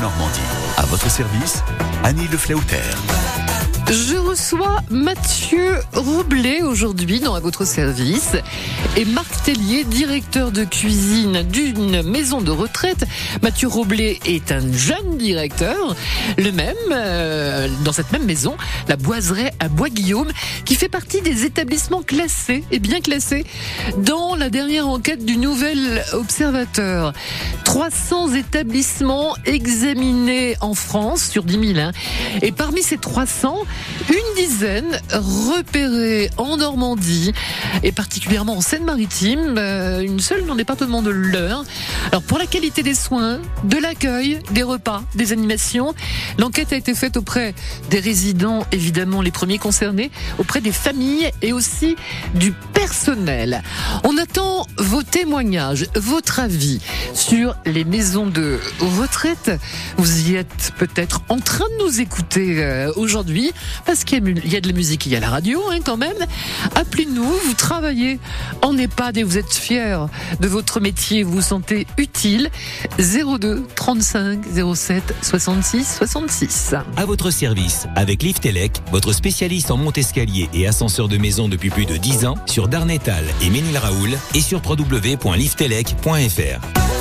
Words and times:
Normandie. 0.00 0.40
À 0.78 0.86
votre 0.86 1.10
service, 1.10 1.62
Annie 2.04 2.26
Le 2.28 3.94
reçois 4.30 4.78
Mathieu 4.90 5.80
Roblet 5.92 6.62
aujourd'hui 6.62 7.18
dans 7.18 7.34
À 7.34 7.40
votre 7.40 7.64
service 7.64 8.36
et 8.96 9.04
Marc 9.04 9.42
Tellier, 9.42 9.82
directeur 9.82 10.52
de 10.52 10.62
cuisine 10.62 11.42
d'une 11.42 12.02
maison 12.02 12.40
de 12.40 12.52
retraite. 12.52 13.04
Mathieu 13.42 13.66
Roblet 13.66 14.20
est 14.26 14.52
un 14.52 14.72
jeune 14.72 15.18
directeur, 15.18 15.96
le 16.38 16.52
même, 16.52 16.76
euh, 16.92 17.68
dans 17.84 17.90
cette 17.90 18.12
même 18.12 18.24
maison, 18.24 18.56
la 18.86 18.94
Boiseraie 18.94 19.52
à 19.58 19.68
Bois-Guillaume, 19.68 20.30
qui 20.64 20.76
fait 20.76 20.88
partie 20.88 21.22
des 21.22 21.44
établissements 21.44 22.02
classés 22.02 22.62
et 22.70 22.78
bien 22.78 23.00
classés 23.00 23.44
dans 23.96 24.36
la 24.36 24.48
dernière 24.48 24.86
enquête 24.86 25.24
du 25.24 25.38
Nouvel 25.38 26.04
Observateur. 26.12 27.12
300 27.64 28.34
établissements 28.34 29.36
examinés 29.44 30.56
en 30.60 30.74
France 30.74 31.28
sur 31.28 31.42
10 31.42 31.74
000. 31.74 31.78
Hein. 31.80 31.92
Et 32.42 32.52
parmi 32.52 32.82
ces 32.82 32.98
300, 32.98 33.58
une 34.10 34.19
dizaine 34.36 35.00
repérés 35.12 36.30
en 36.36 36.56
Normandie 36.56 37.32
et 37.82 37.92
particulièrement 37.92 38.56
en 38.56 38.60
Seine-Maritime, 38.60 39.56
euh, 39.58 40.00
une 40.00 40.20
seule 40.20 40.46
dans 40.46 40.54
le 40.54 40.58
département 40.58 41.02
de 41.02 41.10
l'Eure. 41.10 41.64
Alors 42.08 42.22
pour 42.22 42.38
la 42.38 42.46
qualité 42.46 42.82
des 42.82 42.94
soins, 42.94 43.40
de 43.64 43.76
l'accueil, 43.78 44.40
des 44.50 44.62
repas, 44.62 45.02
des 45.14 45.32
animations, 45.32 45.94
l'enquête 46.38 46.72
a 46.72 46.76
été 46.76 46.94
faite 46.94 47.16
auprès 47.16 47.54
des 47.90 48.00
résidents, 48.00 48.66
évidemment 48.72 49.22
les 49.22 49.30
premiers 49.30 49.58
concernés, 49.58 50.10
auprès 50.38 50.60
des 50.60 50.72
familles 50.72 51.30
et 51.42 51.52
aussi 51.52 51.96
du 52.34 52.52
personnel. 52.52 53.62
On 54.04 54.16
attend 54.18 54.66
vos 54.78 55.02
témoignages, 55.02 55.86
votre 55.94 56.40
avis 56.40 56.80
sur 57.14 57.56
les 57.66 57.84
maisons 57.84 58.26
de 58.26 58.58
retraite. 58.98 59.50
Vous 59.96 60.30
y 60.30 60.36
êtes 60.36 60.72
peut-être 60.78 61.22
en 61.28 61.38
train 61.38 61.66
de 61.78 61.84
nous 61.84 62.00
écouter 62.00 62.62
euh, 62.64 62.92
aujourd'hui 62.96 63.52
parce 63.86 64.04
qu'il 64.10 64.52
y 64.52 64.56
a 64.56 64.60
de 64.60 64.66
la 64.66 64.74
musique, 64.74 65.06
il 65.06 65.12
y 65.12 65.16
a 65.16 65.20
la 65.20 65.30
radio 65.30 65.62
hein, 65.70 65.78
quand 65.84 65.96
même. 65.96 66.16
Appelez-nous, 66.74 67.22
vous 67.22 67.54
travaillez 67.54 68.18
en 68.62 68.76
EHPAD 68.76 69.18
et 69.18 69.22
vous 69.22 69.38
êtes 69.38 69.52
fier 69.52 70.08
de 70.40 70.48
votre 70.48 70.80
métier, 70.80 71.22
vous 71.22 71.34
vous 71.34 71.42
sentez 71.42 71.86
utile. 71.96 72.50
02 72.98 73.66
35 73.76 74.40
07 74.74 75.14
66 75.22 75.96
66. 75.98 76.74
À 76.96 77.04
votre 77.04 77.30
service 77.30 77.86
avec 77.94 78.22
Liftelec, 78.22 78.80
votre 78.90 79.12
spécialiste 79.12 79.70
en 79.70 79.76
monte-escalier 79.76 80.48
et 80.54 80.66
ascenseur 80.66 81.08
de 81.08 81.16
maison 81.16 81.48
depuis 81.48 81.70
plus 81.70 81.86
de 81.86 81.96
10 81.96 82.26
ans 82.26 82.34
sur 82.46 82.68
Darnétal 82.68 83.24
et 83.42 83.50
Ménil-Raoul 83.50 84.18
et 84.34 84.40
sur 84.40 84.60
www.liftelec.fr. 84.68 86.99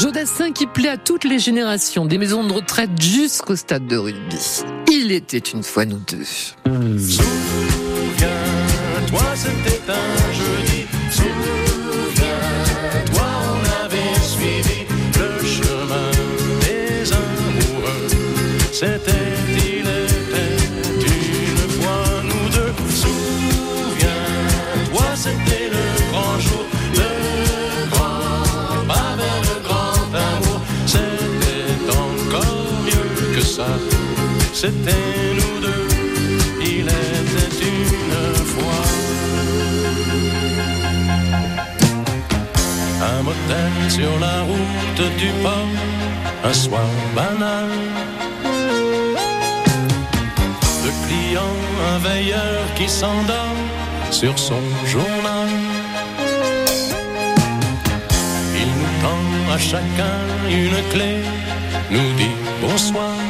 Jodassin 0.00 0.52
qui 0.52 0.66
plaît 0.66 0.88
à 0.88 0.96
toutes 0.96 1.24
les 1.24 1.38
générations, 1.38 2.06
des 2.06 2.16
maisons 2.16 2.42
de 2.42 2.54
retraite 2.54 2.90
jusqu'au 2.98 3.54
stade 3.54 3.86
de 3.86 3.98
rugby. 3.98 4.62
Il 4.90 5.12
était 5.12 5.36
une 5.36 5.62
fois 5.62 5.84
nous 5.84 5.98
deux. 5.98 6.24
Souviens-toi, 6.24 7.20
on 13.20 13.60
avait 13.84 14.14
suivi 14.22 14.86
le 15.18 15.44
chemin 15.44 16.10
des 16.62 17.12
amoureux. 17.12 18.08
C'était 34.62 35.06
nous 35.38 35.60
deux, 35.66 35.88
il 36.60 36.86
était 36.86 37.56
une 37.72 38.44
fois. 38.52 38.84
Un 43.10 43.22
motel 43.22 43.72
sur 43.88 44.12
la 44.18 44.42
route 44.42 45.02
du 45.16 45.30
port, 45.42 45.74
un 46.44 46.52
soir 46.52 46.90
banal. 47.16 47.70
Le 50.84 50.92
client, 51.06 51.56
un 51.94 51.98
veilleur 52.06 52.60
qui 52.76 52.86
s'endort 52.86 53.60
sur 54.10 54.38
son 54.38 54.62
journal. 54.84 55.48
Il 58.62 58.70
nous 58.80 58.94
tend 59.04 59.54
à 59.54 59.58
chacun 59.58 60.18
une 60.50 60.80
clé, 60.92 61.12
nous 61.90 62.12
dit 62.18 62.36
bonsoir. 62.60 63.29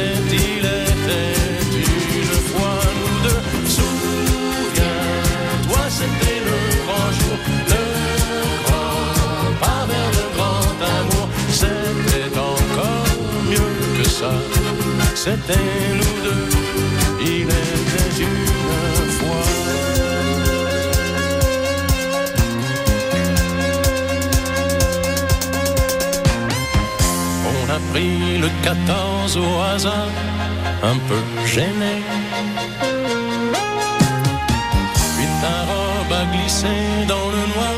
C'était 15.15 15.53
nous 15.99 16.23
deux, 16.23 16.49
il 17.21 17.43
était 17.43 18.15
une 18.21 19.09
fois. 19.17 19.45
On 27.49 27.69
a 27.69 27.79
pris 27.91 28.37
le 28.37 28.49
14 28.63 29.37
au 29.37 29.61
hasard, 29.61 30.07
un 30.83 30.97
peu 31.07 31.47
gêné 31.47 32.01
glisser 36.31 37.05
dans 37.07 37.27
le 37.29 37.41
noir, 37.53 37.75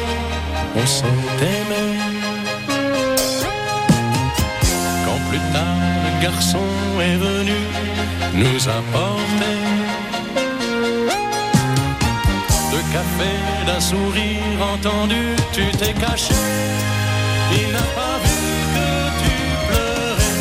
on 0.76 0.86
s'est 0.86 1.06
aimé. 1.42 2.15
Garçon 6.30 6.68
est 7.08 7.18
venu 7.18 7.59
nous 8.41 8.62
apporter 8.80 9.59
de 12.74 12.80
café, 12.96 13.31
d'un 13.68 13.81
sourire 13.91 14.59
entendu, 14.74 15.24
tu 15.56 15.64
t'es 15.80 15.96
caché. 16.06 16.40
Il 17.59 17.68
n'a 17.75 17.88
pas 18.00 18.18
vu 18.25 18.41
que 18.75 18.90
tu 19.22 19.35
pleurais, 19.68 20.40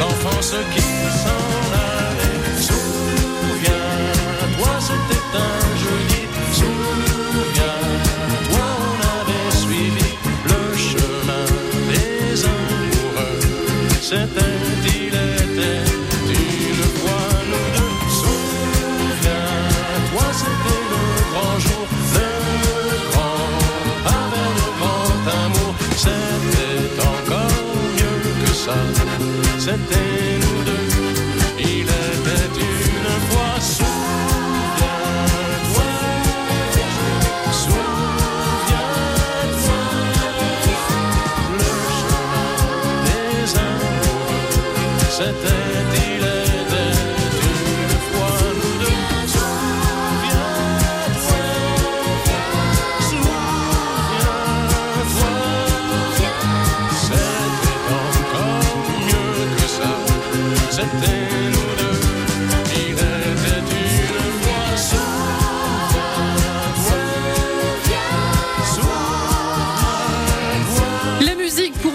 l'enfance 0.00 0.54
qui 0.74 0.90
s'en 1.22 1.46
allait. 1.90 2.42
Souviens-toi, 2.68 4.72
c'était 4.88 5.26
un 5.46 5.60
c'était, 14.10 14.49
C'était 29.70 29.76
encore 29.76 30.09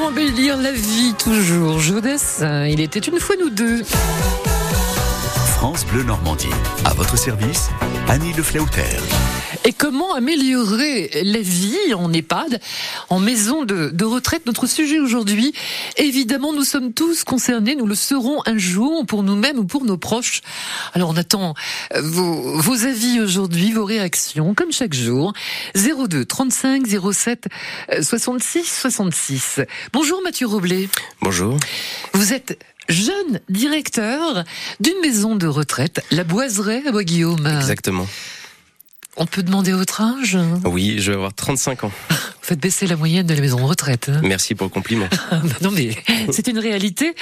embellir 0.06 0.58
la 0.58 0.72
vie 0.72 1.14
toujours. 1.18 1.80
Jeunesse, 1.80 2.44
il 2.70 2.80
était 2.80 3.00
une 3.00 3.20
fois 3.20 3.36
nous 3.40 3.50
deux. 3.50 3.84
France 5.58 5.86
Bleu 5.88 6.04
Normandie. 6.04 6.48
À 6.86 6.94
votre 6.94 7.18
service, 7.18 7.70
Annie 8.08 8.34
Le 8.34 8.44
Flauter. 8.44 9.00
Et 9.68 9.74
comment 9.74 10.14
améliorer 10.14 11.10
la 11.24 11.40
vie 11.40 11.94
en 11.96 12.14
EHPAD, 12.14 12.62
en 13.10 13.20
maison 13.20 13.66
de, 13.66 13.90
de 13.90 14.06
retraite? 14.06 14.46
Notre 14.46 14.68
sujet 14.68 15.00
aujourd'hui, 15.00 15.54
évidemment, 15.98 16.54
nous 16.54 16.64
sommes 16.64 16.94
tous 16.94 17.24
concernés, 17.24 17.76
nous 17.76 17.88
le 17.88 17.96
serons 17.96 18.42
un 18.46 18.60
jour 18.60 19.08
pour 19.08 19.24
nous-mêmes 19.24 19.58
ou 19.58 19.66
pour 19.66 19.84
nos 19.84 19.98
proches. 19.98 20.42
Alors 20.94 21.10
on 21.10 21.18
attend 21.18 21.56
euh, 21.96 22.02
vos, 22.04 22.60
vos 22.60 22.86
avis 22.86 23.20
aujourd'hui, 23.20 23.72
vos 23.72 23.86
réactions, 23.86 24.54
comme 24.54 24.72
chaque 24.72 24.94
jour. 24.94 25.34
02 25.74 26.26
35 26.26 26.86
07 27.12 27.48
euh, 27.92 28.04
66 28.04 28.66
66. 28.66 29.62
Bonjour 29.94 30.22
Mathieu 30.24 30.46
Roblé. 30.46 30.90
Bonjour. 31.22 31.58
Vous 32.14 32.34
êtes 32.34 32.64
jeune 32.88 33.40
directeur 33.50 34.44
d'une 34.80 35.00
maison 35.02 35.36
de 35.36 35.48
retraite, 35.48 36.06
la 36.12 36.24
Boiseraie 36.24 36.84
à 36.86 36.92
Bois-Guillaume. 36.92 37.48
Exactement. 37.48 38.06
On 39.18 39.26
peut 39.26 39.44
demander 39.44 39.72
votre 39.72 40.02
âge 40.02 40.38
Oui, 40.66 40.96
je 41.00 41.12
vais 41.12 41.16
avoir 41.18 41.34
35 41.34 41.86
ans. 41.86 41.92
Vous 42.10 42.50
faites 42.50 42.60
baisser 42.60 42.86
la 42.86 42.96
moyenne 42.96 43.26
de 43.26 43.34
la 43.34 43.42
maison 43.42 43.58
de 43.58 43.64
retraite. 43.64 44.10
hein. 44.10 44.20
Merci 44.24 44.54
pour 44.56 44.66
le 44.66 44.70
compliment. 44.70 45.08
Ah, 45.32 45.40
bah 45.44 45.56
non 45.62 45.72
mais 45.72 45.96
c'est 46.32 46.48
une 46.48 46.60
réalité. 46.60 47.16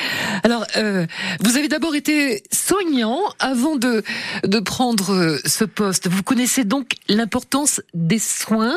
Alors, 0.43 0.65
euh, 0.75 1.05
vous 1.39 1.55
avez 1.55 1.69
d'abord 1.69 1.95
été 1.95 2.43
soignant 2.51 3.19
avant 3.39 3.77
de 3.77 4.03
de 4.43 4.59
prendre 4.59 5.13
euh, 5.13 5.39
ce 5.45 5.63
poste. 5.63 6.09
Vous 6.09 6.23
connaissez 6.23 6.65
donc 6.65 6.95
l'importance 7.07 7.79
des 7.93 8.19
soins, 8.19 8.75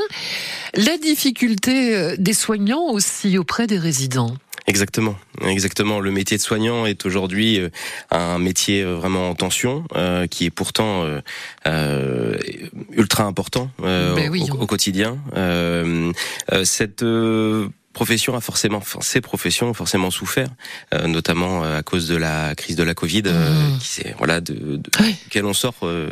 la 0.75 0.97
difficulté 0.99 1.97
euh, 1.97 2.15
des 2.19 2.35
soignants 2.35 2.91
aussi 2.91 3.37
auprès 3.39 3.67
des 3.67 3.79
résidents. 3.79 4.37
Exactement, 4.69 5.17
exactement. 5.45 6.01
Le 6.01 6.11
métier 6.11 6.37
de 6.37 6.43
soignant 6.43 6.87
est 6.87 7.07
aujourd'hui 7.07 7.61
euh, 7.61 7.69
un 8.11 8.39
métier 8.39 8.83
euh, 8.83 8.97
vraiment 8.97 9.31
en 9.31 9.35
tension, 9.37 9.85
euh, 9.95 10.27
qui 10.27 10.45
est 10.45 10.51
pourtant 10.51 11.05
euh, 11.05 11.21
euh, 11.69 12.37
ultra 12.93 13.25
important 13.25 13.71
euh, 13.85 14.15
Ben 14.17 14.29
oui, 14.29 14.43
au, 14.51 14.57
on- 14.57 14.63
au 14.63 14.67
quotidien. 14.67 15.19
Cette 16.65 17.03
euh, 17.03 17.69
profession 17.93 18.35
a 18.37 18.41
forcément, 18.41 18.79
enfin, 18.79 18.99
ces 19.03 19.21
professions 19.21 19.69
ont 19.71 19.75
forcément 19.75 20.11
souffert, 20.11 20.49
euh, 20.93 21.07
notamment 21.07 21.62
à 21.62 21.83
cause 21.83 22.09
de 22.09 22.17
la 22.17 22.55
crise 22.55 22.77
de 22.77 22.83
la 22.83 22.95
Covid, 22.95 23.23
euh, 23.27 23.71
Mhm. 23.71 23.79
qui 23.79 24.03
voilà 24.19 24.41
de, 24.41 24.55
de 24.77 24.91
duquel 25.25 25.45
on 25.47 25.55
sort 25.55 25.75
euh, 25.85 26.11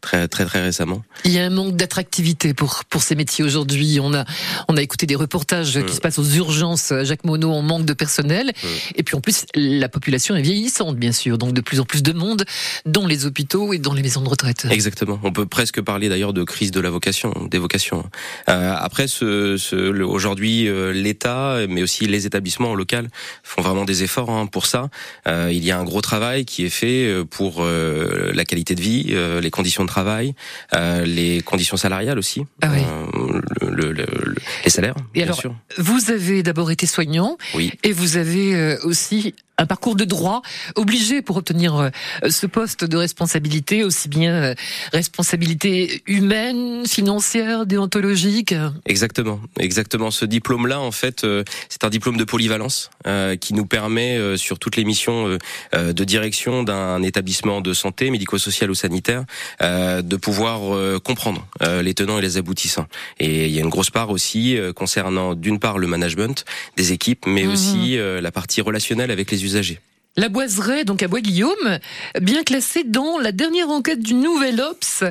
très 0.00 0.28
très 0.28 0.44
très 0.44 0.62
récemment. 0.62 1.02
Il 1.24 1.32
y 1.32 1.38
a 1.38 1.44
un 1.44 1.50
manque 1.50 1.76
d'attractivité 1.76 2.54
pour 2.54 2.84
pour 2.88 3.02
ces 3.02 3.14
métiers 3.14 3.44
aujourd'hui. 3.44 3.98
On 4.00 4.14
a 4.14 4.24
on 4.68 4.76
a 4.76 4.82
écouté 4.82 5.06
des 5.06 5.14
reportages 5.16 5.82
qui 5.84 5.94
se 5.94 6.00
passent 6.00 6.18
aux 6.18 6.30
urgences 6.30 6.92
à 6.92 7.04
Jacques 7.04 7.24
Monod. 7.24 7.50
On 7.50 7.62
manque 7.62 7.84
de 7.84 7.92
personnel 7.92 8.52
et 8.94 9.02
puis 9.02 9.16
en 9.16 9.20
plus 9.20 9.44
la 9.54 9.88
population 9.88 10.36
est 10.36 10.42
vieillissante 10.42 10.96
bien 10.96 11.12
sûr, 11.12 11.38
donc 11.38 11.52
de 11.52 11.60
plus 11.60 11.80
en 11.80 11.84
plus 11.84 12.02
de 12.02 12.12
monde 12.12 12.44
dans 12.86 13.06
les 13.06 13.26
hôpitaux 13.26 13.72
et 13.72 13.78
dans 13.78 13.94
les 13.94 14.02
maisons 14.02 14.22
de 14.22 14.28
retraite. 14.28 14.66
Exactement. 14.70 15.18
On 15.22 15.32
peut 15.32 15.46
presque 15.46 15.80
parler 15.80 16.08
d'ailleurs 16.08 16.32
de 16.32 16.44
crise 16.44 16.70
de 16.70 16.80
la 16.80 16.90
vocation, 16.90 17.32
des 17.50 17.58
vocations. 17.58 18.04
Euh, 18.48 18.74
après, 18.76 19.08
ce, 19.08 19.56
ce, 19.56 19.76
aujourd'hui, 20.02 20.68
euh, 20.68 20.92
l'État, 20.92 21.58
mais 21.68 21.82
aussi 21.82 22.06
les 22.06 22.26
établissements 22.26 22.74
local 22.74 23.08
font 23.42 23.62
vraiment 23.62 23.84
des 23.84 24.02
efforts 24.02 24.30
hein, 24.30 24.46
pour 24.46 24.66
ça. 24.66 24.88
Euh, 25.26 25.50
il 25.52 25.64
y 25.64 25.70
a 25.70 25.78
un 25.78 25.84
gros 25.84 26.00
travail 26.00 26.44
qui 26.44 26.64
est 26.64 26.70
fait 26.70 27.06
euh, 27.06 27.24
pour 27.24 27.58
euh, 27.60 28.32
la 28.34 28.44
qualité 28.44 28.74
de 28.74 28.80
vie, 28.80 29.06
euh, 29.10 29.40
les 29.40 29.50
conditions 29.50 29.84
de 29.84 29.87
travail, 29.88 30.34
euh, 30.74 31.04
les 31.04 31.40
conditions 31.42 31.76
salariales 31.76 32.18
aussi, 32.18 32.44
Ah 32.62 32.68
oui. 32.72 32.82
euh, 32.82 33.40
le, 33.62 33.70
le- 33.70 33.92
le- 33.92 34.04
le- 34.32 34.34
les 34.64 34.70
salaires, 34.70 34.94
Et 34.98 35.02
bien 35.14 35.24
alors, 35.24 35.40
sûr. 35.40 35.54
Vous 35.78 36.10
avez 36.10 36.42
d'abord 36.42 36.70
été 36.70 36.86
soignant 36.86 37.36
Oui. 37.54 37.72
et 37.82 37.92
vous 37.92 38.16
avez 38.16 38.54
euh, 38.54 38.76
aussi 38.84 39.34
un 39.58 39.66
parcours 39.66 39.96
de 39.96 40.04
droit 40.04 40.42
obligé 40.76 41.20
pour 41.20 41.36
obtenir 41.36 41.76
euh, 41.76 41.90
ce 42.30 42.46
poste 42.46 42.84
de 42.84 42.96
responsabilité, 42.96 43.84
aussi 43.84 44.08
bien 44.08 44.32
euh, 44.32 44.54
responsabilité 44.92 46.02
humaine, 46.06 46.86
financière, 46.86 47.66
déontologique. 47.66 48.54
Exactement, 48.86 49.40
exactement. 49.58 50.10
Ce 50.10 50.24
diplôme-là, 50.24 50.80
en 50.80 50.92
fait, 50.92 51.24
euh, 51.24 51.42
c'est 51.68 51.84
un 51.84 51.90
diplôme 51.90 52.16
de 52.16 52.24
polyvalence 52.24 52.90
euh, 53.06 53.36
qui 53.36 53.54
nous 53.54 53.66
permet, 53.66 54.16
euh, 54.16 54.36
sur 54.36 54.58
toutes 54.58 54.76
les 54.76 54.84
missions 54.84 55.38
euh, 55.74 55.92
de 55.92 56.04
direction 56.04 56.62
d'un 56.62 57.02
établissement 57.02 57.60
de 57.60 57.72
santé, 57.74 58.10
médico-social 58.10 58.70
ou 58.70 58.74
sanitaire, 58.74 59.24
de 59.60 60.16
pouvoir 60.16 60.60
comprendre 61.02 61.46
les 61.82 61.94
tenants 61.94 62.18
et 62.18 62.22
les 62.22 62.36
aboutissants. 62.36 62.86
Et 63.18 63.46
il 63.46 63.52
y 63.52 63.58
a 63.58 63.62
une 63.62 63.68
grosse 63.68 63.90
part 63.90 64.10
aussi 64.10 64.56
concernant, 64.76 65.34
d'une 65.34 65.58
part, 65.58 65.78
le 65.78 65.86
management 65.86 66.44
des 66.76 66.92
équipes, 66.92 67.24
mais 67.26 67.44
Mhm. 67.44 67.52
aussi 67.52 67.98
la 67.98 68.30
partie 68.30 68.60
relationnelle 68.60 69.10
avec 69.10 69.30
les 69.30 69.44
usagers. 69.48 69.78
La 70.18 70.28
Boiseraie, 70.28 70.84
donc 70.84 71.04
à 71.04 71.06
Bois-Guillaume, 71.08 71.78
bien 72.20 72.42
classée 72.42 72.82
dans 72.82 73.18
la 73.18 73.30
dernière 73.30 73.68
enquête 73.68 74.00
du 74.00 74.14
Nouvel 74.14 74.60
Ops, 74.60 75.04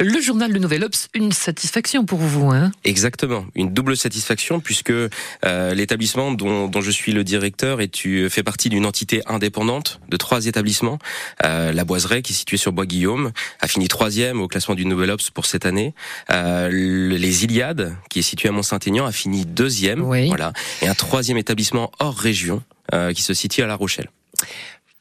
le 0.00 0.20
journal 0.22 0.50
Le 0.50 0.58
Nouvel 0.58 0.84
Ops, 0.84 1.08
une 1.12 1.32
satisfaction 1.32 2.06
pour 2.06 2.18
vous. 2.20 2.50
Hein 2.50 2.72
Exactement, 2.82 3.44
une 3.54 3.74
double 3.74 3.94
satisfaction 3.94 4.60
puisque 4.60 4.90
euh, 4.90 5.74
l'établissement 5.74 6.32
dont, 6.32 6.66
dont 6.68 6.80
je 6.80 6.90
suis 6.90 7.12
le 7.12 7.24
directeur 7.24 7.82
et 7.82 7.88
tu 7.88 8.30
fais 8.30 8.42
partie 8.42 8.70
d'une 8.70 8.86
entité 8.86 9.20
indépendante 9.26 10.00
de 10.08 10.16
trois 10.16 10.46
établissements. 10.46 10.98
Euh, 11.44 11.70
la 11.72 11.84
Boiseraie 11.84 12.22
qui 12.22 12.32
est 12.32 12.36
située 12.36 12.56
sur 12.56 12.72
Bois-Guillaume 12.72 13.32
a 13.60 13.68
fini 13.68 13.86
troisième 13.88 14.40
au 14.40 14.48
classement 14.48 14.74
du 14.74 14.86
Nouvel 14.86 15.10
Ops 15.10 15.28
pour 15.28 15.44
cette 15.44 15.66
année. 15.66 15.92
Euh, 16.30 16.70
le- 16.70 17.16
les 17.18 17.44
Iliades 17.44 17.94
qui 18.08 18.20
est 18.20 18.22
situé 18.22 18.48
à 18.48 18.52
Mont-Saint-Aignan 18.52 19.04
a 19.04 19.12
fini 19.12 19.44
deuxième. 19.44 20.00
Oui. 20.00 20.28
Voilà, 20.28 20.54
et 20.80 20.88
un 20.88 20.94
troisième 20.94 21.36
établissement 21.36 21.92
hors 21.98 22.16
région 22.16 22.62
euh, 22.94 23.12
qui 23.12 23.20
se 23.20 23.34
situe 23.34 23.60
à 23.60 23.66
La 23.66 23.74
Rochelle. 23.76 24.08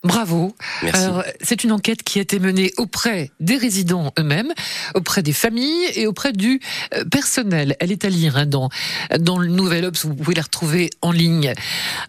Bravo. 0.04 0.54
Merci. 0.82 1.02
Alors, 1.02 1.24
c'est 1.42 1.64
une 1.64 1.72
enquête 1.72 2.04
qui 2.04 2.20
a 2.20 2.22
été 2.22 2.40
menée 2.40 2.74
auprès 2.78 3.32
des 3.40 3.56
résidents 3.56 4.12
eux-mêmes, 4.20 4.54
auprès 4.96 5.24
des 5.24 5.32
familles 5.32 5.86
et 5.96 6.08
auprès 6.08 6.34
du 6.34 6.60
euh, 6.94 7.06
personnel. 7.06 7.78
Elle 7.80 7.92
est 7.92 8.04
à 8.04 8.10
lire 8.10 8.36
hein, 8.36 8.46
dans, 8.46 8.70
dans 9.18 9.38
le 9.38 9.48
Nouvel 9.48 9.86
Obs, 9.86 10.06
vous 10.06 10.16
pouvez 10.16 10.36
la 10.36 10.42
retrouver 10.42 10.90
en 11.02 11.12
ligne. 11.12 11.54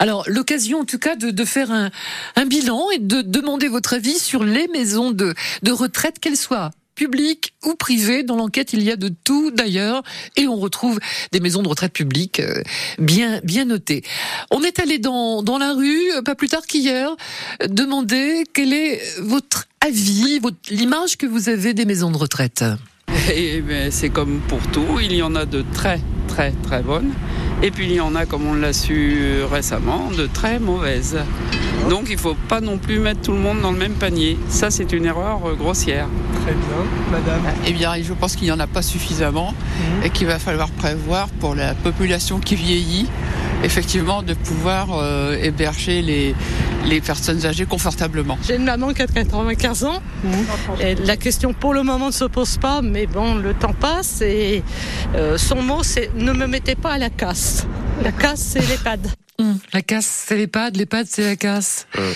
Alors, 0.00 0.24
l'occasion 0.26 0.80
en 0.80 0.84
tout 0.84 0.98
cas 0.98 1.14
de, 1.14 1.30
de 1.30 1.44
faire 1.44 1.70
un, 1.70 1.90
un 2.34 2.46
bilan 2.46 2.90
et 2.94 2.98
de 2.98 3.22
demander 3.22 3.68
votre 3.68 3.94
avis 3.94 4.18
sur 4.18 4.42
les 4.42 4.66
maisons 4.68 5.12
de, 5.12 5.34
de 5.62 5.70
retraite, 5.70 6.18
qu'elles 6.18 6.36
soient 6.36 6.72
publiques 6.94 7.54
ou 7.64 7.74
privées. 7.74 8.22
Dans 8.22 8.36
l'enquête, 8.36 8.72
il 8.72 8.82
y 8.82 8.90
a 8.90 8.96
de 8.96 9.10
tout 9.24 9.50
d'ailleurs, 9.50 10.02
et 10.36 10.46
on 10.46 10.56
retrouve 10.56 10.98
des 11.32 11.40
maisons 11.40 11.62
de 11.62 11.68
retraite 11.68 11.92
publiques 11.92 12.40
euh, 12.40 12.62
bien 12.98 13.40
bien 13.44 13.64
notées. 13.64 14.02
On 14.50 14.62
est 14.62 14.78
allé 14.78 14.98
dans, 14.98 15.42
dans 15.42 15.58
la 15.58 15.72
rue, 15.72 16.12
euh, 16.12 16.22
pas 16.22 16.34
plus 16.34 16.48
tard 16.48 16.66
qu'hier, 16.66 17.10
euh, 17.62 17.66
demander 17.68 18.44
quel 18.52 18.72
est 18.72 19.00
votre 19.20 19.66
avis, 19.80 20.38
votre, 20.38 20.56
l'image 20.70 21.16
que 21.16 21.26
vous 21.26 21.48
avez 21.48 21.74
des 21.74 21.84
maisons 21.84 22.10
de 22.10 22.16
retraite. 22.16 22.64
Et 23.34 23.60
ben, 23.60 23.90
c'est 23.90 24.10
comme 24.10 24.40
pour 24.48 24.60
tout, 24.72 24.98
il 25.02 25.14
y 25.14 25.22
en 25.22 25.34
a 25.34 25.44
de 25.44 25.64
très 25.72 26.00
très 26.28 26.52
très 26.62 26.82
bonnes 26.82 27.12
et 27.62 27.70
puis 27.70 27.86
il 27.86 27.94
y 27.94 28.00
en 28.00 28.14
a, 28.14 28.26
comme 28.26 28.46
on 28.46 28.54
l'a 28.54 28.72
su 28.72 29.42
récemment, 29.50 30.10
de 30.16 30.26
très 30.26 30.58
mauvaises. 30.58 31.18
Donc 31.88 32.04
il 32.08 32.14
ne 32.14 32.20
faut 32.20 32.36
pas 32.48 32.60
non 32.60 32.78
plus 32.78 32.98
mettre 32.98 33.20
tout 33.20 33.32
le 33.32 33.38
monde 33.38 33.60
dans 33.60 33.72
le 33.72 33.78
même 33.78 33.92
panier. 33.92 34.38
Ça 34.48 34.70
c'est 34.70 34.92
une 34.92 35.04
erreur 35.06 35.40
euh, 35.46 35.54
grossière. 35.54 36.06
Très 36.42 36.52
bien, 36.52 37.10
madame. 37.10 37.54
Eh 37.66 37.72
bien, 37.72 37.94
je 38.02 38.12
pense 38.12 38.36
qu'il 38.36 38.44
n'y 38.44 38.52
en 38.52 38.60
a 38.60 38.66
pas 38.66 38.82
suffisamment 38.82 39.54
et 40.04 40.10
qu'il 40.10 40.26
va 40.26 40.38
falloir 40.38 40.68
prévoir 40.70 41.28
pour 41.40 41.54
la 41.54 41.74
population 41.74 42.38
qui 42.38 42.54
vieillit, 42.54 43.06
effectivement, 43.62 44.22
de 44.22 44.34
pouvoir 44.34 44.88
euh, 44.92 45.38
héberger 45.40 46.02
les, 46.02 46.34
les 46.86 47.00
personnes 47.00 47.44
âgées 47.46 47.66
confortablement. 47.66 48.38
J'ai 48.46 48.56
une 48.56 48.64
maman 48.64 48.92
qui 48.92 49.02
a 49.02 49.06
95 49.06 49.84
ans. 49.84 50.02
Et 50.80 50.94
la 50.94 51.16
question 51.16 51.52
pour 51.52 51.74
le 51.74 51.82
moment 51.82 52.08
ne 52.08 52.12
se 52.12 52.24
pose 52.24 52.58
pas, 52.58 52.82
mais 52.82 53.06
bon, 53.06 53.34
le 53.36 53.54
temps 53.54 53.74
passe 53.78 54.20
et 54.20 54.62
euh, 55.14 55.38
son 55.38 55.62
mot 55.62 55.82
c'est 55.82 56.10
ne 56.14 56.32
me 56.32 56.46
mettez 56.46 56.74
pas 56.74 56.92
à 56.92 56.98
la 56.98 57.10
casse. 57.10 57.43
La 58.02 58.12
casse 58.12 58.40
c'est 58.40 58.66
l'EHPAD. 58.68 59.08
Hum, 59.40 59.58
la 59.72 59.82
casse, 59.82 60.26
c'est 60.28 60.36
l'EHPAD, 60.36 60.76
l'EHPAD, 60.76 61.06
c'est 61.10 61.24
la 61.24 61.34
casse. 61.34 61.88
Euh. 61.98 62.12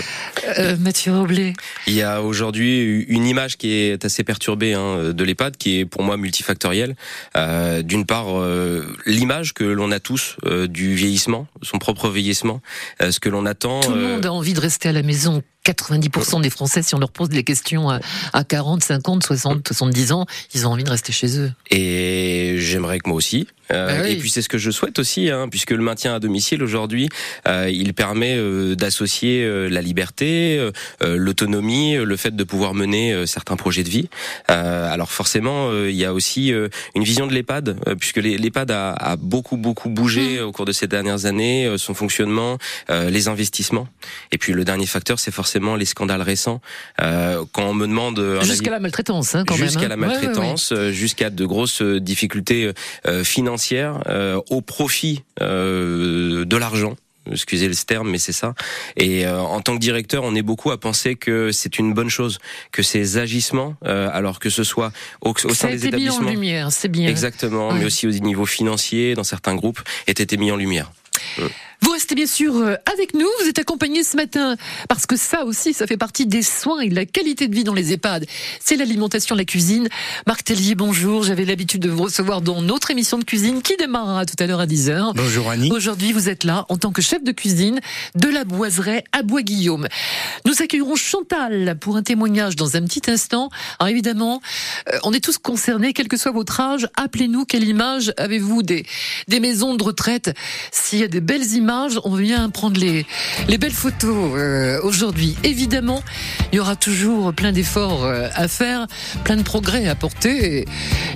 Euh, 0.58 0.76
Mathieu 0.78 1.12
Roblé. 1.12 1.52
Il 1.88 1.94
y 1.94 2.02
a 2.02 2.22
aujourd'hui 2.22 3.04
une 3.08 3.26
image 3.26 3.56
qui 3.56 3.72
est 3.72 4.04
assez 4.04 4.22
perturbée 4.22 4.74
hein, 4.74 5.12
de 5.12 5.24
l'EHPAD, 5.24 5.56
qui 5.56 5.80
est 5.80 5.84
pour 5.84 6.04
moi 6.04 6.16
multifactorielle. 6.16 6.94
Euh, 7.36 7.82
D'une 7.82 8.06
part, 8.06 8.38
euh, 8.38 8.86
l'image 9.04 9.52
que 9.52 9.64
l'on 9.64 9.90
a 9.90 9.98
tous 9.98 10.36
euh, 10.44 10.68
du 10.68 10.94
vieillissement, 10.94 11.48
son 11.62 11.78
propre 11.78 12.08
vieillissement, 12.08 12.60
euh, 13.02 13.10
ce 13.10 13.18
que 13.18 13.28
l'on 13.28 13.46
attend. 13.46 13.80
Tout 13.80 13.94
le 13.94 14.04
euh, 14.04 14.14
monde 14.14 14.26
a 14.26 14.32
envie 14.32 14.54
de 14.54 14.60
rester 14.60 14.88
à 14.88 14.92
la 14.92 15.02
maison 15.02 15.42
90% 15.72 16.40
des 16.40 16.50
Français, 16.50 16.82
si 16.82 16.94
on 16.94 16.98
leur 16.98 17.10
pose 17.10 17.28
des 17.28 17.44
questions 17.44 17.90
à, 17.90 18.00
à 18.32 18.44
40, 18.44 18.82
50, 18.82 19.22
60, 19.22 19.66
70 19.66 20.12
ans, 20.12 20.26
ils 20.54 20.66
ont 20.66 20.70
envie 20.70 20.84
de 20.84 20.90
rester 20.90 21.12
chez 21.12 21.38
eux. 21.38 21.52
Et 21.70 22.56
j'aimerais 22.58 22.98
que 22.98 23.08
moi 23.08 23.16
aussi. 23.16 23.46
Euh, 23.72 23.86
Bah 23.86 24.02
oui. 24.04 24.12
Et 24.12 24.16
puis 24.16 24.30
c'est 24.30 24.42
ce 24.42 24.48
que 24.48 24.58
je 24.58 24.70
souhaite 24.70 24.98
aussi, 24.98 25.30
hein, 25.30 25.48
puisque 25.50 25.70
le 25.70 25.82
maintien 25.82 26.14
à 26.14 26.20
domicile 26.20 26.62
aujourd'hui, 26.62 27.08
euh, 27.46 27.68
il 27.70 27.94
permet 27.94 28.36
euh, 28.36 28.74
d'associer 28.74 29.28
la 29.68 29.82
liberté, 29.82 30.70
l'autonomie, 31.00 31.96
le 31.96 32.16
fait 32.16 32.34
de 32.34 32.44
pouvoir 32.44 32.74
mener 32.74 33.26
certains 33.26 33.56
projets 33.56 33.82
de 33.82 33.88
vie. 33.88 34.08
Alors 34.46 35.10
forcément, 35.10 35.72
il 35.84 35.94
y 35.94 36.04
a 36.04 36.12
aussi 36.12 36.52
une 36.94 37.04
vision 37.04 37.26
de 37.26 37.34
l'EHPAD, 37.34 37.78
puisque 37.98 38.16
l'EHPAD 38.16 38.70
a, 38.70 38.92
a 38.92 39.16
beaucoup 39.16 39.56
beaucoup 39.56 39.88
bougé 39.88 40.40
au 40.40 40.52
cours 40.52 40.64
de 40.64 40.72
ces 40.72 40.86
dernières 40.86 41.26
années, 41.26 41.74
son 41.76 41.94
fonctionnement, 41.94 42.58
les 42.88 43.28
investissements. 43.28 43.88
Et 44.32 44.38
puis 44.38 44.52
le 44.52 44.64
dernier 44.64 44.86
facteur, 44.86 45.18
c'est 45.18 45.30
forcément 45.30 45.57
les 45.58 45.84
scandales 45.84 46.22
récents. 46.22 46.60
Euh, 47.00 47.44
quand 47.52 47.64
on 47.64 47.74
me 47.74 47.86
demande 47.86 48.18
avis- 48.18 48.46
Jusqu'à 48.48 48.70
la 48.70 48.80
maltraitance, 48.80 49.34
hein, 49.34 49.44
quand 49.46 49.56
jusqu'à 49.56 49.80
hein. 49.86 49.88
la 49.88 49.96
Ouais, 49.96 50.02
ouais, 50.02 50.06
ouais. 50.08 50.12
maltraitance, 50.26 50.72
euh, 50.72 50.90
jusqu'à 50.92 51.30
de 51.30 51.44
grosses 51.44 51.82
euh, 51.82 52.00
difficultés 52.00 52.72
euh, 53.06 53.24
financières 53.24 54.02
euh, 54.08 54.40
au 54.50 54.60
profit 54.60 55.22
euh, 55.40 56.44
de 56.44 56.56
l'argent. 56.56 56.94
Excusez 57.30 57.68
le 57.68 57.74
terme, 57.74 58.08
mais 58.10 58.16
c'est 58.18 58.32
ça. 58.32 58.54
Et 58.96 59.26
euh, 59.26 59.38
en 59.38 59.60
tant 59.60 59.74
que 59.74 59.80
directeur, 59.80 60.24
on 60.24 60.34
est 60.34 60.40
beaucoup 60.40 60.70
à 60.70 60.80
penser 60.80 61.14
que 61.14 61.52
c'est 61.52 61.78
une 61.78 61.92
bonne 61.92 62.08
chose, 62.08 62.38
que 62.72 62.82
ces 62.82 63.18
agissements, 63.18 63.74
euh, 63.84 64.08
alors 64.14 64.38
que 64.38 64.48
ce 64.48 64.64
soit 64.64 64.92
au, 65.20 65.34
au 65.44 65.52
sein 65.54 65.68
des 65.68 65.86
été 65.86 65.96
mis 65.98 66.08
en 66.08 66.12
établissements, 66.14 66.30
lumière, 66.30 66.72
c'est 66.72 66.88
bien. 66.88 67.06
exactement, 67.06 67.68
Ouais. 67.68 67.80
mais 67.80 67.84
aussi 67.84 68.06
au 68.06 68.10
niveau 68.12 68.46
financier, 68.46 69.14
dans 69.14 69.24
certains 69.24 69.54
groupes, 69.56 69.80
aient 70.06 70.12
été 70.12 70.38
mis 70.38 70.50
en 70.50 70.56
lumière. 70.56 70.90
Vous 71.80 71.92
restez 71.92 72.14
bien 72.14 72.26
sûr 72.26 72.56
euh, 72.56 72.74
avec 72.92 73.14
nous. 73.14 73.28
Vous 73.40 73.48
êtes 73.48 73.58
accompagnés 73.58 74.02
ce 74.02 74.16
matin 74.16 74.56
parce 74.88 75.06
que 75.06 75.16
ça 75.16 75.44
aussi, 75.44 75.72
ça 75.72 75.86
fait 75.86 75.96
partie 75.96 76.26
des 76.26 76.42
soins 76.42 76.80
et 76.80 76.88
de 76.88 76.94
la 76.94 77.06
qualité 77.06 77.46
de 77.46 77.54
vie 77.54 77.62
dans 77.62 77.74
les 77.74 77.92
EHPAD. 77.92 78.26
C'est 78.60 78.76
l'alimentation, 78.76 79.36
la 79.36 79.44
cuisine. 79.44 79.88
Marc 80.26 80.44
Tellier, 80.44 80.74
bonjour. 80.74 81.22
J'avais 81.22 81.44
l'habitude 81.44 81.80
de 81.80 81.88
vous 81.88 82.02
recevoir 82.04 82.40
dans 82.40 82.62
notre 82.62 82.90
émission 82.90 83.16
de 83.16 83.24
cuisine 83.24 83.62
qui 83.62 83.76
démarrera 83.76 84.26
tout 84.26 84.34
à 84.40 84.46
l'heure 84.46 84.60
à 84.60 84.66
10h. 84.66 85.12
Bonjour 85.14 85.50
Annie. 85.50 85.70
Aujourd'hui, 85.70 86.12
vous 86.12 86.28
êtes 86.28 86.42
là 86.42 86.66
en 86.68 86.76
tant 86.76 86.90
que 86.90 87.00
chef 87.00 87.22
de 87.22 87.32
cuisine 87.32 87.80
de 88.16 88.28
la 88.28 88.44
Boiseraie 88.44 89.04
à 89.12 89.22
Bois-Guillaume. 89.22 89.86
Nous 90.46 90.60
accueillerons 90.60 90.96
Chantal 90.96 91.76
pour 91.80 91.96
un 91.96 92.02
témoignage 92.02 92.56
dans 92.56 92.76
un 92.76 92.82
petit 92.82 93.08
instant. 93.08 93.50
Alors 93.78 93.90
évidemment, 93.90 94.40
euh, 94.92 94.98
on 95.04 95.12
est 95.12 95.22
tous 95.22 95.38
concernés, 95.38 95.92
quel 95.92 96.08
que 96.08 96.16
soit 96.16 96.32
votre 96.32 96.60
âge. 96.60 96.88
Appelez-nous. 96.96 97.44
Quelle 97.44 97.64
image 97.64 98.12
avez-vous 98.16 98.64
des, 98.64 98.84
des 99.28 99.38
maisons 99.38 99.76
de 99.76 99.82
retraite? 99.84 100.34
S'il 100.72 100.98
y 100.98 101.04
a 101.04 101.08
des 101.08 101.20
belles 101.20 101.52
images, 101.52 101.67
on 102.04 102.14
vient 102.14 102.48
prendre 102.50 102.78
les, 102.80 103.06
les 103.48 103.58
belles 103.58 103.72
photos 103.72 104.32
euh, 104.34 104.80
aujourd'hui. 104.82 105.36
Évidemment, 105.44 106.02
il 106.52 106.56
y 106.56 106.60
aura 106.60 106.76
toujours 106.76 107.32
plein 107.32 107.52
d'efforts 107.52 108.04
euh, 108.04 108.28
à 108.34 108.48
faire, 108.48 108.86
plein 109.24 109.36
de 109.36 109.42
progrès 109.42 109.86
à 109.86 109.92
apporter 109.92 110.60
et, 110.60 110.64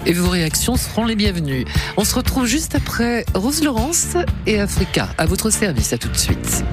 et 0.07 0.13
vos 0.13 0.29
réactions 0.29 0.77
seront 0.77 1.05
les 1.05 1.17
bienvenues. 1.17 1.65
On 1.97 2.05
se 2.05 2.15
retrouve 2.15 2.47
juste 2.47 2.75
après 2.75 3.25
Rose 3.35 3.63
Laurence 3.63 4.17
et 4.47 4.61
Africa 4.61 5.09
à 5.19 5.27
votre 5.27 5.51
service. 5.51 5.93
À 5.93 5.99
tout 5.99 6.09
de 6.09 6.19
suite. 6.19 6.65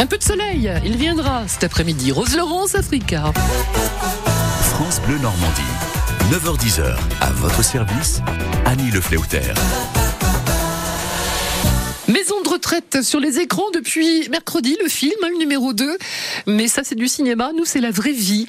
Un 0.00 0.06
peu 0.06 0.16
de 0.16 0.22
soleil, 0.22 0.72
il 0.82 0.96
viendra 0.96 1.46
cet 1.46 1.62
après-midi. 1.62 2.10
Rose 2.10 2.34
Laurence, 2.34 2.74
Africa. 2.74 3.34
France 4.62 4.98
Bleu 5.06 5.18
Normandie. 5.18 5.60
9h10h, 6.32 6.96
à 7.20 7.30
votre 7.32 7.62
service, 7.62 8.22
Annie 8.64 8.90
Le. 8.90 9.02
Maison 12.20 12.42
de 12.42 12.48
retraite 12.50 12.98
sur 13.02 13.18
les 13.18 13.38
écrans 13.38 13.70
depuis 13.72 14.28
mercredi, 14.28 14.76
le 14.82 14.90
film, 14.90 15.14
hein, 15.22 15.28
le 15.32 15.38
numéro 15.38 15.72
2. 15.72 15.96
Mais 16.46 16.68
ça, 16.68 16.82
c'est 16.84 16.94
du 16.94 17.08
cinéma. 17.08 17.52
Nous, 17.56 17.64
c'est 17.64 17.80
la 17.80 17.90
vraie 17.90 18.12
vie. 18.12 18.46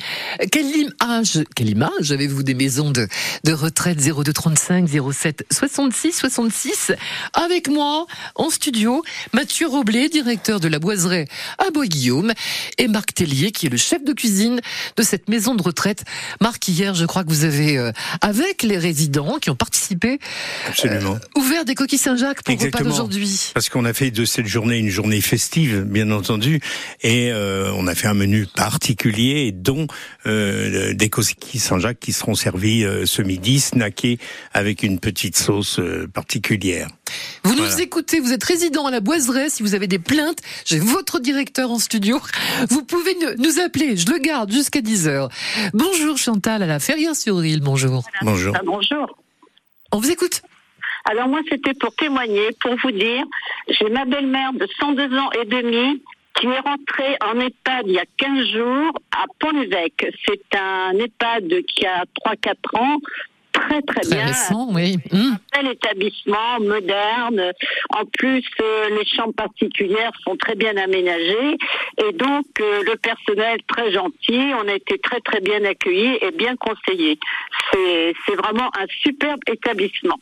Quelle 0.52 0.66
image, 0.76 1.40
quelle 1.56 1.70
image 1.70 2.12
avez-vous 2.12 2.44
des 2.44 2.54
maisons 2.54 2.92
de, 2.92 3.08
de 3.46 3.54
retraite? 3.54 3.98
0235 4.02 4.90
07 5.14 5.46
66 5.50 6.12
66 6.12 6.92
Avec 7.34 7.70
moi, 7.70 8.08
en 8.36 8.50
studio, 8.50 9.04
Mathieu 9.32 9.68
Roblé, 9.68 10.10
directeur 10.10 10.60
de 10.60 10.68
la 10.68 10.80
boiseraie 10.80 11.28
à 11.58 11.72
Bois-Guillaume, 11.72 12.34
et 12.78 12.90
Marc 12.90 13.14
Tellier, 13.14 13.54
qui 13.54 13.68
est 13.68 13.70
le 13.70 13.78
chef 13.78 14.04
de 14.04 14.12
cuisine 14.12 14.60
de 14.98 15.04
cette 15.04 15.30
maison 15.30 15.56
de 15.56 15.64
retraite. 15.64 16.04
Marc, 16.42 16.68
hier, 16.68 16.94
je 16.94 17.06
crois 17.06 17.24
que 17.24 17.30
vous 17.30 17.46
avez, 17.46 17.78
euh, 17.78 17.94
avec 18.20 18.64
les 18.64 18.78
résidents 18.78 19.38
qui 19.40 19.50
ont 19.50 19.56
participé, 19.56 20.20
Absolument. 20.68 21.18
ouvert 21.38 21.64
des 21.64 21.76
coquilles 21.76 21.98
Saint-Jacques 21.98 22.44
pour 22.44 22.52
le 22.54 22.58
repas 22.58 22.66
Exactement. 22.66 22.90
d'aujourd'hui. 22.90 23.54
Parce 23.62 23.70
qu'on 23.70 23.86
a 23.86 23.94
fait 23.94 24.10
de 24.10 24.26
cette 24.26 24.48
journée 24.48 24.80
une 24.80 24.90
journée 24.90 25.22
festive, 25.22 25.82
bien 25.84 26.10
entendu, 26.10 26.62
et 27.04 27.32
euh, 27.32 27.72
on 27.76 27.86
a 27.86 27.94
fait 27.94 28.08
un 28.08 28.16
menu 28.16 28.48
particulier, 28.48 29.52
dont 29.52 29.86
euh, 30.26 30.96
des 30.96 31.10
coquilles 31.12 31.60
Saint-Jacques 31.60 32.00
qui 32.00 32.12
seront 32.12 32.34
servies 32.34 32.84
euh, 32.84 33.06
ce 33.06 33.22
midi, 33.22 33.60
snackées 33.60 34.18
avec 34.52 34.82
une 34.82 35.00
petite 35.00 35.38
sauce 35.38 35.78
euh, 35.78 36.08
particulière. 36.12 36.88
Vous 37.44 37.54
nous 37.54 37.80
écoutez, 37.80 38.20
vous 38.20 38.34
êtes 38.34 38.44
résident 38.44 38.88
à 38.88 38.90
la 38.92 39.00
Boiseraie, 39.00 39.52
si 39.52 39.62
vous 39.62 39.76
avez 39.76 39.86
des 39.86 40.00
plaintes, 40.00 40.40
j'ai 40.66 40.80
votre 40.80 41.20
directeur 41.20 41.70
en 41.70 41.78
studio. 41.78 42.20
Vous 42.72 42.84
pouvez 42.84 43.14
nous- 43.22 43.44
nous 43.44 43.60
appeler, 43.60 43.96
je 43.96 44.08
le 44.08 44.18
garde 44.18 44.52
jusqu'à 44.52 44.82
10h. 44.82 45.30
Bonjour 45.76 46.18
Chantal 46.18 46.64
à 46.64 46.66
la 46.66 46.80
Ferrière-sur-Île, 46.80 47.60
bonjour. 47.62 48.04
Bonjour. 48.24 48.56
Ah, 48.58 48.62
bonjour. 48.66 49.20
On 49.92 50.00
vous 50.00 50.10
écoute 50.10 50.42
Alors 51.10 51.28
moi, 51.28 51.40
c'était 51.50 51.74
pour 51.74 51.94
témoigner, 51.96 52.50
pour 52.60 52.76
vous 52.84 52.92
dire, 52.92 53.24
j'ai 53.68 53.90
ma 53.90 54.06
belle-mère 54.06 54.54
de 54.54 54.68
102 54.80 55.18
ans 55.18 55.30
et 55.42 55.46
demi 55.46 56.02
qui 56.40 56.48
est 56.48 56.60
rentrée 56.60 57.18
en 57.24 57.40
EHPAD 57.40 57.84
il 57.88 57.94
y 57.94 58.00
a 58.00 58.06
15 58.18 58.46
jours 58.48 58.94
à 59.12 59.26
Pont-l'Évêque. 59.40 60.08
C'est 60.26 60.58
un 60.58 60.94
EHPAD 60.98 61.64
qui 61.68 61.86
a 61.86 62.04
3-4 62.26 62.56
ans, 62.80 62.98
très 63.52 63.82
très, 63.82 64.02
Très 64.02 64.16
bien. 64.16 64.26
récent, 64.28 64.68
oui. 64.72 64.96
Hum. 65.12 65.38
Un 65.54 65.62
bel 65.62 65.72
établissement, 65.74 66.60
moderne. 66.62 67.52
En 67.90 68.06
plus, 68.06 68.46
euh, 68.62 68.90
les 68.98 69.06
chambres 69.06 69.34
particulières 69.34 70.14
sont 70.24 70.38
très 70.38 70.56
bien 70.56 70.76
aménagées. 70.78 71.58
Et 71.98 72.14
donc, 72.14 72.46
euh, 72.60 72.84
le 72.84 72.96
personnel 72.96 73.60
très 73.68 73.92
gentil. 73.92 74.54
On 74.64 74.68
a 74.68 74.74
été 74.74 74.98
très 75.00 75.20
très 75.20 75.42
bien 75.42 75.64
accueillis 75.66 76.18
et 76.22 76.32
bien 76.32 76.56
conseillés. 76.56 77.20
C'est 77.74 78.36
vraiment 78.36 78.70
un 78.80 78.86
superbe 79.04 79.42
établissement. 79.48 80.18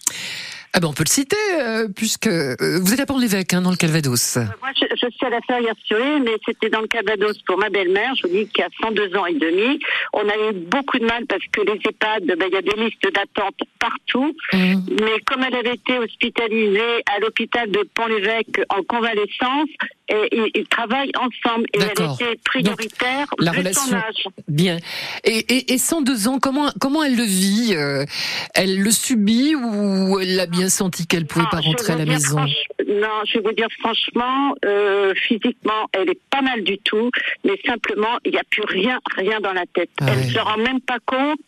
Ah 0.74 0.80
ben 0.80 0.88
on 0.88 0.94
peut 0.94 1.04
le 1.04 1.10
citer, 1.10 1.36
euh, 1.60 1.88
puisque 1.96 2.28
euh, 2.28 2.56
vous 2.82 2.94
êtes 2.94 3.00
à 3.00 3.06
Pont-l'Évêque, 3.06 3.54
hein, 3.54 3.62
dans 3.62 3.72
le 3.72 3.76
Calvados. 3.76 4.38
Moi, 4.38 4.72
je, 4.76 4.86
je 4.92 5.10
suis 5.12 5.26
à 5.26 5.30
la 5.30 5.42
ferrière 5.42 5.74
sur 5.84 5.98
mais 5.98 6.38
c'était 6.46 6.70
dans 6.70 6.82
le 6.82 6.88
Calvados 6.88 7.38
pour 7.48 7.58
ma 7.58 7.70
belle-mère. 7.70 8.14
Je 8.16 8.28
vous 8.28 8.34
dis 8.34 8.48
qu'il 8.48 8.62
y 8.62 8.64
a 8.64 8.70
102 8.84 9.16
ans 9.18 9.26
et 9.26 9.34
demi. 9.34 9.80
On 10.14 10.28
a 10.30 10.50
eu 10.50 10.54
beaucoup 10.54 11.00
de 11.00 11.06
mal 11.06 11.26
parce 11.26 11.44
que 11.52 11.62
les 11.62 11.80
EHPAD, 11.84 12.26
ben, 12.38 12.48
il 12.48 12.54
y 12.54 12.58
a 12.58 12.62
des 12.62 12.84
listes 12.84 13.14
d'attente 13.14 13.58
partout. 13.80 14.36
Hum. 14.54 14.86
Mais 15.02 15.20
comme 15.26 15.44
elle 15.44 15.56
avait 15.56 15.74
été 15.74 15.98
hospitalisée 15.98 17.04
à 17.16 17.20
l'hôpital 17.20 17.70
de 17.72 17.88
Pont-l'Évêque 17.96 18.62
en 18.70 18.84
convalescence, 18.84 19.70
et, 20.10 20.52
ils, 20.56 20.68
travaillent 20.68 21.12
ensemble 21.18 21.66
et 21.74 21.80
elle 21.80 21.92
était 21.92 22.40
prioritaire 22.44 23.28
la 23.38 23.52
vu 23.52 23.58
son 23.58 23.62
relation- 23.62 23.98
âge. 23.98 24.24
Bien. 24.48 24.78
Et, 25.24 25.38
et, 25.38 25.74
et 25.74 25.78
102 25.78 26.28
ans, 26.28 26.40
comment, 26.40 26.70
comment 26.80 27.04
elle 27.04 27.16
le 27.16 27.24
vit 27.24 27.74
euh, 27.76 28.06
Elle 28.56 28.80
le 28.82 28.92
subit 28.92 29.56
ou 29.56 30.20
elle 30.20 30.40
a 30.40 30.46
bien 30.46 30.70
senti 30.70 31.06
qu'elle 31.08 31.26
pouvait 31.26 31.44
Non, 31.46 31.50
pas 31.52 31.60
rentrer 31.62 31.94
à 31.94 31.98
la 31.98 32.06
maison? 32.06 32.38
franch- 32.38 32.68
Non, 32.88 33.22
je 33.26 33.38
vais 33.40 33.44
vous 33.44 33.54
dire 33.54 33.68
franchement, 33.80 34.56
euh, 34.66 35.14
physiquement, 35.28 35.88
elle 35.94 36.10
est 36.10 36.20
pas 36.30 36.42
mal 36.42 36.64
du 36.64 36.78
tout, 36.80 37.12
mais 37.44 37.60
simplement, 37.66 38.18
il 38.26 38.32
n'y 38.32 38.38
a 38.38 38.44
plus 38.50 38.64
rien, 38.68 39.00
rien 39.16 39.40
dans 39.42 39.54
la 39.54 39.66
tête. 39.74 39.90
Ah 40.02 40.06
elle 40.10 40.18
ouais. 40.20 40.26
ne 40.26 40.32
se 40.32 40.40
rend 40.40 40.58
même 40.58 40.82
pas 40.82 40.98
compte 41.06 41.40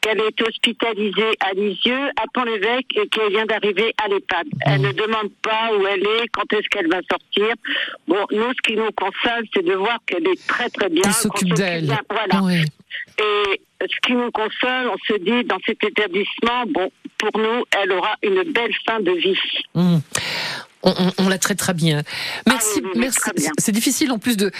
qu'elle 0.00 0.20
est 0.20 0.40
hospitalisée 0.40 1.32
à 1.40 1.52
Lisieux, 1.52 2.08
à 2.16 2.24
Pont-l'Évêque, 2.32 2.86
et 2.96 3.08
qu'elle 3.08 3.30
vient 3.30 3.46
d'arriver 3.46 3.94
à 4.02 4.08
l'EHPAD. 4.08 4.46
Elle 4.60 4.80
ne 4.80 4.92
demande 4.92 5.30
pas 5.42 5.70
où 5.76 5.86
elle 5.86 6.02
est, 6.02 6.28
quand 6.32 6.52
est-ce 6.52 6.68
qu'elle 6.68 6.88
va 6.88 7.00
sortir. 7.10 7.54
Bon, 8.06 8.24
nous, 8.30 8.52
ce 8.54 8.62
qui 8.62 8.76
nous 8.76 8.90
console, 8.92 9.44
c'est 9.54 9.64
de 9.64 9.74
voir 9.74 9.98
qu'elle 10.06 10.26
est 10.26 10.46
très 10.46 10.68
très 10.70 10.88
bien. 10.88 11.02
Qu'on 11.02 11.08
qu'on 11.08 11.14
s'occupe 11.14 11.54
d'elle. 11.54 11.86
bien. 11.86 12.00
Voilà. 12.10 12.54
Et 13.20 13.60
ce 13.80 14.00
qui 14.06 14.12
nous 14.12 14.30
console, 14.30 14.90
on 14.92 14.98
se 15.06 15.18
dit, 15.18 15.44
dans 15.44 15.58
cet 15.66 15.82
établissement, 15.84 16.64
bon, 16.68 16.90
pour 17.18 17.40
nous, 17.40 17.64
elle 17.80 17.92
aura 17.92 18.14
une 18.22 18.42
belle 18.52 18.74
fin 18.86 19.00
de 19.00 19.12
vie. 19.12 19.38
Hum. 19.74 20.00
On, 20.84 20.90
on- 20.96 21.12
on 21.24 21.28
la 21.28 21.38
traite 21.38 21.58
très 21.58 21.74
bien. 21.74 22.02
Merci, 22.46 22.66
Ah 22.76 22.76
oui, 22.76 22.82
oui, 22.84 22.90
oui, 22.94 23.00
merci. 23.00 23.48
C'est 23.58 23.72
difficile 23.72 24.12
en 24.12 24.18
plus 24.18 24.36
de, 24.36 24.52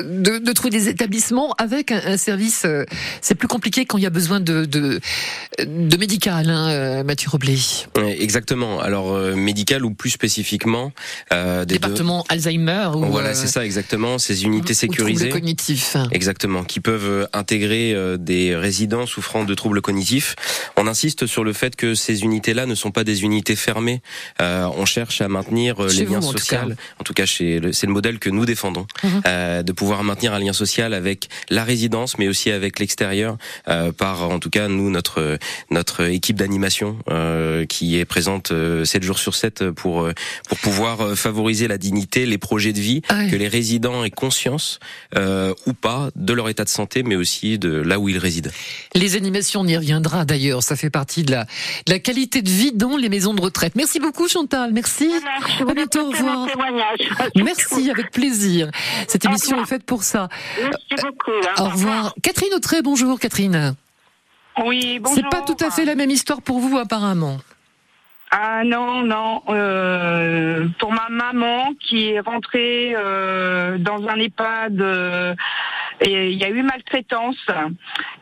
de, 0.00 0.38
de 0.38 0.52
trouver 0.52 0.70
des 0.70 0.88
établissements 0.88 1.52
avec 1.58 1.90
un, 1.90 2.00
un 2.06 2.16
service. 2.16 2.62
euh, 2.64 2.84
C'est 3.20 3.34
plus 3.34 3.48
compliqué 3.48 3.84
quand 3.84 3.98
il 3.98 4.04
y 4.04 4.06
a 4.06 4.10
besoin 4.10 4.38
de, 4.38 4.64
de, 4.64 5.00
de 5.66 5.96
médical, 5.96 6.48
hein, 6.50 6.68
euh, 6.70 7.02
Mathieu 7.04 7.28
Roblé. 7.30 7.58
Exactement. 8.18 8.78
Alors 8.80 9.12
euh, 9.12 9.34
médical 9.34 9.84
ou 9.84 9.92
plus 9.92 10.10
spécifiquement 10.10 10.92
euh, 11.32 11.64
des 11.64 11.74
deux. 11.74 11.80
Département 11.80 12.24
Alzheimer 12.28 12.90
ou 12.94 13.04
Voilà, 13.06 13.30
euh, 13.30 13.34
c'est 13.34 13.48
ça 13.48 13.64
exactement. 13.64 14.18
Ces 14.18 14.44
unités 14.44 14.72
ou 14.72 14.76
troubles 14.76 14.94
sécurisées. 14.94 15.28
cognitifs. 15.30 15.96
Exactement, 16.12 16.62
qui 16.62 16.78
peuvent 16.80 17.28
intégrer 17.32 17.94
des 18.18 18.54
résidents 18.54 19.06
souffrant 19.06 19.44
de 19.44 19.54
troubles 19.54 19.80
cognitifs. 19.80 20.36
On 20.76 20.86
insiste 20.86 21.26
sur 21.26 21.42
le 21.42 21.52
fait 21.52 21.74
que 21.74 21.94
ces 21.94 22.22
unités-là 22.22 22.66
ne 22.66 22.74
sont 22.76 22.92
pas 22.92 23.02
des 23.04 23.22
unités 23.24 23.56
fermées. 23.56 24.00
Euh, 24.40 24.68
on 24.76 24.84
cherche 24.84 25.20
à 25.20 25.28
maintenir 25.28 25.55
euh, 25.80 25.88
Chez 25.88 26.00
les 26.00 26.04
vous, 26.06 26.14
liens 26.14 26.18
en 26.26 26.32
tout 26.32 26.38
sociaux. 26.38 26.56
cas. 26.58 26.74
En 27.00 27.04
tout 27.04 27.12
cas, 27.14 27.26
chez 27.26 27.60
le- 27.60 27.72
c'est 27.72 27.86
le 27.86 27.92
modèle 27.92 28.18
que 28.18 28.30
nous 28.30 28.44
défendons, 28.44 28.86
Mhm. 29.02 29.22
euh, 29.26 29.62
de 29.62 29.72
pouvoir 29.72 30.02
maintenir 30.04 30.32
un 30.34 30.38
lien 30.38 30.52
social 30.52 30.94
avec 30.94 31.28
la 31.50 31.64
résidence, 31.64 32.18
mais 32.18 32.28
aussi 32.28 32.50
avec 32.50 32.78
l'extérieur, 32.78 33.36
euh, 33.68 33.92
par 33.92 34.28
en 34.30 34.38
tout 34.38 34.50
cas 34.50 34.68
nous 34.68 34.90
notre 34.90 35.38
notre 35.70 36.02
équipe 36.10 36.36
d'animation 36.36 36.98
euh, 37.10 37.64
qui 37.66 37.98
est 37.98 38.04
présente 38.04 38.50
euh, 38.52 38.84
7 38.84 39.02
jours 39.02 39.18
sur 39.18 39.34
7 39.34 39.70
pour 39.70 40.02
euh, 40.02 40.12
pour 40.48 40.58
pouvoir 40.58 41.00
euh, 41.00 41.14
favoriser 41.14 41.68
la 41.68 41.78
dignité, 41.78 42.26
les 42.26 42.38
projets 42.38 42.72
de 42.72 42.80
vie, 42.80 43.02
Ah 43.08 43.18
ouais. 43.18 43.30
que 43.30 43.36
les 43.36 43.48
résidents 43.48 44.04
aient 44.04 44.10
conscience 44.10 44.78
euh, 45.16 45.52
ou 45.66 45.72
pas 45.72 46.10
de 46.16 46.32
leur 46.32 46.48
état 46.48 46.64
de 46.64 46.68
santé, 46.68 47.02
mais 47.02 47.16
aussi 47.16 47.58
de 47.58 47.70
là 47.70 47.98
où 47.98 48.08
ils 48.08 48.18
résident. 48.18 48.50
Les 48.94 49.16
animations, 49.16 49.60
on 49.60 49.66
y 49.66 49.76
reviendra 49.76 50.24
d'ailleurs. 50.24 50.62
Ça 50.62 50.76
fait 50.76 50.90
partie 50.90 51.22
de 51.22 51.30
la, 51.32 51.44
de 51.86 51.92
la 51.92 51.98
qualité 51.98 52.42
de 52.42 52.50
vie 52.50 52.72
dans 52.72 52.96
les 52.96 53.08
maisons 53.08 53.34
de 53.34 53.40
retraite. 53.40 53.74
Merci 53.76 53.98
beaucoup, 54.00 54.28
Chantal. 54.28 54.72
Merci. 54.72 55.08
Je 55.46 55.64
À 55.64 55.74
bientôt, 55.74 56.00
au 56.00 56.10
revoir. 56.10 56.46
Merci, 57.36 57.90
avec 57.90 58.10
plaisir. 58.10 58.70
Cette 59.08 59.24
Au 59.24 59.28
émission 59.28 59.56
revoir. 59.56 59.66
est 59.66 59.68
faite 59.70 59.84
pour 59.84 60.02
ça. 60.02 60.28
Merci 60.60 60.94
beaucoup. 61.02 61.30
hein. 61.30 61.62
Au 61.62 61.64
revoir. 61.70 62.14
Catherine 62.22 62.52
Autré, 62.54 62.82
bonjour 62.82 63.18
Catherine. 63.18 63.74
Oui, 64.64 64.98
bonjour. 65.00 65.16
C'est 65.16 65.28
pas 65.30 65.42
tout 65.42 65.56
à 65.64 65.70
fait 65.70 65.84
la 65.84 65.94
même 65.94 66.10
histoire 66.10 66.42
pour 66.42 66.58
vous 66.60 66.78
apparemment. 66.78 67.38
Ah 68.30 68.64
non, 68.64 69.02
non. 69.02 69.42
euh, 69.50 70.66
pour 70.80 70.92
ma 70.92 71.08
maman 71.10 71.72
qui 71.80 72.08
est 72.10 72.20
rentrée 72.20 72.92
euh, 72.96 73.78
dans 73.78 74.06
un 74.08 74.16
EHPAD, 74.16 74.80
euh, 74.80 75.34
et 76.00 76.30
il 76.32 76.38
y 76.38 76.44
a 76.44 76.48
eu 76.50 76.62
maltraitance. 76.62 77.36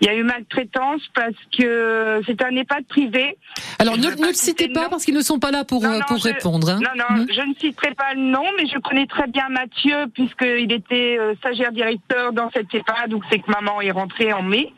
Il 0.00 0.06
y 0.06 0.10
a 0.10 0.14
eu 0.14 0.22
maltraitance 0.22 1.02
parce 1.14 1.34
que 1.58 2.20
c'est 2.26 2.40
un 2.42 2.50
EHPAD 2.56 2.84
privé. 2.86 3.36
Alors 3.78 3.96
ne, 3.96 4.08
le 4.08 4.32
citez 4.32 4.68
pas 4.68 4.88
parce 4.88 5.04
qu'ils 5.04 5.14
ne 5.14 5.20
sont 5.22 5.38
pas 5.38 5.50
là 5.50 5.64
pour, 5.64 5.82
Non, 5.82 5.90
euh, 5.90 5.98
non, 5.98 6.04
pour 6.06 6.18
je- 6.18 6.24
répondre. 6.24 6.68
hein. 6.70 6.80
Non, 6.82 6.90
non, 6.96 7.20
Mhm. 7.22 7.26
je 7.30 7.40
ne 7.40 7.54
citerai 7.54 7.94
pas 7.94 8.14
le 8.14 8.20
nom, 8.20 8.44
mais 8.56 8.66
je 8.66 8.78
connais 8.78 9.06
très 9.06 9.26
bien 9.26 9.48
Mathieu 9.48 10.06
puisqu'il 10.14 10.72
était 10.72 11.16
euh, 11.18 11.34
stagiaire 11.36 11.72
directeur 11.72 12.32
dans 12.32 12.50
cette 12.52 12.72
EHPAD 12.74 13.12
où 13.14 13.20
c'est 13.30 13.38
que 13.40 13.50
maman 13.50 13.80
est 13.80 13.90
rentrée 13.90 14.32
en 14.32 14.42
mai. 14.42 14.72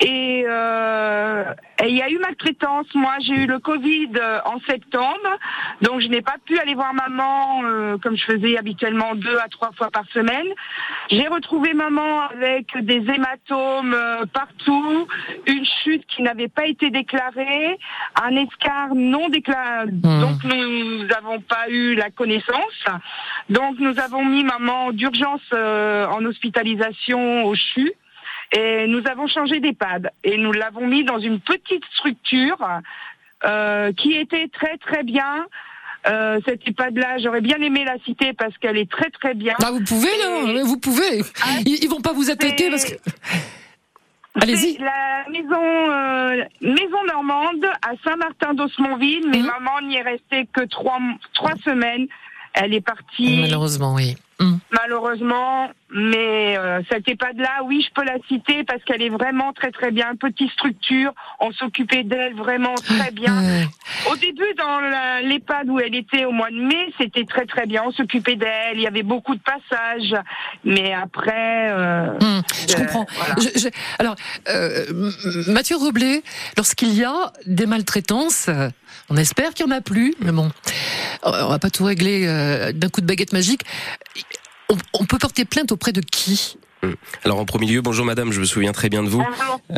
Et 0.00 0.44
euh, 0.48 1.44
et 1.82 1.88
il 1.88 1.96
y 1.96 2.02
a 2.02 2.10
eu 2.10 2.18
maltraitance. 2.18 2.86
Moi, 2.94 3.14
j'ai 3.20 3.34
eu 3.34 3.46
le 3.46 3.58
Covid 3.58 4.10
en 4.44 4.60
septembre, 4.68 5.38
donc 5.80 6.00
je 6.00 6.08
n'ai 6.08 6.20
pas 6.22 6.36
pu 6.44 6.58
aller 6.58 6.74
voir 6.74 6.92
maman 6.94 7.62
euh, 7.64 7.96
comme 7.98 8.16
je 8.16 8.24
faisais 8.24 8.58
habituellement 8.58 9.14
deux 9.14 9.38
à 9.38 9.48
trois 9.48 9.72
fois 9.72 9.90
par 9.90 10.04
semaine. 10.12 10.46
J'ai 11.10 11.26
retrouvé 11.26 11.72
maman 11.74 12.19
avec 12.20 12.76
des 12.78 13.02
hématomes 13.10 13.94
euh, 13.94 14.24
partout, 14.26 15.06
une 15.46 15.64
chute 15.82 16.04
qui 16.06 16.22
n'avait 16.22 16.48
pas 16.48 16.66
été 16.66 16.90
déclarée, 16.90 17.78
un 18.22 18.36
escar 18.36 18.94
non 18.94 19.28
déclaré, 19.28 19.90
donc 19.90 20.42
nous 20.44 21.04
n'avons 21.04 21.40
pas 21.40 21.68
eu 21.68 21.94
la 21.94 22.10
connaissance. 22.10 22.84
Donc 23.48 23.78
nous 23.78 23.98
avons 23.98 24.24
mis 24.24 24.44
maman 24.44 24.92
d'urgence 24.92 25.40
euh, 25.52 26.06
en 26.06 26.24
hospitalisation 26.24 27.44
au 27.44 27.54
CHU. 27.54 27.92
Et 28.52 28.88
nous 28.88 29.02
avons 29.08 29.28
changé 29.28 29.60
d'EHPAD 29.60 30.10
et 30.24 30.36
nous 30.36 30.50
l'avons 30.50 30.86
mis 30.86 31.04
dans 31.04 31.20
une 31.20 31.38
petite 31.38 31.84
structure 31.94 32.58
euh, 33.44 33.92
qui 33.92 34.14
était 34.14 34.48
très 34.48 34.76
très 34.78 35.04
bien 35.04 35.46
Euh, 36.06 36.40
cette 36.46 36.66
EHPAD-là, 36.66 37.18
j'aurais 37.18 37.42
bien 37.42 37.58
aimé 37.58 37.84
la 37.84 37.98
citer 38.04 38.32
parce 38.32 38.56
qu'elle 38.58 38.78
est 38.78 38.90
très 38.90 39.10
très 39.10 39.34
bien. 39.34 39.54
Bah, 39.60 39.70
vous 39.70 39.84
pouvez, 39.84 40.08
là, 40.18 40.62
vous 40.64 40.78
pouvez. 40.78 41.22
Ils, 41.66 41.84
ils 41.84 41.88
vont 41.88 42.00
pas 42.00 42.12
vous 42.12 42.30
attaquer 42.30 42.70
parce 42.70 42.84
que. 42.84 42.94
Allez-y. 44.40 44.76
C'est 44.76 44.82
la 44.82 45.24
maison, 45.30 45.90
euh, 45.90 46.44
maison 46.62 47.04
normande 47.06 47.66
à 47.82 47.90
Saint-Martin 48.04 48.54
d'Osmonville, 48.54 49.28
mais 49.28 49.42
maman 49.42 49.80
n'y 49.82 49.96
est 49.96 50.02
restée 50.02 50.48
que 50.52 50.64
trois, 50.66 50.98
trois 51.34 51.54
semaines. 51.64 52.06
Elle 52.54 52.74
est 52.74 52.80
partie. 52.80 53.40
Malheureusement, 53.40 53.94
oui. 53.94 54.16
Malheureusement, 54.72 55.70
mais 55.92 56.56
euh, 56.56 56.80
cette 56.90 57.06
EHPAD-là, 57.08 57.62
oui, 57.66 57.84
je 57.86 57.92
peux 57.94 58.04
la 58.06 58.16
citer 58.28 58.64
parce 58.64 58.82
qu'elle 58.84 59.02
est 59.02 59.08
vraiment 59.10 59.52
très 59.52 59.70
très 59.70 59.90
bien. 59.90 60.14
Petite 60.18 60.50
structure, 60.52 61.12
on 61.40 61.52
s'occupait 61.52 62.04
d'elle 62.04 62.34
vraiment 62.34 62.74
très 62.76 63.10
bien. 63.10 63.34
Au 64.10 64.16
début, 64.16 64.54
dans 64.56 64.80
l'EHPAD 65.28 65.68
où 65.68 65.78
elle 65.78 65.94
était 65.94 66.24
au 66.24 66.32
mois 66.32 66.50
de 66.50 66.56
mai, 66.56 66.92
c'était 66.98 67.24
très 67.24 67.44
très 67.46 67.66
bien. 67.66 67.82
On 67.86 67.92
s'occupait 67.92 68.36
d'elle, 68.36 68.76
il 68.76 68.80
y 68.82 68.86
avait 68.86 69.02
beaucoup 69.02 69.34
de 69.34 69.40
passages. 69.42 70.14
Mais 70.64 70.92
après, 70.94 71.70
euh, 71.72 72.18
Je 72.68 72.76
comprends. 72.76 73.06
Je- 73.38 73.58
je- 73.60 73.68
alors, 73.98 74.14
euh, 74.48 74.86
Mathieu 75.48 75.76
Roblé, 75.76 76.22
lorsqu'il 76.56 76.94
y 76.94 77.04
a 77.04 77.32
des 77.46 77.66
maltraitances, 77.66 78.48
euh, 78.48 78.68
on 79.10 79.16
espère 79.16 79.52
qu'il 79.52 79.66
n'y 79.66 79.72
en 79.72 79.76
a 79.76 79.80
plus, 79.80 80.14
mais 80.20 80.32
bon, 80.32 80.50
on 81.24 81.48
va 81.48 81.58
pas 81.58 81.70
tout 81.70 81.84
régler 81.84 82.26
euh, 82.26 82.72
d'un 82.72 82.88
coup 82.88 83.00
de 83.00 83.06
baguette 83.06 83.32
magique. 83.32 83.62
On, 84.94 85.04
peut 85.04 85.18
porter 85.18 85.44
plainte 85.44 85.72
auprès 85.72 85.92
de 85.92 86.00
qui? 86.00 86.56
Alors 87.24 87.38
en 87.38 87.44
premier 87.44 87.66
lieu, 87.66 87.82
bonjour 87.82 88.04
madame, 88.06 88.32
je 88.32 88.40
me 88.40 88.44
souviens 88.46 88.72
très 88.72 88.88
bien 88.88 89.02
de 89.02 89.08
vous. 89.08 89.22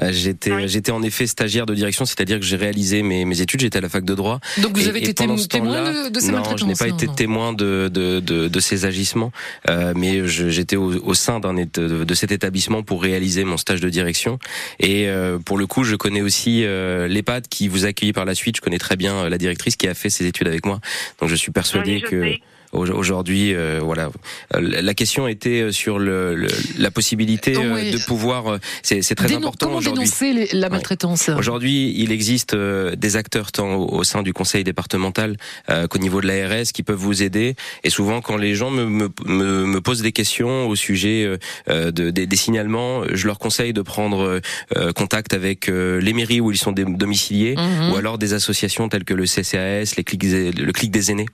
Euh, 0.02 0.10
j'étais 0.12 0.68
j'étais 0.68 0.92
en 0.92 1.02
effet 1.02 1.26
stagiaire 1.26 1.66
de 1.66 1.74
direction, 1.74 2.04
c'est-à-dire 2.04 2.38
que 2.38 2.44
j'ai 2.44 2.56
réalisé 2.56 3.02
mes, 3.02 3.24
mes 3.24 3.40
études, 3.40 3.60
j'étais 3.60 3.78
à 3.78 3.80
la 3.80 3.88
fac 3.88 4.04
de 4.04 4.14
droit. 4.14 4.38
Donc 4.58 4.76
vous 4.76 4.86
Et- 4.86 4.88
avez 4.88 5.00
et 5.00 5.02
été 5.10 5.14
témoin 5.14 5.34
de- 5.36 6.08
de 6.10 6.20
ces 6.20 6.30
Non, 6.30 6.56
je 6.56 6.64
n'ai 6.64 6.74
pas 6.74 6.86
non, 6.86 6.94
été 6.96 7.06
non. 7.06 7.14
témoin 7.14 7.52
de, 7.52 7.90
de, 7.92 8.20
de, 8.20 8.48
de 8.48 8.60
ces 8.60 8.84
agissements, 8.84 9.32
euh, 9.68 9.92
mais 9.96 10.26
je- 10.28 10.48
j'étais 10.48 10.76
au, 10.76 10.92
au 11.04 11.14
sein 11.14 11.40
d'un 11.40 11.54
de 11.54 12.14
cet 12.14 12.30
établissement 12.32 12.82
pour 12.82 13.02
réaliser 13.02 13.44
mon 13.44 13.56
stage 13.56 13.80
de 13.80 13.88
direction. 13.88 14.38
Et 14.78 15.08
euh, 15.08 15.38
pour 15.38 15.58
le 15.58 15.66
coup, 15.66 15.84
je 15.84 15.96
connais 15.96 16.22
aussi 16.22 16.62
euh, 16.64 17.08
l'EHPAD 17.08 17.48
qui 17.48 17.68
vous 17.68 17.84
accueillit 17.84 18.12
par 18.12 18.24
la 18.24 18.34
suite. 18.34 18.56
Je 18.56 18.60
connais 18.60 18.78
très 18.78 18.96
bien 18.96 19.14
euh, 19.16 19.28
la 19.28 19.38
directrice 19.38 19.76
qui 19.76 19.88
a 19.88 19.94
fait 19.94 20.10
ses 20.10 20.26
études 20.26 20.46
avec 20.48 20.64
moi. 20.66 20.80
Donc 21.20 21.28
je 21.28 21.34
suis 21.34 21.50
persuadé 21.52 21.94
Oui, 21.94 22.00
je 22.04 22.06
que 22.10 22.22
sais. 22.22 22.40
Au- 22.72 22.86
aujourd'hui, 22.90 23.54
euh, 23.54 23.80
voilà, 23.82 24.10
Euh, 24.54 24.60
la 24.60 24.94
question 24.94 25.28
était 25.28 25.70
sur 25.72 25.98
le, 25.98 26.34
le- 26.34 26.48
la 26.78 26.90
possibilité 26.90 27.54
euh, 27.56 27.74
Oui. 27.74 27.90
de 27.90 27.98
pouvoir. 28.06 28.48
euh, 28.48 28.58
C'est 28.82 29.02
c'est 29.02 29.14
très 29.14 29.28
Dénon- 29.28 29.38
important 29.48 29.66
Comment 29.66 29.78
aujourd'hui. 29.78 30.04
dénoncer 30.04 30.32
les- 30.32 30.58
la 30.60 30.68
maltraitance? 30.68 31.28
Aujourd'hui, 31.30 31.94
il 31.96 32.12
existe 32.12 32.54
euh, 32.54 32.94
des 32.96 33.16
acteurs 33.16 33.52
tant 33.52 33.74
au, 33.74 33.98
au 34.00 34.04
sein 34.04 34.22
du 34.22 34.32
conseil 34.32 34.64
départemental 34.64 35.36
euh, 35.70 35.86
qu'au 35.86 35.98
niveau 35.98 36.20
de 36.20 36.26
l'ARS 36.26 36.72
qui 36.74 36.82
peuvent 36.82 36.96
vous 36.98 37.22
aider. 37.22 37.54
Et 37.84 37.90
souvent, 37.90 38.20
quand 38.20 38.36
les 38.36 38.54
gens 38.54 38.70
me, 38.70 38.84
me, 38.86 39.08
me, 39.26 39.66
me 39.66 39.80
posent 39.80 40.02
des 40.02 40.12
questions 40.12 40.66
au 40.68 40.74
sujet 40.76 41.24
euh, 41.24 41.36
euh, 41.68 41.90
de, 41.92 42.10
des, 42.10 42.26
des 42.26 42.36
signalements, 42.36 43.02
je 43.12 43.26
leur 43.26 43.38
conseille 43.38 43.72
de 43.72 43.82
prendre 43.82 44.40
euh, 44.76 44.92
contact 44.92 45.32
avec 45.34 45.68
euh, 45.68 46.00
les 46.00 46.12
mairies 46.12 46.40
où 46.40 46.50
ils 46.50 46.58
sont 46.58 46.72
domiciliés, 46.72 47.54
Mhm. 47.56 47.92
ou 47.92 47.96
alors 47.96 48.18
des 48.18 48.32
associations 48.34 48.88
telles 48.88 49.04
que 49.04 49.14
le 49.14 49.26
CCAS, 49.26 49.94
les 49.96 50.04
clics, 50.04 50.22
le 50.24 50.72
clic 50.72 50.90
des 50.90 51.10
aînés, 51.10 51.26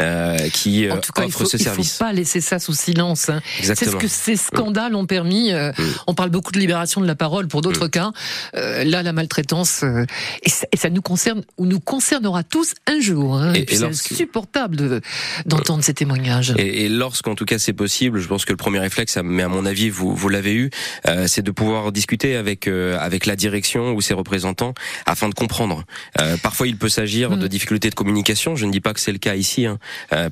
euh, 0.00 0.36
qui 0.82 0.88
euh, 0.90 0.94
En 0.94 0.98
tout 0.98 1.12
cas, 1.12 1.24
il 1.24 1.32
faut, 1.32 1.44
ce 1.44 1.56
il 1.56 1.64
faut 1.64 1.82
pas 1.98 2.12
laisser 2.12 2.40
ça 2.40 2.58
sous 2.58 2.72
silence. 2.74 3.28
hein. 3.28 3.40
C'est 3.62 3.74
ce 3.84 3.96
que 3.96 4.08
ces 4.08 4.36
scandales 4.36 4.94
ont 4.94 5.06
permis. 5.06 5.52
euh, 5.52 5.72
On 6.06 6.14
parle 6.14 6.30
beaucoup 6.30 6.52
de 6.52 6.58
libération 6.58 7.00
de 7.00 7.06
la 7.06 7.14
parole 7.14 7.48
pour 7.48 7.60
d'autres 7.62 7.88
cas. 7.88 8.12
Euh, 8.56 8.84
là, 8.84 9.02
la 9.02 9.12
maltraitance, 9.12 9.82
euh, 9.82 10.04
et, 10.42 10.50
ça, 10.50 10.66
et 10.72 10.76
ça 10.76 10.90
nous 10.90 11.02
concerne 11.02 11.42
ou 11.58 11.66
nous 11.66 11.80
concernera 11.80 12.42
tous 12.42 12.74
un 12.86 13.00
jour. 13.00 13.36
hein. 13.36 13.52
Et- 13.54 13.72
Et 13.72 13.76
c'est 13.76 13.84
insupportable 13.84 14.76
de- 14.76 15.00
d'entendre 15.46 15.82
ces 15.84 15.94
témoignages. 15.94 16.54
Et, 16.58 16.88
lorsqu'en 16.88 17.34
tout 17.34 17.44
cas 17.44 17.58
c'est 17.58 17.72
possible, 17.72 18.20
je 18.20 18.28
pense 18.28 18.44
que 18.44 18.52
le 18.52 18.56
premier 18.56 18.78
réflexe, 18.78 19.18
mais 19.22 19.42
à 19.42 19.48
mon 19.48 19.64
avis 19.66 19.88
vous 19.90 20.14
vous 20.14 20.28
l'avez 20.28 20.54
eu, 20.54 20.70
c'est 21.26 21.42
de 21.42 21.50
pouvoir 21.50 21.92
discuter 21.92 22.36
avec 22.36 22.66
avec 22.68 23.26
la 23.26 23.36
direction 23.36 23.92
ou 23.92 24.00
ses 24.00 24.14
représentants 24.14 24.74
afin 25.06 25.28
de 25.28 25.34
comprendre. 25.34 25.84
Parfois 26.42 26.66
il 26.68 26.76
peut 26.76 26.88
s'agir 26.88 27.30
Mm. 27.32 27.38
de 27.38 27.46
difficultés 27.46 27.90
de 27.90 27.94
communication. 27.94 28.56
Je 28.56 28.66
ne 28.66 28.72
dis 28.72 28.80
pas 28.80 28.92
que 28.94 29.00
c'est 29.00 29.12
le 29.12 29.18
cas 29.18 29.34
ici. 29.34 29.66
hein. 29.66 29.78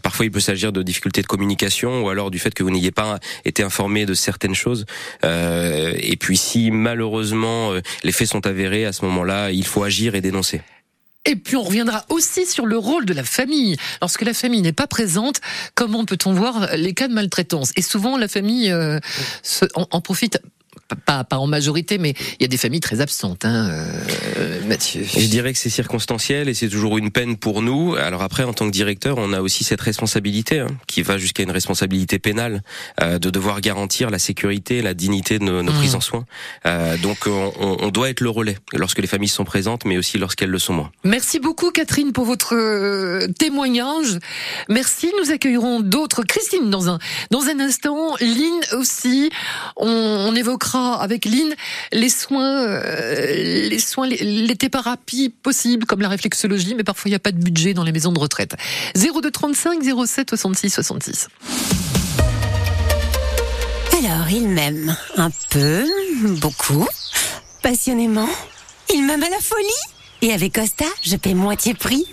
Parfois 0.02 0.26
il 0.26 0.30
peut 0.30 0.39
s'agir 0.40 0.72
de 0.72 0.82
difficultés 0.82 1.22
de 1.22 1.26
communication 1.26 2.02
ou 2.02 2.08
alors 2.08 2.30
du 2.30 2.38
fait 2.38 2.52
que 2.52 2.62
vous 2.62 2.70
n'ayez 2.70 2.90
pas 2.90 3.18
été 3.44 3.62
informé 3.62 4.06
de 4.06 4.14
certaines 4.14 4.54
choses. 4.54 4.86
Euh, 5.24 5.92
et 5.98 6.16
puis 6.16 6.36
si 6.36 6.70
malheureusement 6.70 7.72
euh, 7.72 7.80
les 8.02 8.12
faits 8.12 8.28
sont 8.28 8.46
avérés, 8.46 8.86
à 8.86 8.92
ce 8.92 9.04
moment-là, 9.04 9.50
il 9.50 9.66
faut 9.66 9.82
agir 9.82 10.14
et 10.14 10.20
dénoncer. 10.20 10.62
Et 11.26 11.36
puis 11.36 11.56
on 11.56 11.62
reviendra 11.62 12.06
aussi 12.08 12.46
sur 12.46 12.64
le 12.64 12.78
rôle 12.78 13.04
de 13.04 13.12
la 13.12 13.24
famille. 13.24 13.76
Lorsque 14.00 14.22
la 14.22 14.32
famille 14.32 14.62
n'est 14.62 14.72
pas 14.72 14.86
présente, 14.86 15.40
comment 15.74 16.04
peut-on 16.04 16.32
voir 16.32 16.74
les 16.76 16.94
cas 16.94 17.08
de 17.08 17.12
maltraitance? 17.12 17.72
Et 17.76 17.82
souvent 17.82 18.16
la 18.16 18.28
famille 18.28 18.70
euh, 18.70 18.98
en 19.74 20.00
profite. 20.00 20.40
Pas, 21.06 21.24
pas 21.24 21.38
en 21.38 21.46
majorité, 21.46 21.98
mais 21.98 22.14
il 22.38 22.42
y 22.42 22.44
a 22.44 22.48
des 22.48 22.56
familles 22.56 22.80
très 22.80 23.00
absentes, 23.00 23.44
hein, 23.44 23.68
euh, 23.70 24.60
Mathieu. 24.66 25.02
Je 25.04 25.26
dirais 25.26 25.52
que 25.52 25.58
c'est 25.58 25.70
circonstanciel 25.70 26.48
et 26.48 26.54
c'est 26.54 26.68
toujours 26.68 26.98
une 26.98 27.10
peine 27.10 27.36
pour 27.36 27.62
nous. 27.62 27.94
Alors 27.96 28.22
après, 28.22 28.44
en 28.44 28.52
tant 28.52 28.66
que 28.66 28.72
directeur, 28.72 29.16
on 29.18 29.32
a 29.32 29.40
aussi 29.40 29.64
cette 29.64 29.80
responsabilité 29.80 30.60
hein, 30.60 30.66
qui 30.86 31.02
va 31.02 31.18
jusqu'à 31.18 31.42
une 31.42 31.50
responsabilité 31.50 32.18
pénale 32.18 32.62
euh, 33.02 33.18
de 33.18 33.30
devoir 33.30 33.60
garantir 33.60 34.10
la 34.10 34.18
sécurité, 34.18 34.82
la 34.82 34.94
dignité 34.94 35.38
de 35.38 35.44
nos, 35.44 35.62
nos 35.62 35.70
Mmh. 35.72 35.76
prises 35.76 35.94
en 35.94 36.00
soin. 36.00 36.24
Euh, 36.66 36.96
donc 36.98 37.18
on, 37.26 37.52
on- 37.60 37.76
on 37.80 37.88
doit 37.90 38.10
être 38.10 38.20
le 38.20 38.30
relais 38.30 38.56
lorsque 38.72 38.98
les 38.98 39.06
familles 39.06 39.28
sont 39.28 39.44
présentes, 39.44 39.84
mais 39.84 39.96
aussi 39.96 40.18
lorsqu'elles 40.18 40.50
le 40.50 40.58
sont 40.58 40.72
moins. 40.74 40.90
Merci 41.04 41.38
beaucoup 41.38 41.70
Catherine 41.70 42.12
pour 42.12 42.24
votre 42.24 42.54
euh, 42.56 43.28
témoignage. 43.38 44.18
Merci. 44.68 45.12
Nous 45.22 45.30
accueillerons 45.30 45.80
d'autres. 45.80 46.22
Christine 46.24 46.70
dans 46.70 46.88
un 46.88 46.98
dans 47.30 47.42
un 47.44 47.60
instant. 47.60 48.16
Lynn 48.20 48.60
aussi. 48.78 49.30
On, 49.76 49.86
on 49.88 50.34
évoquera 50.34 50.79
avec 50.80 51.24
Lynn 51.24 51.54
les 51.92 52.08
soins, 52.08 52.64
euh, 52.66 53.26
les 53.68 53.78
soins, 53.78 54.06
les, 54.06 54.16
les 54.16 54.56
thérapies 54.56 55.28
possibles 55.28 55.86
comme 55.86 56.00
la 56.00 56.08
réflexologie, 56.08 56.74
mais 56.74 56.84
parfois 56.84 57.08
il 57.08 57.12
n'y 57.12 57.16
a 57.16 57.20
pas 57.20 57.32
de 57.32 57.42
budget 57.42 57.74
dans 57.74 57.84
les 57.84 57.92
maisons 57.92 58.12
de 58.12 58.18
retraite. 58.18 58.56
0235 58.96 59.82
07 60.06 60.30
66 60.30 60.70
66. 60.70 61.28
Alors, 64.02 64.30
il 64.30 64.48
m'aime 64.48 64.96
un 65.18 65.30
peu, 65.50 65.84
beaucoup, 66.40 66.88
passionnément. 67.62 68.28
Il 68.94 69.04
m'aime 69.04 69.22
à 69.22 69.28
la 69.28 69.40
folie. 69.40 69.66
Et 70.22 70.32
avec 70.32 70.54
Costa, 70.54 70.86
je 71.02 71.16
paie 71.16 71.34
moitié 71.34 71.74
prix. 71.74 72.06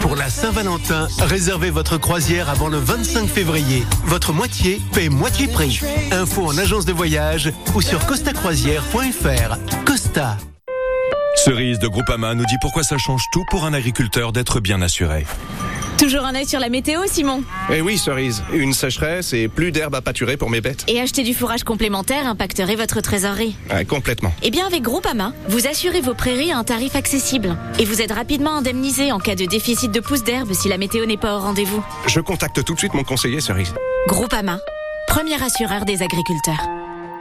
Pour 0.00 0.16
la 0.16 0.28
Saint-Valentin, 0.30 1.08
réservez 1.20 1.70
votre 1.70 1.98
croisière 1.98 2.48
avant 2.48 2.68
le 2.68 2.78
25 2.78 3.26
février. 3.26 3.84
Votre 4.04 4.32
moitié 4.32 4.80
paie 4.92 5.08
moitié 5.08 5.48
prix. 5.48 5.80
Info 6.12 6.46
en 6.46 6.58
agence 6.58 6.84
de 6.84 6.92
voyage 6.92 7.52
ou 7.74 7.80
sur 7.80 8.04
costacroisière.fr. 8.06 9.56
Costa. 9.84 10.36
Cerise 11.36 11.78
de 11.78 11.88
Groupama 11.88 12.34
nous 12.34 12.46
dit 12.46 12.56
pourquoi 12.60 12.82
ça 12.82 12.98
change 12.98 13.22
tout 13.32 13.44
pour 13.50 13.64
un 13.64 13.74
agriculteur 13.74 14.32
d'être 14.32 14.60
bien 14.60 14.80
assuré. 14.80 15.26
Toujours 15.98 16.24
un 16.24 16.34
œil 16.34 16.46
sur 16.46 16.60
la 16.60 16.68
météo, 16.68 17.00
Simon. 17.06 17.42
Eh 17.72 17.80
oui, 17.80 17.96
cerise. 17.96 18.42
Une 18.52 18.74
sécheresse 18.74 19.32
et 19.32 19.48
plus 19.48 19.72
d'herbe 19.72 19.94
à 19.94 20.02
pâturer 20.02 20.36
pour 20.36 20.50
mes 20.50 20.60
bêtes. 20.60 20.84
Et 20.88 21.00
acheter 21.00 21.22
du 21.22 21.32
fourrage 21.32 21.64
complémentaire 21.64 22.26
impacterait 22.26 22.76
votre 22.76 23.00
trésorerie. 23.00 23.56
Ouais, 23.72 23.84
complètement. 23.86 24.32
Eh 24.42 24.50
bien, 24.50 24.66
avec 24.66 24.82
Groupama, 24.82 25.32
vous 25.48 25.66
assurez 25.66 26.02
vos 26.02 26.14
prairies 26.14 26.52
à 26.52 26.58
un 26.58 26.64
tarif 26.64 26.94
accessible. 26.96 27.56
Et 27.78 27.84
vous 27.86 28.02
êtes 28.02 28.12
rapidement 28.12 28.56
indemnisé 28.56 29.10
en 29.10 29.18
cas 29.18 29.34
de 29.34 29.46
déficit 29.46 29.90
de 29.90 30.00
pousses 30.00 30.22
d'herbe 30.22 30.52
si 30.52 30.68
la 30.68 30.76
météo 30.76 31.06
n'est 31.06 31.16
pas 31.16 31.36
au 31.36 31.40
rendez-vous. 31.40 31.82
Je 32.06 32.20
contacte 32.20 32.62
tout 32.62 32.74
de 32.74 32.78
suite 32.78 32.94
mon 32.94 33.04
conseiller 33.04 33.40
cerise. 33.40 33.72
Groupama, 34.06 34.60
premier 35.08 35.42
assureur 35.42 35.86
des 35.86 36.02
agriculteurs. 36.02 36.66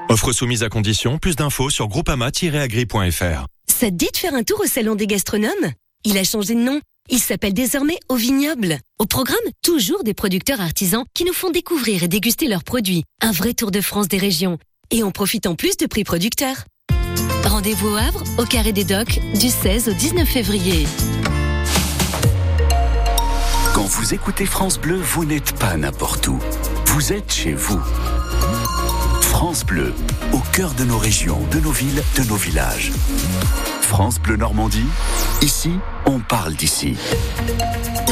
Offre 0.10 0.34
soumise 0.34 0.64
à 0.64 0.70
condition, 0.70 1.18
plus 1.18 1.36
d'infos 1.36 1.70
sur 1.70 1.88
groupama-agri.fr. 1.88 3.46
Ça 3.68 3.88
te 3.88 3.96
dit 3.96 4.10
de 4.14 4.18
faire 4.18 4.34
un 4.36 4.44
tour 4.44 4.60
au 4.62 4.68
salon 4.68 4.96
des 4.96 5.08
gastronomes? 5.08 5.72
Il 6.04 6.18
a 6.18 6.24
changé 6.24 6.54
de 6.54 6.60
nom. 6.60 6.80
Il 7.10 7.20
s'appelle 7.20 7.54
désormais 7.54 8.00
Au 8.10 8.16
Vignoble. 8.16 8.80
Au 8.98 9.06
programme, 9.06 9.38
toujours 9.62 10.04
des 10.04 10.16
producteurs 10.16 10.60
artisans 10.60 11.06
qui 11.14 11.24
nous 11.24 11.34
font 11.34 11.52
découvrir 11.52 12.02
et 12.02 12.08
déguster 12.08 12.48
leurs 12.48 12.64
produits. 12.64 13.04
Un 13.22 13.32
vrai 13.32 13.54
tour 13.54 13.70
de 13.70 13.80
France 13.80 14.08
des 14.08 14.18
régions. 14.18 14.58
Et 14.90 15.04
on 15.04 15.12
profite 15.12 15.46
en 15.46 15.54
plus 15.54 15.78
de 15.78 15.86
prix 15.86 16.04
producteurs. 16.04 16.66
Rendez-vous 17.46 17.90
au 17.90 17.96
Havre, 17.96 18.24
au 18.40 18.46
Carré 18.46 18.72
des 18.72 18.86
Docks, 18.86 19.20
du 19.40 19.50
16 19.50 19.90
au 19.90 19.94
19 19.94 20.28
février. 20.28 20.88
Quand 23.76 23.86
vous 23.86 24.16
écoutez 24.16 24.48
France 24.48 24.80
Bleu, 24.80 24.96
vous 24.96 25.26
n'êtes 25.26 25.52
pas 25.60 25.78
n'importe 25.78 26.28
où. 26.28 26.40
Vous 26.88 27.14
êtes 27.14 27.32
chez 27.32 27.54
vous. 27.54 27.82
France 29.22 29.64
Bleu, 29.64 29.94
au 30.34 30.40
cœur 30.54 30.74
de 30.74 30.86
nos 30.86 30.98
régions, 30.98 31.42
de 31.52 31.60
nos 31.60 31.72
villes, 31.72 32.02
de 32.18 32.24
nos 32.24 32.36
villages. 32.36 32.92
France 33.82 34.20
Bleu 34.20 34.38
Normandie, 34.38 34.88
ici, 35.44 35.72
on 36.06 36.20
parle 36.20 36.54
d'ici. 36.56 36.96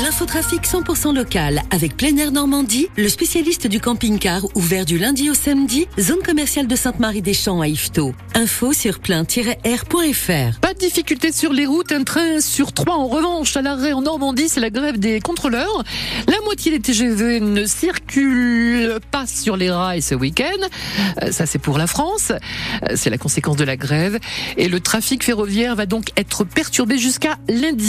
L'infotrafic 0.04 0.64
100% 0.64 1.14
local 1.16 1.62
avec 1.70 1.96
Plein 1.96 2.18
Air 2.18 2.32
Normandie, 2.32 2.88
le 2.98 3.08
spécialiste 3.10 3.68
du 3.68 3.80
camping-car 3.80 4.42
ouvert 4.56 4.86
du 4.86 4.98
lundi 4.98 5.30
au 5.30 5.34
samedi, 5.34 5.88
zone 6.00 6.22
commerciale 6.26 6.68
de 6.68 6.76
Sainte-Marie-des-Champs 6.76 7.62
à 7.62 7.68
Yvetot. 7.68 8.14
Info 8.34 8.74
sur 8.74 9.00
plein-air.fr. 9.00 10.60
Pas 10.60 10.74
de 10.74 10.80
difficulté 10.80 11.32
sur 11.32 11.54
les 11.54 11.66
routes, 11.68 11.92
un 11.92 12.04
train 12.04 12.42
sur 12.42 12.74
trois 12.74 12.96
en 12.96 13.08
revanche 13.08 13.56
à 13.56 13.62
l'arrêt 13.62 13.94
en 13.94 14.02
Normandie, 14.02 14.50
c'est 14.50 14.60
la 14.60 14.72
grève 14.72 14.98
des 15.00 15.20
contrôleurs. 15.22 15.84
La 16.28 16.42
moitié 16.44 16.72
des 16.72 16.80
TGV 16.80 17.40
ne 17.40 17.66
circulent 17.66 19.00
pas 19.12 19.28
sur 19.28 19.56
les 19.58 19.70
rails 19.72 20.02
ce 20.02 20.16
week-end. 20.16 20.44
Euh, 21.22 21.32
Ça 21.32 21.46
c'est 21.46 21.60
pour 21.60 21.78
la 21.78 21.88
France, 21.88 22.32
Euh, 22.90 22.96
c'est 22.96 23.10
la 23.12 23.18
conséquence 23.20 23.58
de 23.58 23.64
la 23.64 23.78
grève. 23.78 24.20
Et 24.58 24.68
le 24.68 24.80
trafic 24.80 25.24
ferroviaire 25.24 25.76
va 25.76 25.86
donc 25.86 26.08
être 26.18 26.44
perturbé 26.44 26.98
jusqu'à 26.98 27.38
lundi. 27.48 27.83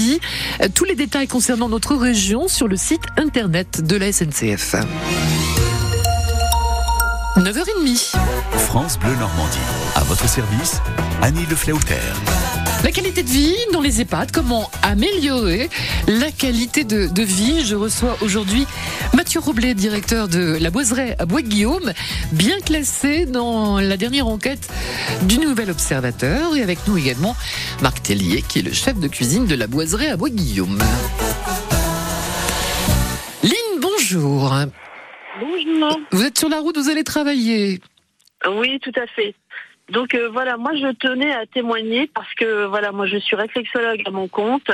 Euh, 0.63 0.69
Tous 0.75 0.85
les 0.85 0.95
détails 0.95 1.29
concernant 1.29 1.69
notre 1.69 1.95
région 1.95 2.49
sur 2.49 2.69
le 2.69 2.77
site 2.77 3.03
internet 3.17 3.81
de 3.83 3.97
la 3.97 4.13
SNCF. 4.13 4.75
9h30. 7.37 8.15
France 8.59 8.99
Bleu 8.99 9.15
Normandie. 9.19 9.59
À 9.97 10.03
votre 10.05 10.29
service, 10.29 10.81
Annie 11.23 11.47
Le 11.49 11.57
Flauter. 11.57 11.95
La 12.85 12.93
qualité 12.93 13.23
de 13.23 13.29
vie 13.29 13.57
dans 13.73 13.81
les 13.81 14.03
EHPAD, 14.03 14.31
comment 14.31 14.71
améliorer 14.83 15.71
la 16.07 16.31
qualité 16.31 16.85
de, 16.85 17.09
de 17.09 17.23
vie 17.23 17.65
Je 17.65 17.77
reçois 17.77 18.15
aujourd'hui 18.21 18.67
Mathieu 19.15 19.41
Roblet, 19.41 19.73
directeur 19.73 20.29
de 20.29 20.59
la 20.61 20.71
Boiseraie 20.71 21.17
à 21.19 21.25
Bois-Guillaume, 21.25 21.95
bien 22.33 22.61
classé 22.61 23.25
dans 23.25 23.81
la 23.81 23.97
dernière 23.97 24.27
enquête 24.27 24.69
du 25.23 25.39
Nouvel 25.39 25.71
Observateur. 25.71 26.55
Et 26.57 26.63
avec 26.63 26.87
nous 26.87 26.99
également 26.99 27.35
Marc 27.81 28.03
Tellier, 28.03 28.43
qui 28.47 28.59
est 28.59 28.63
le 28.63 28.75
chef 28.75 29.01
de 29.01 29.09
cuisine 29.09 29.47
de 29.47 29.55
la 29.55 29.67
Boiseraie 29.67 30.11
à 30.11 30.19
Bois-Guillaume. 30.19 30.79
Lynn, 33.43 33.81
bonjour. 33.81 34.55
Bonjour. 35.41 36.01
Vous 36.13 36.23
êtes 36.23 36.39
sur 36.39 36.51
la 36.51 36.61
route, 36.61 36.77
vous 36.77 36.91
allez 36.91 37.03
travailler. 37.03 37.81
Oui, 38.47 38.79
tout 38.81 38.93
à 38.97 39.07
fait. 39.07 39.35
Donc 39.91 40.15
euh, 40.15 40.31
voilà, 40.31 40.57
moi 40.57 40.73
je 40.75 40.91
tenais 40.95 41.31
à 41.33 41.45
témoigner 41.45 42.11
parce 42.15 42.33
que 42.35 42.65
voilà, 42.65 42.91
moi 42.91 43.07
je 43.07 43.19
suis 43.19 43.37
réflexologue 43.37 44.01
à 44.07 44.11
mon 44.11 44.29
compte. 44.29 44.71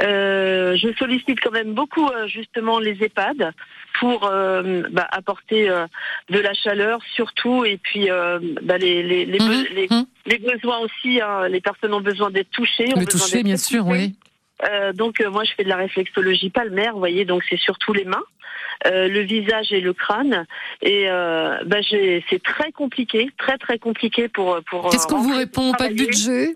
Euh, 0.00 0.74
je 0.76 0.88
sollicite 0.98 1.38
quand 1.40 1.50
même 1.50 1.74
beaucoup 1.74 2.06
euh, 2.08 2.26
justement 2.26 2.78
les 2.78 3.02
EHPAD 3.04 3.52
pour 4.00 4.24
euh, 4.26 4.82
bah, 4.90 5.06
apporter 5.12 5.68
euh, 5.68 5.86
de 6.30 6.38
la 6.38 6.54
chaleur 6.54 7.00
surtout 7.14 7.64
et 7.66 7.76
puis 7.76 8.10
euh, 8.10 8.38
bah, 8.62 8.78
les, 8.78 9.02
les, 9.02 9.26
les, 9.26 9.38
be- 9.38 9.68
les, 9.74 9.88
les 10.26 10.38
besoins 10.38 10.78
aussi. 10.78 11.20
hein. 11.20 11.46
les 11.48 11.60
personnes 11.60 11.92
ont 11.92 12.00
besoin 12.00 12.30
d'être 12.30 12.50
touchées. 12.50 12.88
ont 12.94 13.00
Le 13.00 13.04
besoin 13.04 13.20
toucher, 13.20 13.36
d'être 13.36 13.44
bien 13.44 13.56
sûr, 13.58 13.86
oui. 13.86 14.14
Euh, 14.70 14.92
donc 14.94 15.20
euh, 15.20 15.30
moi 15.30 15.44
je 15.44 15.52
fais 15.54 15.64
de 15.64 15.68
la 15.68 15.76
réflexologie 15.76 16.48
palmaire, 16.48 16.92
vous 16.94 17.00
voyez, 17.00 17.24
donc 17.26 17.42
c'est 17.50 17.58
surtout 17.58 17.92
les 17.92 18.04
mains, 18.04 18.22
euh, 18.86 19.08
le 19.08 19.20
visage 19.20 19.72
et 19.72 19.80
le 19.80 19.92
crâne. 19.92 20.46
Et 20.82 21.08
euh, 21.08 21.56
bah, 21.66 21.78
c'est 21.90 22.42
très 22.42 22.72
compliqué, 22.72 23.30
très 23.38 23.58
très 23.58 23.78
compliqué 23.78 24.28
pour 24.28 24.60
pour. 24.68 24.90
Qu'est-ce 24.90 25.06
euh, 25.06 25.10
qu'on 25.10 25.22
vous 25.22 25.36
répond? 25.36 25.72
Pas 25.72 25.88
de 25.88 25.94
budget? 25.94 26.54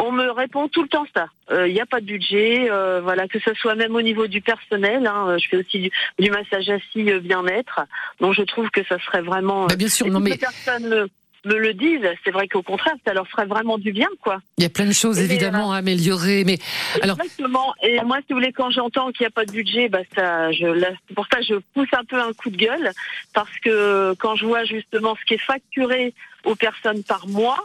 On 0.00 0.12
me 0.12 0.30
répond 0.30 0.68
tout 0.68 0.82
le 0.82 0.88
temps 0.88 1.06
ça. 1.12 1.26
Il 1.50 1.72
n'y 1.72 1.80
a 1.80 1.86
pas 1.86 2.00
de 2.00 2.06
budget, 2.06 2.70
euh, 2.70 3.00
voilà, 3.00 3.26
que 3.26 3.40
ce 3.40 3.52
soit 3.54 3.74
même 3.74 3.96
au 3.96 4.02
niveau 4.02 4.28
du 4.28 4.40
personnel. 4.40 5.06
hein, 5.06 5.36
je 5.38 5.48
fais 5.48 5.56
aussi 5.56 5.80
du, 5.80 5.90
du 6.20 6.30
massage 6.30 6.68
assis 6.70 7.10
euh, 7.10 7.18
bien-être. 7.18 7.80
Donc 8.20 8.34
je 8.34 8.42
trouve 8.42 8.70
que 8.70 8.84
ça 8.84 8.98
serait 9.00 9.22
vraiment. 9.22 9.66
Bah, 9.66 9.74
bien 9.74 9.88
sûr, 9.88 10.06
non, 10.06 10.20
mais- 10.20 10.30
les 10.30 10.38
personnes 10.38 11.08
me, 11.44 11.56
le 11.58 11.74
disent. 11.74 12.08
C'est 12.24 12.30
vrai 12.30 12.48
qu'au 12.48 12.62
contraire, 12.62 12.94
ça 13.06 13.14
leur 13.14 13.26
ferait 13.28 13.46
vraiment 13.46 13.78
du 13.78 13.92
bien, 13.92 14.08
quoi. 14.22 14.38
Il 14.58 14.62
y 14.62 14.66
a 14.66 14.70
plein 14.70 14.86
de 14.86 14.92
choses 14.92 15.18
Et, 15.18 15.24
évidemment 15.24 15.72
à 15.72 15.78
améliorer, 15.78 16.44
mais 16.44 16.58
alors 17.02 17.16
Exactement. 17.20 17.74
Et 17.82 18.00
moi, 18.02 18.18
si 18.18 18.32
vous 18.32 18.36
voulez, 18.36 18.52
quand 18.52 18.70
j'entends 18.70 19.10
qu'il 19.12 19.24
n'y 19.24 19.28
a 19.28 19.30
pas 19.30 19.44
de 19.44 19.52
budget, 19.52 19.88
bah 19.88 20.00
ça, 20.14 20.52
je, 20.52 20.66
là, 20.66 20.88
c'est 21.08 21.14
pour 21.14 21.26
ça 21.32 21.40
je 21.40 21.54
pousse 21.74 21.88
un 21.92 22.04
peu 22.04 22.20
un 22.20 22.32
coup 22.32 22.50
de 22.50 22.56
gueule, 22.56 22.92
parce 23.32 23.56
que 23.62 24.14
quand 24.18 24.36
je 24.36 24.46
vois 24.46 24.64
justement 24.64 25.16
ce 25.20 25.24
qui 25.26 25.34
est 25.34 25.44
facturé 25.44 26.14
aux 26.44 26.54
personnes 26.54 27.02
par 27.02 27.26
mois, 27.28 27.64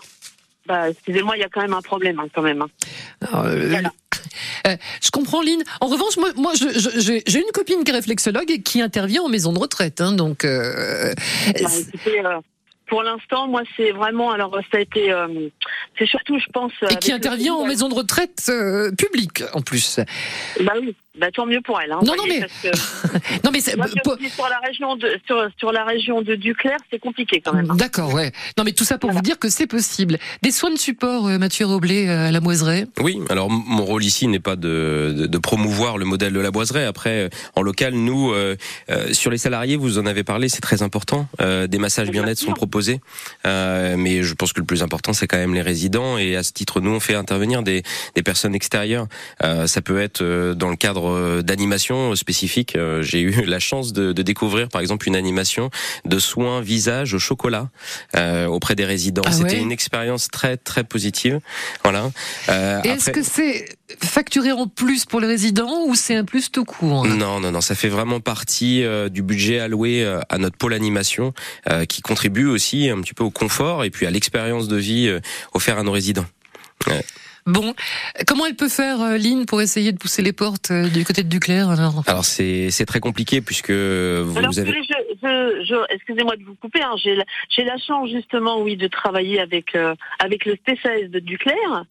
bah, 0.66 0.90
excusez-moi, 0.90 1.36
il 1.36 1.42
y 1.42 1.44
a 1.44 1.50
quand 1.50 1.62
même 1.62 1.74
un 1.74 1.82
problème, 1.82 2.20
hein, 2.20 2.28
quand 2.34 2.42
même. 2.42 2.62
hein. 2.62 2.70
Euh, 3.34 3.76
euh, 4.68 4.78
je 5.02 5.10
comprends, 5.12 5.42
Lynn. 5.42 5.62
En 5.82 5.88
revanche, 5.88 6.16
moi, 6.38 6.54
j'ai 6.56 7.22
j'ai 7.26 7.40
une 7.40 7.52
copine 7.54 7.84
qui 7.84 7.92
est 7.92 7.96
réflexologue 7.96 8.50
et 8.50 8.62
qui 8.62 8.82
intervient 8.82 9.24
en 9.24 9.30
maison 9.30 9.52
de 9.52 9.60
retraite. 9.60 10.00
hein, 10.00 10.14
donc, 10.14 10.46
euh, 10.46 11.14
Bah, 11.62 11.70
écoutez, 11.80 12.26
euh, 12.26 12.40
pour 12.88 13.04
l'instant, 13.04 13.48
moi, 13.48 13.64
c'est 13.78 13.92
vraiment, 13.92 14.32
alors 14.32 14.60
ça 14.72 14.78
a 14.78 14.82
été, 14.82 15.12
euh, 15.12 15.50
c'est 15.98 16.06
surtout, 16.06 16.38
je 16.40 16.48
pense, 16.54 16.72
et 16.90 16.96
qui 16.96 17.12
intervient 17.12 17.54
en 17.54 17.66
maison 17.66 17.90
de 17.90 17.96
retraite 17.96 18.46
euh, 18.50 18.92
publique, 18.92 19.44
en 19.54 19.62
plus. 19.62 20.00
Bah 20.60 20.74
oui, 20.80 20.96
bah 21.20 21.28
tant 21.32 21.46
mieux 21.46 21.62
pour 21.62 21.80
elle. 21.80 21.92
Hein, 21.92 22.00
Non, 22.04 22.16
non, 22.18 22.24
mais- 22.28 22.40
parce 22.40 22.52
que- 22.62 22.68
Non, 23.44 23.52
mais 23.52 23.60
je 23.60 23.70
suis 24.20 24.30
sur 24.30 24.50
la 24.50 24.60
région 24.66 24.96
de 24.96 25.08
sur, 25.28 25.48
sur 25.58 25.72
la 25.72 25.84
région 25.86 26.22
de 26.22 26.36
Duclair, 26.36 26.78
c'est 26.92 27.00
compliqué 27.00 27.42
quand 27.44 27.54
même. 27.54 27.70
hein. 27.72 27.76
D'accord, 27.76 28.14
ouais. 28.14 28.32
Non, 28.58 28.64
mais 28.64 28.72
tout 28.72 28.84
ça 28.84 28.98
pour 28.98 29.12
vous 29.12 29.22
dire 29.22 29.38
que 29.40 29.50
c'est 29.50 29.68
possible. 29.68 30.18
Des 30.42 30.52
soins 30.52 30.72
de 30.72 30.78
support, 30.78 31.28
euh, 31.28 31.38
Mathieu 31.38 31.66
Roblet, 31.66 32.08
euh, 32.10 32.28
à 32.28 32.32
la 32.32 32.40
Moiseraie. 32.40 32.88
Oui, 33.00 33.20
alors 33.30 33.50
mon 33.50 33.86
rôle 33.86 34.04
ici 34.04 34.28
n'est 34.28 34.40
pas 34.40 34.56
de, 34.56 35.14
de, 35.18 35.26
de 35.28 35.38
promouvoir 35.38 35.98
le 35.98 36.06
modèle 36.06 36.34
de 36.34 36.40
la 36.40 36.52
boiseraie. 36.52 36.86
Après, 36.86 37.26
euh, 37.26 37.30
en 37.56 37.62
local, 37.62 37.94
nous, 37.94 38.32
euh, 38.32 38.56
euh, 38.90 39.14
sur 39.14 39.30
les 39.32 39.38
salariés, 39.38 39.76
vous 39.76 40.00
en 40.00 40.06
avez 40.06 40.24
parlé, 40.24 40.50
c'est 40.50 40.62
très 40.62 40.82
important. 40.82 41.28
Euh, 41.42 41.68
des 41.68 41.78
massages 41.78 42.10
bien-être 42.10 42.40
sont 42.40 42.54
proposés, 42.54 43.02
Euh, 43.46 43.96
mais 43.98 44.24
je 44.24 44.34
pense 44.34 44.54
que 44.54 44.60
le 44.60 44.66
plus 44.66 44.84
important, 44.84 45.14
c'est 45.14 45.28
quand 45.28 45.38
même 45.38 45.54
les 45.54 45.62
résidents. 45.62 46.18
Et 46.18 46.36
à 46.36 46.44
ce 46.44 46.52
titre, 46.54 46.82
nous, 46.82 46.92
on 46.92 47.00
fait 47.00 47.16
intervenir 47.16 47.62
des, 47.64 47.84
des 48.16 48.24
personnes 48.24 48.56
extérieures. 48.56 49.08
Euh, 49.44 49.68
ça 49.68 49.82
peut 49.82 50.00
être 50.02 50.22
euh, 50.22 50.54
dans 50.54 50.70
le 50.70 50.76
cadre 50.76 51.03
euh, 51.12 51.42
d'animations 51.42 52.16
spécifiques. 52.16 52.76
Euh, 52.76 53.02
J'ai 53.02 53.22
eu 53.22 53.32
la 53.46 53.60
chance 53.60 53.94
de, 53.94 54.14
de 54.14 54.22
découvrir, 54.22 54.70
par 54.70 54.82
exemple, 54.82 55.08
une 55.08 55.16
animation 55.16 55.70
de 56.06 56.20
soins 56.20 56.62
visage 56.62 57.14
au 57.14 57.20
chocolat 57.20 57.70
euh, 58.16 58.46
auprès 58.46 58.76
des 58.76 58.86
résidents. 58.86 59.22
Ah 59.26 59.32
C'était 59.32 59.56
ouais 59.56 59.60
une 59.62 59.72
expérience 59.72 60.28
très 60.30 60.58
très 60.58 60.84
positive. 60.84 61.40
Voilà. 61.84 62.12
Euh, 62.50 62.82
Et 62.84 62.90
est-ce 62.90 63.10
après- 63.10 63.22
que 63.22 63.28
c'est 63.28 63.66
facturé 64.02 64.52
en 64.52 64.68
plus 64.68 65.06
pour 65.06 65.20
les 65.20 65.28
résidents 65.28 65.86
ou 65.88 65.96
c'est 65.96 66.16
un 66.16 66.26
plus 66.26 66.52
tout 66.52 66.66
court? 66.66 67.06
Non, 67.06 67.40
non, 67.40 67.52
non, 67.52 67.62
ça 67.62 67.76
fait 67.76 67.90
vraiment 67.90 68.20
partie 68.20 68.84
euh, 68.84 69.10
du 69.10 69.22
budget 69.22 69.60
alloué 69.60 70.04
euh, 70.04 70.20
à 70.30 70.38
notre 70.38 70.58
pôle 70.58 70.74
animation, 70.74 71.34
euh, 71.70 71.86
qui 71.86 72.02
contribue 72.02 72.48
aussi 72.48 72.90
un 72.90 73.00
petit 73.02 73.14
peu 73.14 73.24
au 73.24 73.30
confort 73.32 73.84
et 73.84 73.90
puis 73.90 74.06
à 74.06 74.12
l'expérience 74.12 74.68
de 74.68 74.78
vie 74.78 75.08
euh, 75.08 75.20
offerte 75.54 75.80
à 75.80 75.84
nos 75.84 75.92
résidents. 75.92 76.26
Ouais. 76.88 77.06
Bon, 77.46 77.74
comment 78.26 78.46
elle 78.46 78.56
peut 78.56 78.70
faire, 78.70 79.02
euh, 79.02 79.18
Lynn, 79.18 79.46
pour 79.46 79.62
essayer 79.62 79.92
de 79.92 79.98
pousser 79.98 80.22
les 80.22 80.32
portes 80.34 80.72
euh, 80.72 80.88
du 80.90 81.04
côté 81.04 81.24
de 81.24 81.30
Duclair 81.30 81.70
alors? 81.70 82.04
Alors 82.08 82.24
c'est 82.26 82.70
c'est 82.72 82.86
très 82.86 83.00
compliqué 83.02 83.42
puisque 83.42 83.72
vous 83.72 84.38
Alors, 84.38 84.58
avez. 84.58 84.72
je, 84.72 84.94
je, 85.24 85.64
je- 85.66 85.94
excusez-moi 85.94 86.36
de 86.36 86.44
vous 86.44 86.56
couper. 86.56 86.82
Hein, 86.82 86.96
j'ai 86.98 87.16
la, 87.64 87.78
chance 87.78 88.10
justement, 88.10 88.62
oui, 88.62 88.78
de 88.78 88.88
travailler 88.88 89.40
avec 89.40 89.76
euh, 89.76 89.96
avec 90.20 90.46
le 90.46 90.58
TCS 90.58 91.10
de 91.10 91.20
Duclair. 91.20 91.86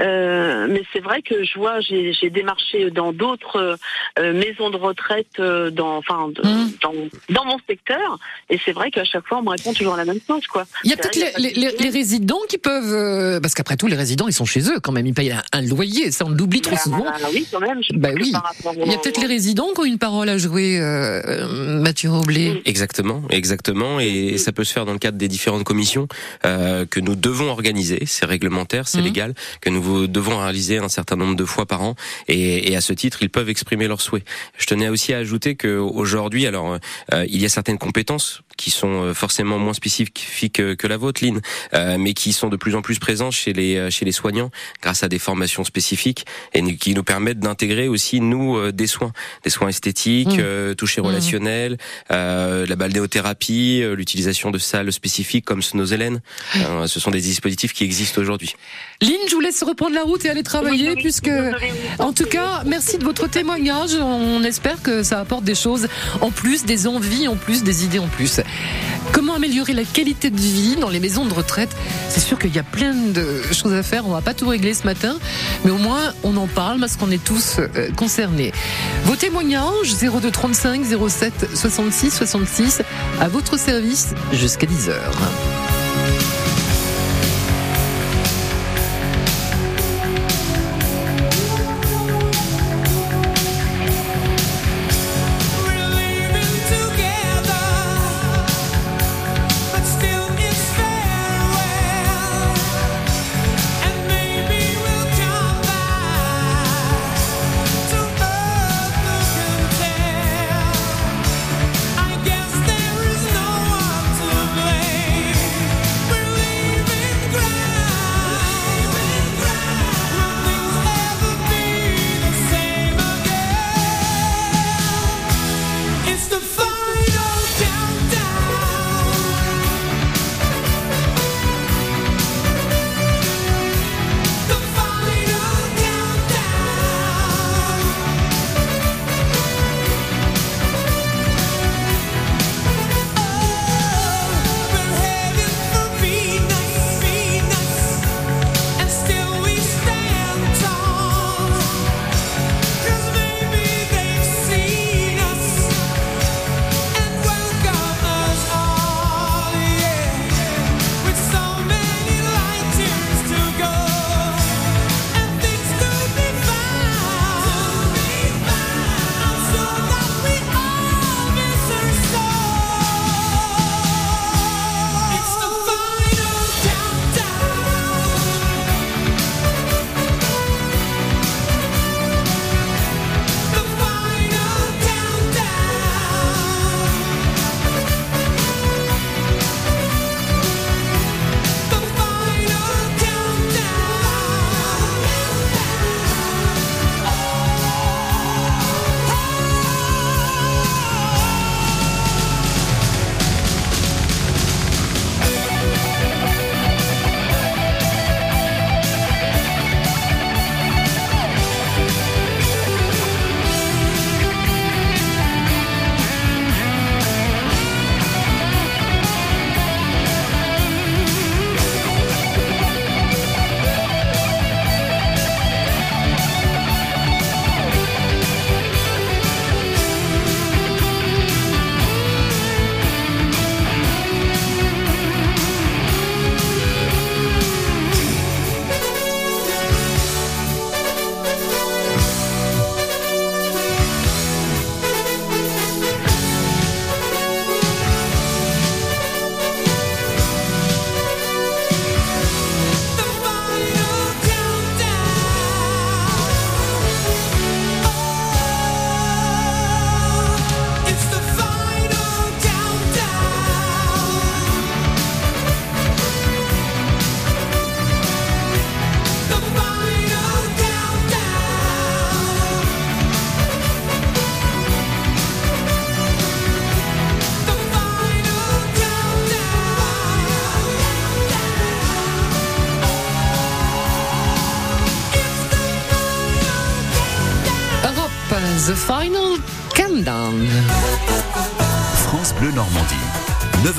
Euh, 0.00 0.66
mais 0.68 0.82
c'est 0.92 1.00
vrai 1.00 1.22
que 1.22 1.44
je 1.44 1.58
vois, 1.58 1.80
j'ai, 1.80 2.12
démarché 2.30 2.90
dans 2.90 3.12
d'autres 3.12 3.76
euh, 4.18 4.32
maisons 4.32 4.70
de 4.70 4.76
retraite, 4.76 5.38
euh, 5.38 5.70
dans, 5.70 5.96
enfin, 5.96 6.28
Mmh. 6.42 6.70
dans, 6.82 6.92
dans 7.30 7.44
mon 7.44 7.58
secteur. 7.68 8.18
Et 8.50 8.58
c'est 8.64 8.72
vrai 8.72 8.90
qu'à 8.90 9.04
chaque 9.04 9.26
fois, 9.26 9.38
on 9.38 9.42
me 9.42 9.50
répond 9.50 9.72
toujours 9.72 9.96
la 9.96 10.04
même 10.04 10.18
chose, 10.26 10.46
quoi. 10.46 10.64
Il 10.84 10.90
y 10.90 10.94
a 10.94 10.96
peut-être 10.96 11.38
les, 11.38 11.90
résidents 11.90 12.40
qui 12.48 12.58
peuvent, 12.58 13.40
parce 13.40 13.54
qu'après 13.54 13.76
tout, 13.76 13.86
les 13.86 13.96
résidents, 13.96 14.26
ils 14.26 14.32
sont 14.32 14.44
chez 14.44 14.60
eux 14.70 14.80
quand 14.80 14.92
même, 14.92 15.06
ils 15.06 15.14
payent 15.14 15.32
un, 15.32 15.42
un 15.52 15.62
loyer, 15.62 16.10
ça 16.10 16.24
on 16.26 16.30
l'oublie 16.30 16.60
trop 16.60 16.76
souvent. 16.76 17.04
oui, 17.32 17.46
quand 17.50 17.60
même. 17.60 17.82
je 17.82 17.94
Bah 17.96 18.10
oui. 18.14 18.32
par 18.32 18.52
Il 18.74 18.90
y 18.90 18.94
a 18.94 18.98
peut-être 18.98 19.20
les 19.20 19.26
résidents 19.26 19.68
qui 19.74 19.80
ont 19.80 19.84
une 19.84 19.98
parole 19.98 20.28
à 20.28 20.38
jouer, 20.38 20.80
Mathieu 21.80 22.10
Roblet. 22.10 22.62
Exactement, 22.74 23.22
exactement, 23.30 24.00
et 24.00 24.36
ça 24.36 24.50
peut 24.50 24.64
se 24.64 24.72
faire 24.72 24.84
dans 24.84 24.92
le 24.94 24.98
cadre 24.98 25.16
des 25.16 25.28
différentes 25.28 25.62
commissions 25.62 26.08
euh, 26.44 26.86
que 26.86 26.98
nous 26.98 27.14
devons 27.14 27.48
organiser. 27.48 28.00
C'est 28.06 28.26
réglementaire, 28.26 28.88
c'est 28.88 28.98
Mhm. 28.98 29.04
légal, 29.04 29.34
que 29.60 29.70
nous 29.70 30.08
devons 30.08 30.36
réaliser 30.40 30.78
un 30.78 30.88
certain 30.88 31.14
nombre 31.14 31.36
de 31.36 31.44
fois 31.44 31.66
par 31.66 31.82
an, 31.82 31.94
et, 32.26 32.72
et 32.72 32.74
à 32.74 32.80
ce 32.80 32.92
titre, 32.92 33.18
ils 33.22 33.30
peuvent 33.30 33.48
exprimer 33.48 33.86
leurs 33.86 34.00
souhaits. 34.00 34.24
Je 34.58 34.66
tenais 34.66 34.88
aussi 34.88 35.14
à 35.14 35.18
ajouter 35.18 35.54
que 35.54 35.76
aujourd'hui, 35.78 36.48
alors 36.48 36.78
euh, 37.12 37.24
il 37.28 37.40
y 37.40 37.44
a 37.44 37.48
certaines 37.48 37.78
compétences 37.78 38.40
qui 38.56 38.70
sont 38.70 39.02
euh, 39.02 39.14
forcément 39.14 39.58
moins 39.58 39.74
spécifiques 39.74 40.52
que, 40.52 40.86
la 40.86 40.96
vôtre, 40.96 41.24
Lynn, 41.24 41.40
euh, 41.74 41.96
mais 41.98 42.14
qui 42.14 42.32
sont 42.32 42.48
de 42.48 42.56
plus 42.56 42.74
en 42.74 42.82
plus 42.82 42.98
présentes 42.98 43.32
chez 43.32 43.52
les 43.52 43.76
euh, 43.76 43.90
chez 43.90 44.04
les 44.04 44.12
soignants 44.12 44.50
grâce 44.82 45.02
à 45.02 45.08
des 45.08 45.18
formations 45.18 45.64
spécifiques 45.64 46.26
et 46.52 46.76
qui 46.76 46.94
nous 46.94 47.04
permettent 47.04 47.40
d'intégrer 47.40 47.88
aussi 47.88 48.20
nous 48.20 48.56
euh, 48.56 48.72
des 48.72 48.86
soins, 48.86 49.12
des 49.44 49.50
soins 49.50 49.68
esthétiques, 49.68 50.38
euh, 50.38 50.74
toucher 50.74 51.00
Mhm. 51.00 51.06
relationnels, 51.08 51.76
euh, 52.10 52.66
la 52.66 52.76
balnéothérapie, 52.76 53.80
euh, 53.82 53.94
l'utilisation 53.94 54.50
de 54.50 54.58
salles 54.58 54.92
spécifiques 54.92 55.44
comme 55.44 55.62
Snozelen. 55.62 56.20
Euh, 56.56 56.86
ce 56.86 57.00
sont 57.00 57.10
des 57.10 57.20
dispositifs 57.20 57.72
qui 57.72 57.84
existent 57.84 58.20
aujourd'hui. 58.20 58.54
Lynn, 59.00 59.12
je 59.28 59.34
vous 59.34 59.40
laisse 59.40 59.62
reprendre 59.62 59.94
la 59.94 60.02
route 60.02 60.24
et 60.24 60.30
aller 60.30 60.42
travailler, 60.42 60.94
puisque, 60.96 61.30
en 61.98 62.12
tout 62.12 62.26
cas, 62.26 62.62
merci 62.66 62.98
de 62.98 63.04
votre 63.04 63.28
témoignage. 63.28 63.94
On 64.00 64.42
espère 64.44 64.82
que 64.82 65.02
ça 65.02 65.20
apporte 65.20 65.44
des 65.44 65.54
choses 65.54 65.88
en 66.20 66.30
plus, 66.30 66.64
des 66.64 66.86
envies 66.86 67.28
en 67.28 67.36
plus, 67.36 67.62
des 67.62 67.84
idées 67.84 67.98
en 67.98 68.08
plus. 68.08 68.40
Comment 69.12 69.34
améliorer 69.34 69.72
la 69.72 69.84
qualité 69.84 70.30
de 70.30 70.40
vie 70.40 70.76
dans 70.76 70.88
les 70.88 71.00
maisons 71.00 71.26
de 71.26 71.34
retraite? 71.34 71.74
C'est 72.08 72.20
sûr 72.20 72.38
qu'il 72.38 72.54
y 72.54 72.58
a 72.58 72.62
plein 72.62 72.94
de 72.94 73.42
choses 73.52 73.72
à 73.72 73.82
faire. 73.82 74.06
On 74.06 74.10
va 74.12 74.22
pas 74.22 74.34
tout 74.34 74.48
régler 74.48 74.74
ce 74.74 74.84
matin, 74.84 75.16
mais 75.64 75.70
au 75.70 75.78
moins 75.78 76.12
on 76.22 76.36
en 76.36 76.46
parle 76.46 76.80
parce 76.80 76.96
qu'on 76.96 77.10
est 77.10 77.22
tous 77.22 77.58
euh, 77.58 77.90
concernés. 77.96 78.52
Vos 79.04 79.16
témoignages 79.16 79.94
02 80.00 80.30
35 80.30 80.82
07 81.08 81.48
66 81.54 82.10
66 82.10 82.82
à 83.20 83.28
votre 83.28 83.58
service 83.58 84.14
jusqu'à 84.32 84.66
10 84.66 84.90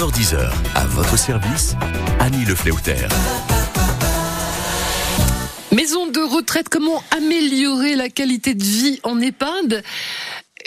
9h10 0.06 0.36
à 0.76 0.86
votre 0.86 1.18
service, 1.18 1.76
Annie 2.20 2.46
Le. 2.46 2.54
Maison 5.76 6.06
de 6.08 6.20
retraite, 6.20 6.70
comment 6.70 7.04
améliorer 7.10 7.96
la 7.96 8.10
qualité 8.10 8.54
de 8.54 8.63
vie 8.63 9.00
en 9.02 9.20
EHPAD 9.20 9.84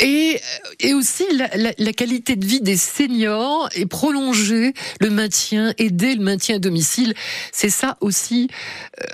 et, 0.00 0.40
et 0.80 0.94
aussi 0.94 1.24
la, 1.32 1.92
qualité 1.92 2.34
de 2.34 2.44
vie 2.44 2.60
des 2.60 2.76
seniors 2.76 3.68
et 3.76 3.86
prolonger 3.86 4.74
le 5.00 5.10
maintien, 5.10 5.72
aider 5.78 6.16
le 6.16 6.24
maintien 6.24 6.56
à 6.56 6.58
domicile? 6.58 7.14
C'est 7.52 7.70
ça 7.70 7.96
aussi 8.00 8.48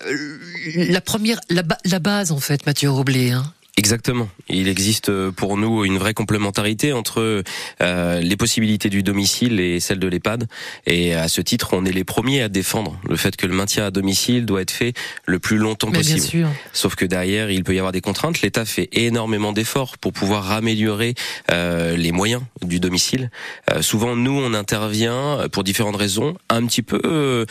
euh, 0.06 0.38
la 0.74 1.02
première, 1.02 1.40
la 1.50 1.98
base 1.98 2.32
en 2.32 2.40
fait, 2.40 2.64
Mathieu 2.64 2.90
Roblé. 2.90 3.32
Hein. 3.32 3.52
Exactement. 3.76 4.28
Il 4.48 4.68
existe 4.68 5.08
euh, 5.08 5.32
pour 5.32 5.56
nous 5.56 5.84
une 5.84 5.98
vraie 5.98 6.14
complémentarité 6.14 6.92
entre 6.92 7.42
euh, 7.82 8.20
les 8.20 8.36
possibilités 8.36 8.88
du 8.88 9.02
domicile 9.02 9.58
et 9.58 9.80
celles 9.80 9.98
de 9.98 10.06
l'EHPAD. 10.06 10.46
Et 10.86 11.14
à 11.14 11.26
ce 11.26 11.40
titre, 11.40 11.70
on 11.72 11.84
est 11.84 11.90
les 11.92 12.04
premiers 12.04 12.42
à 12.42 12.48
défendre 12.48 12.96
le 13.08 13.16
fait 13.16 13.34
que 13.34 13.46
le 13.48 13.54
maintien 13.54 13.86
à 13.86 13.90
domicile 13.90 14.46
doit 14.46 14.62
être 14.62 14.70
fait 14.70 14.92
le 15.26 15.40
plus 15.40 15.56
longtemps 15.56 15.88
Mais 15.90 16.02
bien 16.02 16.14
possible. 16.14 16.44
sûr. 16.44 16.48
Sauf 16.72 16.94
que 16.94 17.04
derrière, 17.04 17.50
il 17.50 17.64
peut 17.64 17.74
y 17.74 17.78
avoir 17.78 17.90
des 17.90 18.00
contraintes. 18.00 18.42
L'État 18.42 18.64
fait 18.64 18.88
énormément 18.92 19.52
d'efforts 19.52 19.98
pour 19.98 20.12
pouvoir 20.12 20.52
améliorer 20.52 21.14
euh, 21.50 21.96
les 21.96 22.12
moyens 22.12 22.42
du 22.62 22.78
domicile. 22.78 23.30
Euh, 23.72 23.82
souvent, 23.82 24.14
nous, 24.14 24.38
on 24.38 24.54
intervient 24.54 25.48
pour 25.50 25.64
différentes 25.64 25.96
raisons, 25.96 26.36
un 26.48 26.64
petit 26.66 26.82
peu 26.82 27.00
euh, 27.04 27.44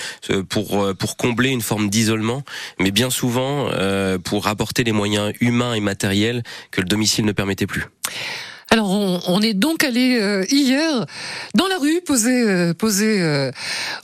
pour 0.47 0.81
euh, 0.81 0.93
pour 0.93 1.17
combler 1.17 1.49
une 1.49 1.61
forme 1.61 1.89
d'isolement, 1.89 2.43
mais 2.79 2.91
bien 2.91 3.09
souvent 3.09 3.67
euh, 3.73 4.17
pour 4.19 4.47
apporter 4.47 4.85
les 4.85 4.93
moyens 4.93 5.33
humains 5.41 5.73
et 5.73 5.81
matériels 5.81 6.12
que 6.71 6.81
le 6.81 6.87
domicile 6.87 7.25
ne 7.25 7.31
permettait 7.31 7.67
plus. 7.67 7.85
Alors 8.69 8.89
on, 8.89 9.19
on 9.27 9.41
est 9.41 9.53
donc 9.53 9.83
allé 9.83 10.17
euh, 10.19 10.45
hier 10.49 11.05
dans 11.53 11.67
la 11.67 11.77
rue 11.77 12.01
poser 12.01 12.43
euh, 12.43 12.73
poser 12.73 13.21
euh, 13.21 13.51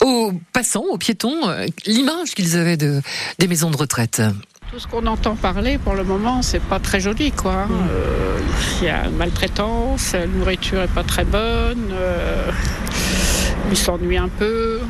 aux 0.00 0.32
passants, 0.52 0.84
aux 0.90 0.98
piétons, 0.98 1.48
euh, 1.48 1.66
l'image 1.86 2.30
qu'ils 2.36 2.56
avaient 2.56 2.76
de 2.76 3.02
des 3.38 3.48
maisons 3.48 3.70
de 3.70 3.76
retraite. 3.76 4.22
Tout 4.70 4.78
ce 4.78 4.86
qu'on 4.86 5.06
entend 5.06 5.34
parler 5.34 5.78
pour 5.78 5.94
le 5.94 6.04
moment, 6.04 6.42
c'est 6.42 6.62
pas 6.62 6.78
très 6.78 7.00
joli, 7.00 7.32
quoi. 7.32 7.66
Mm. 7.66 7.88
Euh, 7.90 8.38
Il 8.80 8.86
y 8.86 8.88
a 8.90 9.06
une 9.06 9.16
maltraitance, 9.16 10.12
la 10.12 10.28
nourriture 10.28 10.82
est 10.82 10.94
pas 10.94 11.02
très 11.02 11.24
bonne. 11.24 11.88
euh, 11.90 12.52
il 13.72 13.76
s'ennuie 13.76 14.18
un 14.18 14.28
peu. 14.28 14.80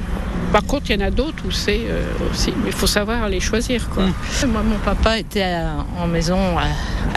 Par 0.52 0.64
contre, 0.64 0.90
il 0.90 1.00
y 1.00 1.02
en 1.02 1.06
a 1.06 1.10
d'autres 1.10 1.44
où 1.46 1.50
c'est 1.52 1.82
euh, 1.88 2.02
aussi, 2.30 2.52
mais 2.62 2.70
il 2.70 2.72
faut 2.72 2.88
savoir 2.88 3.28
les 3.28 3.38
choisir. 3.40 3.88
Quoi. 3.90 4.04
Moi, 4.48 4.62
mon 4.62 4.78
papa 4.78 5.18
était 5.18 5.42
à- 5.42 5.84
en 5.98 6.06
maison 6.08 6.58
à, 6.58 6.64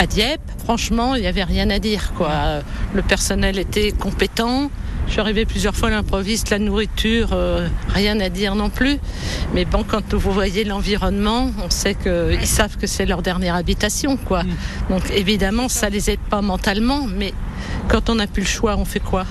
à 0.02 0.06
Dieppe. 0.06 0.42
Franchement, 0.64 1.16
il 1.16 1.22
n'y 1.22 1.28
avait 1.28 1.44
rien 1.44 1.70
à 1.72 1.80
dire. 1.80 2.14
Quoi. 2.16 2.30
Euh, 2.30 2.62
Le 2.94 3.02
personnel 3.02 3.58
était 3.58 3.92
compétent. 3.92 4.70
Je 5.08 5.14
suis 5.14 5.20
arrivée 5.20 5.46
plusieurs 5.46 5.76
fois 5.76 5.90
à 5.90 5.92
l'improviste, 5.92 6.50
la 6.50 6.60
nourriture, 6.60 7.30
euh, 7.34 7.68
rien 7.90 8.20
à 8.22 8.30
dire 8.30 8.56
non 8.56 8.70
plus. 8.70 8.98
Mais 9.54 9.66
bon, 9.66 9.84
quand 9.86 10.14
vous 10.14 10.32
voyez 10.32 10.64
l'environnement, 10.64 11.52
on 11.66 11.70
sait 11.70 11.96
qu'ils 11.96 12.48
savent 12.48 12.78
que 12.78 12.88
c'est 12.88 13.06
leur 13.06 13.22
dernière 13.22 13.56
habitation. 13.56 14.16
Quoi. 14.16 14.44
Donc 14.90 15.02
évidemment, 15.14 15.68
ça 15.70 15.90
les 15.90 16.10
aide 16.12 16.22
pas 16.30 16.42
mentalement, 16.42 17.06
mais 17.08 17.34
quand 17.90 18.10
on 18.10 18.16
n'a 18.16 18.28
plus 18.28 18.44
le 18.44 18.48
choix, 18.48 18.78
on 18.78 18.86
fait 18.86 19.02
quoi? 19.02 19.26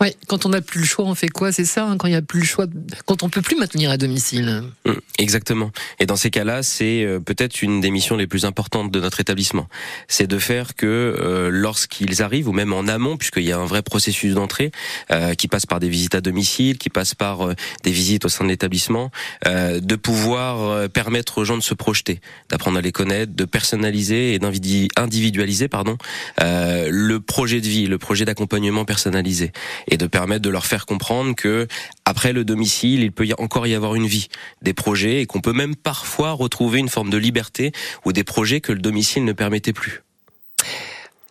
Ouais, 0.00 0.14
quand 0.26 0.44
on 0.44 0.50
n'a 0.50 0.60
plus 0.60 0.80
le 0.80 0.86
choix, 0.86 1.06
on 1.06 1.14
fait 1.14 1.28
quoi 1.28 1.52
C'est 1.52 1.64
ça, 1.64 1.86
hein, 1.86 1.96
quand 1.96 2.06
il 2.06 2.10
n'y 2.10 2.16
a 2.16 2.22
plus 2.22 2.40
le 2.40 2.46
choix, 2.46 2.66
quand 3.06 3.22
on 3.22 3.30
peut 3.30 3.40
plus 3.40 3.56
maintenir 3.56 3.90
à 3.90 3.96
domicile. 3.96 4.62
Mm, 4.84 4.92
Exactement. 5.18 5.70
Et 5.98 6.06
dans 6.06 6.16
ces 6.16 6.30
cas-là, 6.30 6.62
c'est 6.62 7.02
euh, 7.02 7.20
peut-être 7.20 7.62
une 7.62 7.80
des 7.80 7.90
missions 7.90 8.16
les 8.16 8.26
plus 8.26 8.44
importantes 8.44 8.90
de 8.92 9.00
notre 9.00 9.20
établissement. 9.20 9.66
C'est 10.08 10.26
de 10.26 10.38
faire 10.38 10.74
que 10.74 10.86
euh, 10.86 11.48
lorsqu'ils 11.50 12.22
arrivent, 12.22 12.48
ou 12.48 12.52
même 12.52 12.72
en 12.74 12.86
amont, 12.86 13.16
puisqu'il 13.16 13.44
y 13.44 13.52
a 13.52 13.58
un 13.58 13.64
vrai 13.64 13.82
processus 13.82 14.34
d'entrée 14.34 14.70
euh, 15.10 15.34
qui 15.34 15.48
passe 15.48 15.64
par 15.64 15.80
des 15.80 15.88
visites 15.88 16.14
à 16.14 16.20
domicile, 16.20 16.76
qui 16.76 16.90
passe 16.90 17.14
par 17.14 17.46
euh, 17.46 17.54
des 17.82 17.90
visites 17.90 18.26
au 18.26 18.28
sein 18.28 18.44
de 18.44 18.50
l'établissement, 18.50 19.10
euh, 19.46 19.80
de 19.80 19.96
pouvoir 19.96 20.88
permettre 20.90 21.38
aux 21.38 21.44
gens 21.44 21.56
de 21.56 21.62
se 21.62 21.74
projeter, 21.74 22.20
d'apprendre 22.50 22.78
à 22.78 22.80
les 22.80 22.92
connaître, 22.92 23.34
de 23.34 23.44
personnaliser 23.44 24.34
et 24.34 24.38
d'individualiser 24.38 25.68
pardon 25.68 25.96
le 26.38 27.18
projet 27.18 27.60
de 27.60 27.66
vie, 27.66 27.86
le 27.86 27.98
projet 27.98 28.24
d'accompagnement 28.24 28.84
personnalisé, 28.84 29.52
et 29.88 29.96
de 29.96 30.06
permettre 30.06 30.42
de 30.42 30.50
leur 30.50 30.66
faire 30.66 30.86
comprendre 30.86 31.34
que 31.34 31.66
après 32.04 32.32
le 32.32 32.44
domicile, 32.44 33.02
il 33.02 33.12
peut 33.12 33.26
y 33.26 33.34
encore 33.34 33.66
y 33.66 33.74
avoir 33.74 33.94
une 33.94 34.06
vie, 34.06 34.28
des 34.62 34.74
projets, 34.74 35.22
et 35.22 35.26
qu'on 35.26 35.40
peut 35.40 35.52
même 35.52 35.76
parfois 35.76 36.32
retrouver 36.32 36.78
une 36.78 36.88
forme 36.88 37.10
de 37.10 37.18
liberté 37.18 37.72
ou 38.04 38.12
des 38.12 38.24
projets 38.24 38.60
que 38.60 38.72
le 38.72 38.80
domicile 38.80 39.24
ne 39.24 39.32
permettait 39.32 39.72
plus. 39.72 40.02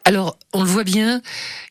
Alors, 0.04 0.38
on 0.54 0.64
le 0.64 0.70
voit 0.70 0.84
bien, 0.84 1.22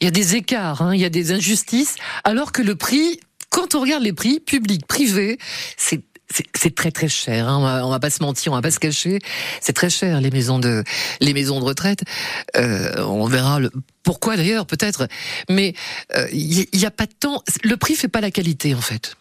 il 0.01 0.05
y 0.05 0.09
a 0.09 0.11
des 0.11 0.35
écarts, 0.35 0.83
hein, 0.83 0.95
il 0.95 1.01
y 1.01 1.05
a 1.05 1.11
des 1.11 1.31
injustices, 1.31 1.95
alors 2.25 2.51
que 2.51 2.63
le 2.63 2.75
prix, 2.75 3.21
quand 3.49 3.77
on 3.77 3.81
regarde 3.81 4.03
les 4.03 4.13
prix, 4.13 4.41
publics, 4.41 4.87
privés, 4.87 5.39
c'est 5.77 6.03
c'est- 6.55 6.75
très 6.75 6.91
très 6.91 7.09
cher. 7.09 7.49
Hein. 7.49 7.59
On, 7.59 7.63
va, 7.63 7.87
va 7.87 8.01
pas 8.01 8.11
se 8.11 8.23
mentir, 8.23 8.53
on 8.53 8.57
va 8.57 8.63
pas 8.63 8.71
se 8.71 8.79
cacher. 8.79 9.19
C'est 9.61 9.73
très 9.73 9.91
cher 9.91 10.21
les 10.21 10.31
maisons 10.31 10.59
de 10.59 10.83
les 11.21 11.35
maisons 11.35 11.61
de 11.61 11.65
retraite. 11.65 12.01
Euh, 12.57 13.03
on 13.05 13.27
verra 13.27 13.61
le, 13.61 13.71
pourquoi 14.03 14.37
d'ailleurs 14.37 14.67
peut-être. 14.67 15.09
Mais 15.49 15.75
euh, 16.17 16.27
il 16.33 16.67
n'y 16.73 16.87
a 16.87 16.91
pas 16.91 17.07
de 17.07 17.13
temps. 17.19 17.43
Le 17.63 17.77
prix 17.77 17.95
fait 17.95 18.09
pas 18.09 18.21
la 18.21 18.31
qualité 18.31 18.75
en 18.75 18.81
fait. 18.81 19.15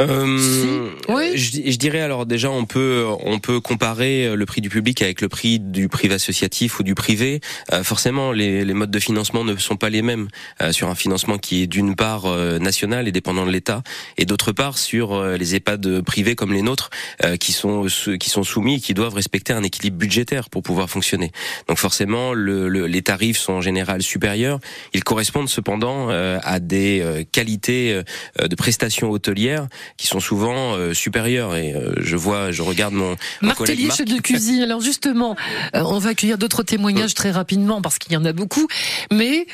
Euh, 0.00 0.90
je, 1.34 1.50
di- 1.52 1.72
je 1.72 1.78
dirais 1.78 2.00
alors 2.00 2.26
déjà 2.26 2.50
on 2.50 2.66
peut 2.66 3.06
on 3.24 3.38
peut 3.38 3.60
comparer 3.60 4.36
le 4.36 4.44
prix 4.46 4.60
du 4.60 4.68
public 4.68 5.00
avec 5.00 5.22
le 5.22 5.28
prix 5.30 5.58
du 5.58 5.88
privé 5.88 6.14
associatif 6.14 6.78
ou 6.78 6.82
du 6.82 6.94
privé. 6.94 7.40
Euh, 7.72 7.82
forcément, 7.82 8.32
les, 8.32 8.64
les 8.64 8.74
modes 8.74 8.90
de 8.90 8.98
financement 8.98 9.42
ne 9.42 9.56
sont 9.56 9.76
pas 9.76 9.88
les 9.88 10.02
mêmes 10.02 10.28
euh, 10.60 10.72
sur 10.72 10.88
un 10.88 10.94
financement 10.94 11.38
qui 11.38 11.62
est 11.62 11.66
d'une 11.66 11.96
part 11.96 12.26
euh, 12.26 12.58
national 12.58 13.08
et 13.08 13.12
dépendant 13.12 13.46
de 13.46 13.50
l'État, 13.50 13.82
et 14.18 14.26
d'autre 14.26 14.52
part 14.52 14.76
sur 14.76 15.14
euh, 15.14 15.36
les 15.38 15.54
EHPAD 15.54 16.02
privés 16.02 16.34
comme 16.34 16.52
les 16.52 16.62
nôtres 16.62 16.90
euh, 17.24 17.36
qui 17.36 17.52
sont 17.52 17.86
qui 18.20 18.28
sont 18.28 18.42
soumis 18.42 18.74
et 18.76 18.80
qui 18.80 18.92
doivent 18.92 19.14
respecter 19.14 19.54
un 19.54 19.62
équilibre 19.62 19.96
budgétaire 19.96 20.50
pour 20.50 20.62
pouvoir 20.62 20.90
fonctionner. 20.90 21.32
Donc 21.68 21.78
forcément, 21.78 22.34
le, 22.34 22.68
le- 22.68 22.86
les 22.86 23.00
tarifs 23.02 23.38
sont 23.38 23.54
en 23.54 23.60
général 23.62 24.02
supérieurs. 24.02 24.60
Ils 24.92 25.04
correspondent 25.04 25.48
cependant 25.48 26.10
euh, 26.10 26.38
à 26.42 26.60
des 26.60 27.00
euh, 27.00 27.24
qualités 27.32 28.02
euh, 28.40 28.46
de 28.48 28.54
prestations 28.54 29.10
hôtelières 29.10 29.68
qui 29.96 30.06
sont 30.06 30.20
souvent 30.20 30.74
euh, 30.76 30.94
supérieures. 30.94 31.56
Et 31.56 31.74
euh, 31.74 31.92
je 31.98 32.16
vois, 32.16 32.50
je 32.52 32.62
regarde 32.62 32.94
mon, 32.94 33.16
mon 33.42 33.52
collègue 33.52 33.86
Marc. 33.86 33.98
chef 33.98 34.06
de 34.06 34.20
cuisine. 34.20 34.62
Alors 34.62 34.80
justement, 34.80 35.36
euh, 35.74 35.82
on 35.84 35.98
va 35.98 36.10
accueillir 36.10 36.38
d'autres 36.38 36.62
témoignages 36.62 37.14
très 37.14 37.30
rapidement 37.30 37.80
parce 37.82 37.98
qu'il 37.98 38.12
y 38.12 38.16
en 38.16 38.24
a 38.24 38.32
beaucoup. 38.32 38.66
Mais 39.12 39.46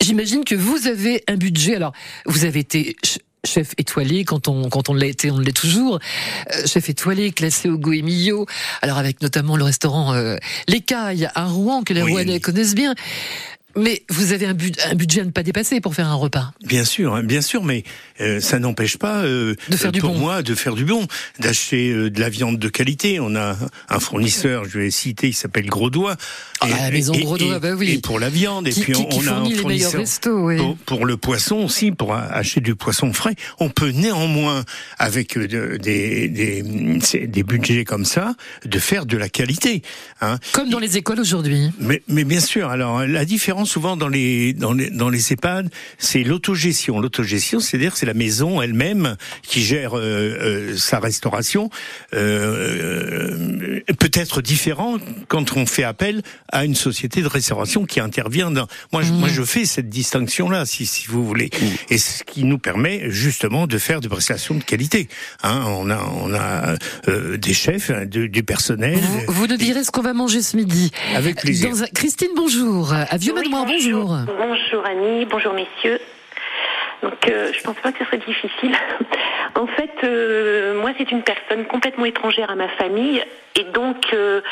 j'imagine 0.00 0.44
que 0.44 0.54
vous 0.54 0.86
avez 0.86 1.22
un 1.28 1.36
budget. 1.36 1.76
Alors, 1.76 1.92
vous 2.26 2.44
avez 2.44 2.60
été 2.60 2.96
ch- 3.02 3.18
chef 3.44 3.74
étoilé 3.78 4.24
quand 4.24 4.48
on 4.48 4.68
quand 4.68 4.88
on 4.88 4.94
l'a 4.94 5.06
été, 5.06 5.30
on 5.30 5.38
l'est 5.38 5.52
toujours. 5.56 6.00
Euh, 6.52 6.66
chef 6.66 6.88
étoilé, 6.88 7.30
classé 7.32 7.68
au 7.68 7.78
Goemio. 7.78 8.44
Alors 8.82 8.98
avec 8.98 9.22
notamment 9.22 9.56
le 9.56 9.62
restaurant 9.64 10.14
euh, 10.14 10.36
L'Écaille 10.68 11.28
à 11.34 11.46
Rouen 11.46 11.82
que 11.84 11.94
les 11.94 12.02
Rouennais 12.02 12.40
connaissent 12.40 12.74
bien. 12.74 12.94
Mais 13.76 14.02
vous 14.08 14.32
avez 14.32 14.46
un, 14.46 14.56
un 14.90 14.94
budget 14.94 15.20
à 15.20 15.24
ne 15.24 15.30
pas 15.30 15.42
dépasser 15.42 15.80
pour 15.80 15.94
faire 15.94 16.08
un 16.08 16.14
repas. 16.14 16.52
Bien 16.64 16.84
sûr, 16.84 17.14
hein, 17.14 17.22
bien 17.22 17.42
sûr, 17.42 17.62
mais 17.62 17.84
euh, 18.20 18.40
ça 18.40 18.58
n'empêche 18.58 18.96
pas 18.96 19.22
euh, 19.24 19.54
De 19.68 19.76
faire 19.76 19.92
du 19.92 20.00
pour 20.00 20.12
bon. 20.14 20.18
moi 20.18 20.42
de 20.42 20.54
faire 20.54 20.74
du 20.74 20.84
bon, 20.84 21.06
d'acheter 21.38 21.90
euh, 21.90 22.10
de 22.10 22.20
la 22.20 22.28
viande 22.28 22.58
de 22.58 22.68
qualité. 22.68 23.20
On 23.20 23.34
a 23.36 23.56
un 23.88 24.00
fournisseur, 24.00 24.64
je 24.64 24.78
vais 24.78 24.90
citer, 24.90 25.28
il 25.28 25.34
s'appelle 25.34 25.66
Gros 25.66 25.90
Doigt. 25.90 26.16
Ah, 26.60 26.68
la 26.68 26.90
maison 26.90 27.12
Gros 27.14 27.36
Doigt, 27.38 27.56
et- 27.56 27.60
bah 27.60 27.72
oui. 27.76 27.90
Et 27.92 27.98
pour 27.98 28.18
la 28.18 28.30
viande, 28.30 28.66
et 28.66 28.72
puis 28.72 28.92
qui- 28.92 29.00
on, 29.00 29.04
qui 29.06 29.18
on 29.18 29.26
a 29.28 29.32
un 29.36 29.50
fournisseur 29.50 29.92
restos, 30.00 30.46
oui. 30.46 30.56
pour, 30.56 30.76
pour 30.78 31.06
le 31.06 31.16
poisson 31.16 31.56
aussi, 31.56 31.92
pour 31.92 32.14
acheter 32.14 32.60
du 32.60 32.74
poisson 32.74 33.12
frais. 33.12 33.34
On 33.58 33.68
peut 33.68 33.90
néanmoins, 33.90 34.64
avec 34.98 35.36
euh, 35.36 35.46
de- 35.46 35.76
des, 35.76 36.28
des, 36.28 36.62
des 37.26 37.42
budgets 37.42 37.84
comme 37.84 38.04
ça, 38.04 38.34
de 38.64 38.78
faire 38.78 39.04
de 39.06 39.16
la 39.16 39.28
qualité. 39.28 39.82
Hein. 40.20 40.38
Comme 40.52 40.70
dans 40.70 40.78
les 40.78 40.96
écoles 40.96 41.20
aujourd'hui. 41.20 41.70
Mais, 41.78 42.02
mais 42.08 42.24
bien 42.24 42.40
sûr. 42.40 42.70
Alors 42.70 43.06
la 43.06 43.24
différence 43.24 43.65
souvent 43.66 43.96
dans 43.96 44.08
les 44.08 44.52
dans 44.52 44.72
les 44.72 44.90
dans 44.90 45.10
les 45.10 45.32
EHPAD, 45.32 45.70
c'est 45.98 46.22
l'autogestion. 46.22 47.00
L'autogestion, 47.00 47.60
c'est-à-dire 47.60 47.96
c'est 47.96 48.06
la 48.06 48.14
maison 48.14 48.62
elle-même 48.62 49.16
qui 49.42 49.62
gère 49.62 49.96
euh, 49.96 50.00
euh, 50.02 50.76
sa 50.76 50.98
restauration. 50.98 51.70
Euh, 52.14 53.80
euh, 53.88 53.94
Peut-être 53.98 54.42
différent 54.42 54.96
quand 55.28 55.56
on 55.56 55.66
fait 55.66 55.84
appel 55.84 56.22
à 56.50 56.64
une 56.64 56.74
société 56.74 57.22
de 57.22 57.28
restauration 57.28 57.84
qui 57.86 58.00
intervient. 58.00 58.50
Dans... 58.50 58.66
Moi, 58.92 59.02
je, 59.02 59.12
moi, 59.12 59.28
je 59.28 59.42
fais 59.42 59.64
cette 59.64 59.88
distinction-là, 59.88 60.66
si 60.66 60.86
si 60.86 61.06
vous 61.08 61.24
voulez, 61.26 61.50
et 61.90 61.98
ce 61.98 62.24
qui 62.24 62.44
nous 62.44 62.58
permet 62.58 63.10
justement 63.10 63.66
de 63.66 63.78
faire 63.78 64.00
des 64.00 64.08
prestations 64.08 64.54
de 64.54 64.62
qualité. 64.62 65.08
Hein, 65.42 65.64
on 65.66 65.90
a 65.90 65.98
on 66.22 66.32
a 66.34 66.76
euh, 67.08 67.36
des 67.36 67.54
chefs, 67.54 67.90
hein, 67.90 68.06
du, 68.06 68.28
du 68.28 68.42
personnel. 68.42 68.98
Vous 69.28 69.46
nous 69.46 69.56
direz 69.56 69.84
ce 69.84 69.90
qu'on 69.90 70.02
va 70.02 70.12
manger 70.14 70.42
ce 70.42 70.56
midi. 70.56 70.90
Avec 71.14 71.40
plaisir. 71.40 71.70
Dans 71.70 71.84
Christine, 71.94 72.28
bonjour. 72.36 72.92
À 72.92 73.16
vieux 73.16 73.34
bonjour. 73.64 74.16
Bonjour 74.38 74.86
Annie, 74.86 75.24
bonjour 75.24 75.52
messieurs. 75.52 76.00
Donc 77.02 77.28
euh, 77.28 77.52
je 77.52 77.62
pense 77.62 77.76
pas 77.76 77.92
que 77.92 77.98
ce 77.98 78.04
serait 78.04 78.18
difficile. 78.18 78.76
En 79.54 79.66
fait, 79.66 80.04
euh, 80.04 80.78
moi 80.78 80.90
c'est 80.98 81.10
une 81.10 81.22
personne 81.22 81.64
complètement 81.64 82.04
étrangère 82.04 82.50
à 82.50 82.56
ma 82.56 82.68
famille 82.68 83.22
et 83.54 83.64
donc 83.64 84.12
euh, 84.12 84.42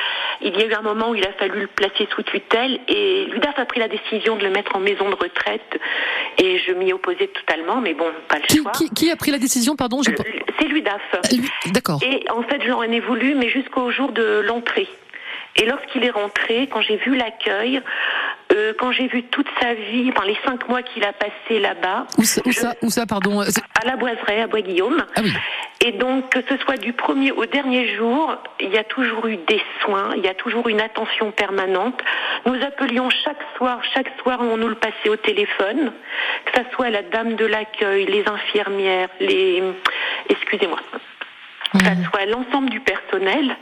il 0.41 0.57
y 0.57 0.63
a 0.63 0.67
eu 0.67 0.73
un 0.73 0.81
moment 0.81 1.11
où 1.11 1.15
il 1.15 1.27
a 1.27 1.33
fallu 1.33 1.61
le 1.61 1.67
placer 1.67 2.09
sous 2.15 2.23
tutelle 2.23 2.81
et 2.89 3.27
l'UDAF 3.27 3.59
a 3.59 3.67
pris 3.67 3.81
la 3.81 3.89
décision 3.89 4.37
de 4.37 4.45
le 4.45 4.51
mettre 4.51 4.77
en 4.77 4.81
maison 4.81 5.11
de 5.11 5.15
retraite 5.15 5.79
et 6.39 6.59
je 6.59 6.73
m'y 6.73 6.95
opposais 6.95 7.27
totalement, 7.27 7.83
mais 7.83 7.93
bon, 7.93 8.07
pas 8.29 8.39
le 8.39 8.57
choix. 8.57 8.73
Qui, 8.73 8.89
qui 8.91 9.11
a 9.11 9.17
pris 9.17 9.31
la 9.31 9.39
décision, 9.39 9.77
pardon 9.77 10.01
C'est 10.03 10.69
l'UDAF. 10.69 11.03
D'accord. 11.67 12.01
Et 12.03 12.25
en 12.31 12.43
fait, 12.43 12.63
j'en 12.67 12.83
ai 12.83 13.01
voulu, 13.01 13.35
mais 13.35 13.51
jusqu'au 13.51 13.91
jour 13.91 14.11
de 14.13 14.41
l'entrée. 14.47 14.89
Et 15.57 15.67
lorsqu'il 15.67 16.05
est 16.05 16.11
rentré, 16.11 16.69
quand 16.69 16.81
j'ai 16.81 16.97
vu 16.97 17.15
l'accueil, 17.15 17.81
euh, 18.53 18.73
quand 18.79 18.93
j'ai 18.93 19.07
vu 19.07 19.25
toute 19.25 19.49
sa 19.61 19.75
vie, 19.75 20.11
enfin 20.15 20.27
les 20.27 20.37
cinq 20.45 20.69
mois 20.69 20.83
qu'il 20.83 21.05
a 21.05 21.13
passé 21.13 21.59
là-bas, 21.59 22.07
Où 22.19 22.25
ça, 22.25 22.43
où 22.45 22.53
ça, 22.53 22.75
où 22.83 22.91
ça, 22.91 23.07
pardon 23.07 23.41
euh, 23.41 23.47
à 23.81 23.87
la 23.87 23.97
Boiseraie, 23.97 24.43
à 24.43 24.47
Bois-Guillaume. 24.47 25.05
Ah 25.17 25.21
oui. 25.23 25.33
Et 25.85 25.93
donc, 25.93 26.31
que 26.31 26.41
ce 26.49 26.57
soit 26.63 26.77
du 26.77 26.93
premier 26.93 27.31
au 27.33 27.45
dernier 27.47 27.95
jour, 27.97 28.37
il 28.59 28.71
y 28.71 28.79
a 28.79 28.85
toujours 28.85 29.27
eu 29.27 29.37
des 29.37 29.61
soins, 29.83 30.15
il 30.17 30.25
y 30.25 30.29
a 30.29 30.35
toujours 30.35 30.69
une 30.69 30.81
attention 30.81 31.31
permanente. 31.31 32.01
Nous 32.47 32.55
appelions 32.63 33.11
chaque 33.11 33.43
soir, 33.57 33.81
chaque 33.93 34.11
soir, 34.23 34.39
on 34.41 34.57
nous 34.57 34.69
le 34.69 34.77
passait 34.77 35.09
au 35.09 35.17
téléphone, 35.17 35.93
que 36.47 36.61
ce 36.61 36.71
soit 36.75 36.91
la 36.91 37.03
dame 37.03 37.35
de 37.35 37.45
l'accueil, 37.45 38.07
les 38.07 38.25
infirmières, 38.27 39.09
les, 39.21 39.63
excusez-moi, 40.31 40.79
que 41.73 41.79
ce 41.79 42.11
soit 42.11 42.27
l'ensemble 42.27 42.71
du 42.71 42.81
personnel. 42.81 43.57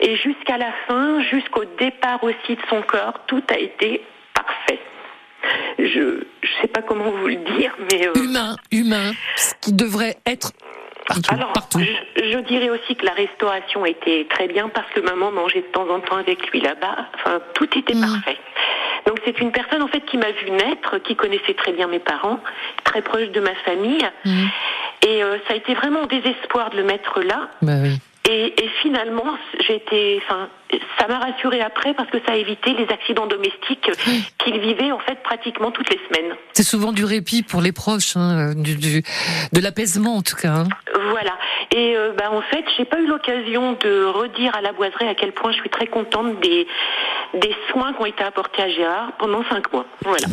Et 0.00 0.16
jusqu'à 0.16 0.56
la 0.58 0.72
fin, 0.88 1.20
jusqu'au 1.22 1.64
départ 1.78 2.22
aussi 2.24 2.54
de 2.56 2.60
son 2.68 2.82
corps, 2.82 3.14
tout 3.26 3.42
a 3.50 3.58
été 3.58 4.02
parfait. 4.34 4.80
Je 5.78 6.00
ne 6.00 6.20
sais 6.60 6.68
pas 6.68 6.82
comment 6.82 7.10
vous 7.10 7.26
le 7.28 7.36
dire, 7.56 7.74
mais... 7.90 8.06
euh, 8.06 8.12
Humain, 8.14 8.56
humain, 8.72 9.12
ce 9.36 9.54
qui 9.60 9.72
devrait 9.72 10.16
être 10.26 10.52
partout. 11.06 11.34
alors, 11.34 11.52
partout. 11.52 11.80
Je, 11.80 12.30
je 12.30 12.38
dirais 12.40 12.70
aussi 12.70 12.94
que 12.94 13.04
la 13.06 13.12
restauration 13.12 13.84
était 13.86 14.26
très 14.30 14.48
bien 14.48 14.68
parce 14.68 14.88
que 14.92 15.00
maman 15.00 15.32
mangeait 15.32 15.62
de 15.62 15.66
temps 15.72 15.88
en 15.88 16.00
temps 16.00 16.16
avec 16.16 16.50
lui 16.50 16.60
là-bas. 16.60 17.06
Enfin, 17.14 17.40
tout 17.54 17.68
était 17.78 17.94
Mm. 17.94 18.00
parfait. 18.00 18.38
Donc 19.06 19.20
c'est 19.24 19.40
une 19.40 19.52
personne 19.52 19.82
en 19.82 19.88
fait 19.88 20.00
qui 20.00 20.16
m'a 20.16 20.30
vu 20.30 20.50
naître, 20.50 20.98
qui 20.98 21.16
connaissait 21.16 21.54
très 21.54 21.72
bien 21.72 21.86
mes 21.86 21.98
parents, 21.98 22.40
très 22.84 23.02
proche 23.02 23.28
de 23.28 23.40
ma 23.40 23.54
famille. 23.66 24.06
Mm. 24.24 24.46
Et 25.06 25.22
euh, 25.22 25.38
ça 25.46 25.54
a 25.54 25.56
été 25.56 25.74
vraiment 25.74 26.02
au 26.02 26.06
désespoir 26.06 26.70
de 26.70 26.76
le 26.76 26.84
mettre 26.84 27.20
là. 27.22 27.48
Bah 27.62 27.74
oui. 27.82 27.98
Et, 28.28 28.62
et 28.62 28.68
finalement, 28.82 29.38
j'ai 29.66 29.76
été, 29.76 30.22
enfin, 30.24 30.48
ça 30.98 31.06
m'a 31.08 31.18
rassurée 31.18 31.60
après 31.60 31.94
parce 31.94 32.10
que 32.10 32.18
ça 32.26 32.32
a 32.32 32.36
évité 32.36 32.74
les 32.74 32.86
accidents 32.92 33.26
domestiques 33.26 33.90
qu'il 34.44 34.60
vivait 34.60 34.92
en 34.92 34.98
fait 35.00 35.22
pratiquement 35.22 35.70
toutes 35.70 35.90
les 35.90 35.98
semaines. 36.08 36.34
C'est 36.52 36.62
souvent 36.62 36.92
du 36.92 37.04
répit 37.04 37.42
pour 37.42 37.60
les 37.60 37.72
proches, 37.72 38.16
hein, 38.16 38.54
du, 38.54 38.76
du- 38.76 39.02
de 39.52 39.60
l'apaisement 39.60 40.16
en 40.16 40.22
tout 40.22 40.36
cas. 40.36 40.52
hein. 40.52 40.68
Voilà. 41.10 41.32
Et 41.74 41.96
euh, 41.96 42.12
bah, 42.16 42.30
en 42.32 42.40
fait, 42.42 42.64
j'ai 42.76 42.84
pas 42.84 43.00
eu 43.00 43.06
l'occasion 43.06 43.72
de 43.82 44.04
redire 44.04 44.54
à 44.56 44.60
la 44.60 44.72
boiserie 44.72 45.06
à 45.08 45.14
quel 45.14 45.32
point 45.32 45.52
je 45.52 45.58
suis 45.58 45.70
très 45.70 45.86
contente 45.86 46.40
des, 46.40 46.66
des 47.34 47.54
soins 47.70 47.92
qui 47.92 48.02
ont 48.02 48.06
été 48.06 48.22
apportés 48.24 48.62
à 48.62 48.68
Gérard 48.68 49.12
pendant 49.18 49.42
cinq 49.48 49.72
mois. 49.72 49.86
Voilà. 50.04 50.26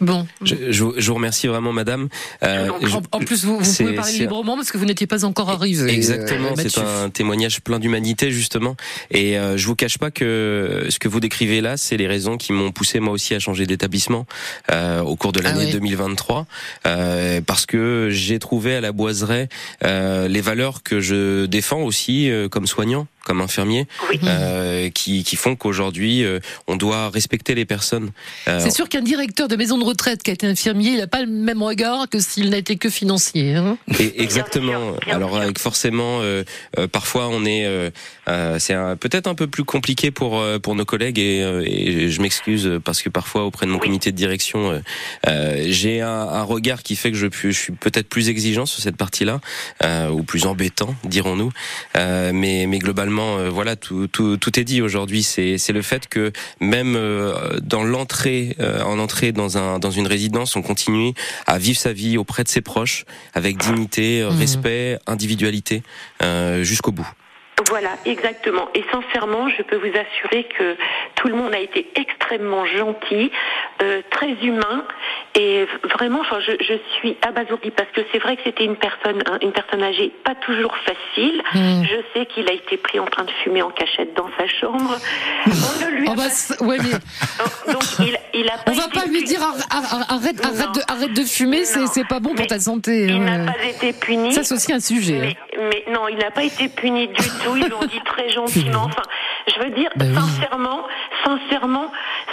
Bon. 0.00 0.26
Je, 0.42 0.54
je 0.70 0.84
vous- 0.84 0.94
je 0.96 1.08
vous 1.08 1.14
remercie 1.14 1.46
vraiment, 1.46 1.72
madame. 1.72 2.08
Euh, 2.42 2.68
je- 2.82 2.96
En, 2.96 3.02
en 3.12 3.18
plus, 3.20 3.44
vous, 3.44 3.58
vous 3.58 3.74
pouvez 3.76 3.94
parler 3.94 4.12
librement 4.12 4.56
parce 4.56 4.70
que 4.72 4.78
vous 4.78 4.84
n'étiez 4.84 5.06
pas 5.06 5.24
encore 5.24 5.50
arrivé. 5.50 5.92
Exactement, 5.92 6.50
euh, 6.50 6.54
c'est 6.56 6.78
un 6.78 7.10
témoignage 7.10 7.60
plein 7.60 7.78
d'humanité 7.78 8.30
justement. 8.30 8.76
Et 9.10 9.38
euh, 9.38 9.56
je 9.56 9.67
vous 9.68 9.76
cache 9.76 9.98
pas 9.98 10.10
que 10.10 10.86
ce 10.88 10.98
que 10.98 11.08
vous 11.08 11.20
décrivez 11.20 11.60
là, 11.60 11.76
c'est 11.76 11.98
les 11.98 12.06
raisons 12.06 12.38
qui 12.38 12.54
m'ont 12.54 12.72
poussé 12.72 13.00
moi 13.00 13.12
aussi 13.12 13.34
à 13.34 13.38
changer 13.38 13.66
d'établissement 13.66 14.24
euh, 14.72 15.02
au 15.02 15.14
cours 15.14 15.32
de 15.32 15.40
l'année 15.40 15.66
ouais. 15.66 15.72
2023, 15.72 16.46
euh, 16.86 17.42
parce 17.42 17.66
que 17.66 18.08
j'ai 18.10 18.38
trouvé 18.38 18.76
à 18.76 18.80
la 18.80 18.92
Boiseraie 18.92 19.50
euh, 19.84 20.26
les 20.26 20.40
valeurs 20.40 20.82
que 20.82 21.00
je 21.00 21.44
défends 21.44 21.82
aussi 21.82 22.30
euh, 22.30 22.48
comme 22.48 22.66
soignant 22.66 23.06
comme 23.28 23.42
infirmier, 23.42 23.86
euh, 24.24 24.88
qui, 24.90 25.22
qui 25.22 25.36
font 25.36 25.54
qu'aujourd'hui 25.54 26.24
euh, 26.24 26.40
on 26.66 26.76
doit 26.76 27.10
respecter 27.10 27.54
les 27.54 27.66
personnes. 27.66 28.10
Euh, 28.48 28.58
C'est 28.64 28.70
sûr 28.74 28.88
qu'un 28.88 29.02
directeur 29.02 29.46
de 29.48 29.56
maison 29.56 29.76
de 29.76 29.84
retraite 29.84 30.22
qui 30.22 30.30
a 30.30 30.34
été 30.34 30.46
infirmier, 30.46 30.92
il 30.92 30.98
n'a 30.98 31.06
pas 31.06 31.20
le 31.20 31.26
même 31.30 31.62
regard 31.62 32.08
que 32.08 32.18
s'il 32.20 32.48
n'a 32.50 32.56
été 32.58 32.76
que 32.76 32.88
financier. 32.90 33.54
hein. 33.54 33.76
Et 34.00 34.22
exactement. 34.22 34.94
Alors 35.10 35.36
avec 35.36 35.58
forcément, 35.58 36.20
euh, 36.22 36.42
euh, 36.78 36.88
parfois 36.88 37.28
on 37.28 37.44
est, 37.44 37.66
euh, 37.66 37.90
euh, 38.28 38.58
c'est 38.58 38.74
peut-être 38.98 39.26
un 39.26 39.34
peu 39.34 39.46
plus 39.46 39.64
compliqué 39.64 40.10
pour 40.10 40.40
euh, 40.40 40.58
pour 40.58 40.74
nos 40.74 40.86
collègues 40.86 41.18
et, 41.18 41.42
euh, 41.42 41.62
et 41.66 42.08
je 42.10 42.20
m'excuse 42.22 42.80
parce 42.82 43.02
que 43.02 43.10
parfois 43.10 43.44
auprès 43.44 43.66
de 43.66 43.70
mon 43.70 43.78
comité 43.78 44.10
de 44.10 44.16
direction, 44.16 44.60
euh, 44.70 44.78
euh, 45.28 45.64
j'ai 45.68 46.00
un, 46.00 46.08
un 46.40 46.42
regard 46.54 46.82
qui 46.82 46.96
fait 46.96 47.10
que 47.12 47.18
je, 47.18 47.26
je 47.30 47.50
suis 47.50 47.74
peut-être 47.74 48.08
plus 48.08 48.30
exigeant 48.30 48.64
sur 48.66 48.80
cette 48.82 48.96
partie-là 48.96 49.40
euh, 49.84 50.08
ou 50.16 50.22
plus 50.22 50.46
embêtant, 50.46 50.94
dirons-nous. 51.04 51.50
Euh, 51.96 52.32
mais 52.32 52.66
mais 52.70 52.78
globalement, 52.78 53.17
euh, 53.20 53.50
voilà, 53.50 53.76
tout 53.76 54.06
tout 54.06 54.36
tout 54.36 54.58
est 54.58 54.64
dit 54.64 54.82
aujourd'hui. 54.82 55.22
C'est 55.22 55.72
le 55.72 55.82
fait 55.82 56.08
que 56.08 56.32
même 56.60 56.94
euh, 56.96 57.58
dans 57.62 57.84
l'entrée, 57.84 58.56
euh, 58.60 58.82
en 58.82 58.98
entrée 58.98 59.32
dans 59.32 59.58
un 59.58 59.78
dans 59.78 59.90
une 59.90 60.06
résidence, 60.06 60.56
on 60.56 60.62
continue 60.62 61.14
à 61.46 61.58
vivre 61.58 61.78
sa 61.78 61.92
vie 61.92 62.18
auprès 62.18 62.44
de 62.44 62.48
ses 62.48 62.60
proches 62.60 63.04
avec 63.34 63.56
dignité, 63.56 64.22
euh, 64.22 64.28
respect, 64.28 64.98
individualité 65.06 65.82
euh, 66.22 66.62
jusqu'au 66.62 66.92
bout. 66.92 67.08
Voilà, 67.66 67.90
exactement. 68.06 68.68
Et 68.74 68.84
sincèrement, 68.92 69.48
je 69.48 69.62
peux 69.62 69.76
vous 69.76 69.92
assurer 69.98 70.44
que 70.56 70.76
tout 71.16 71.28
le 71.28 71.34
monde 71.34 71.52
a 71.54 71.58
été 71.58 71.86
extrêmement 71.96 72.64
gentil, 72.66 73.30
euh, 73.82 74.00
très 74.10 74.30
humain, 74.42 74.84
et 75.34 75.66
vraiment, 75.96 76.20
enfin, 76.20 76.38
je, 76.40 76.52
je 76.62 76.74
suis 76.98 77.16
abasourdie 77.22 77.70
parce 77.72 77.90
que 77.90 78.00
c'est 78.12 78.18
vrai 78.20 78.36
que 78.36 78.42
c'était 78.44 78.64
une 78.64 78.76
personne, 78.76 79.22
un- 79.26 79.38
une 79.42 79.52
personne 79.52 79.82
âgée, 79.82 80.12
pas 80.24 80.34
toujours 80.36 80.74
facile. 80.78 81.42
Mm. 81.54 81.82
Je 81.84 81.96
sais 82.14 82.26
qu'il 82.26 82.48
a 82.48 82.52
été 82.52 82.76
pris 82.76 83.00
en 83.00 83.06
train 83.06 83.24
de 83.24 83.30
fumer 83.42 83.62
en 83.62 83.70
cachette 83.70 84.14
dans 84.14 84.30
sa 84.38 84.46
chambre. 84.46 84.96
On 85.46 85.84
ne 85.84 85.90
lui 85.90 86.08
a 86.10 86.14
pas- 86.14 86.64
ouais, 86.64 86.78
mais 86.78 87.72
Donc 87.72 87.82
il, 88.00 88.16
il 88.34 88.48
a 88.48 88.58
pas 88.58 88.70
on 88.70 88.74
va 88.74 88.88
pas 88.88 89.04
lui 89.06 89.18
puni. 89.18 89.24
dire 89.24 89.42
ar- 89.42 89.54
ar- 89.70 90.12
arrête, 90.16 90.44
arrête, 90.44 90.74
de, 90.74 90.80
arrête 90.92 91.12
de 91.12 91.24
fumer, 91.24 91.64
c'est 91.64 92.06
pas 92.08 92.20
bon 92.20 92.34
pour 92.34 92.46
ta 92.46 92.58
santé. 92.60 93.04
Il 93.06 93.12
hein. 93.12 93.38
n'a 93.38 93.52
pas 93.52 93.64
été 93.64 93.92
puni. 93.92 94.32
Ça, 94.32 94.42
c'est 94.44 94.54
aussi 94.54 94.72
un 94.72 94.80
sujet. 94.80 95.36
hein. 95.36 95.58
Mais 95.70 95.84
non, 95.92 96.06
il 96.08 96.16
n'a 96.18 96.30
pas 96.30 96.44
été 96.44 96.68
puni 96.68 97.08
du 97.08 97.14
tout. 97.14 97.47
Ils 97.56 97.68
l'ont 97.68 97.86
dit 97.86 98.00
très 98.04 98.28
gentiment. 98.30 98.84
Enfin, 98.84 99.02
je 99.46 99.62
veux 99.62 99.70
dire, 99.70 99.90
Ben 99.96 100.14
sincèrement, 100.14 100.86
sincèrement, 101.24 101.90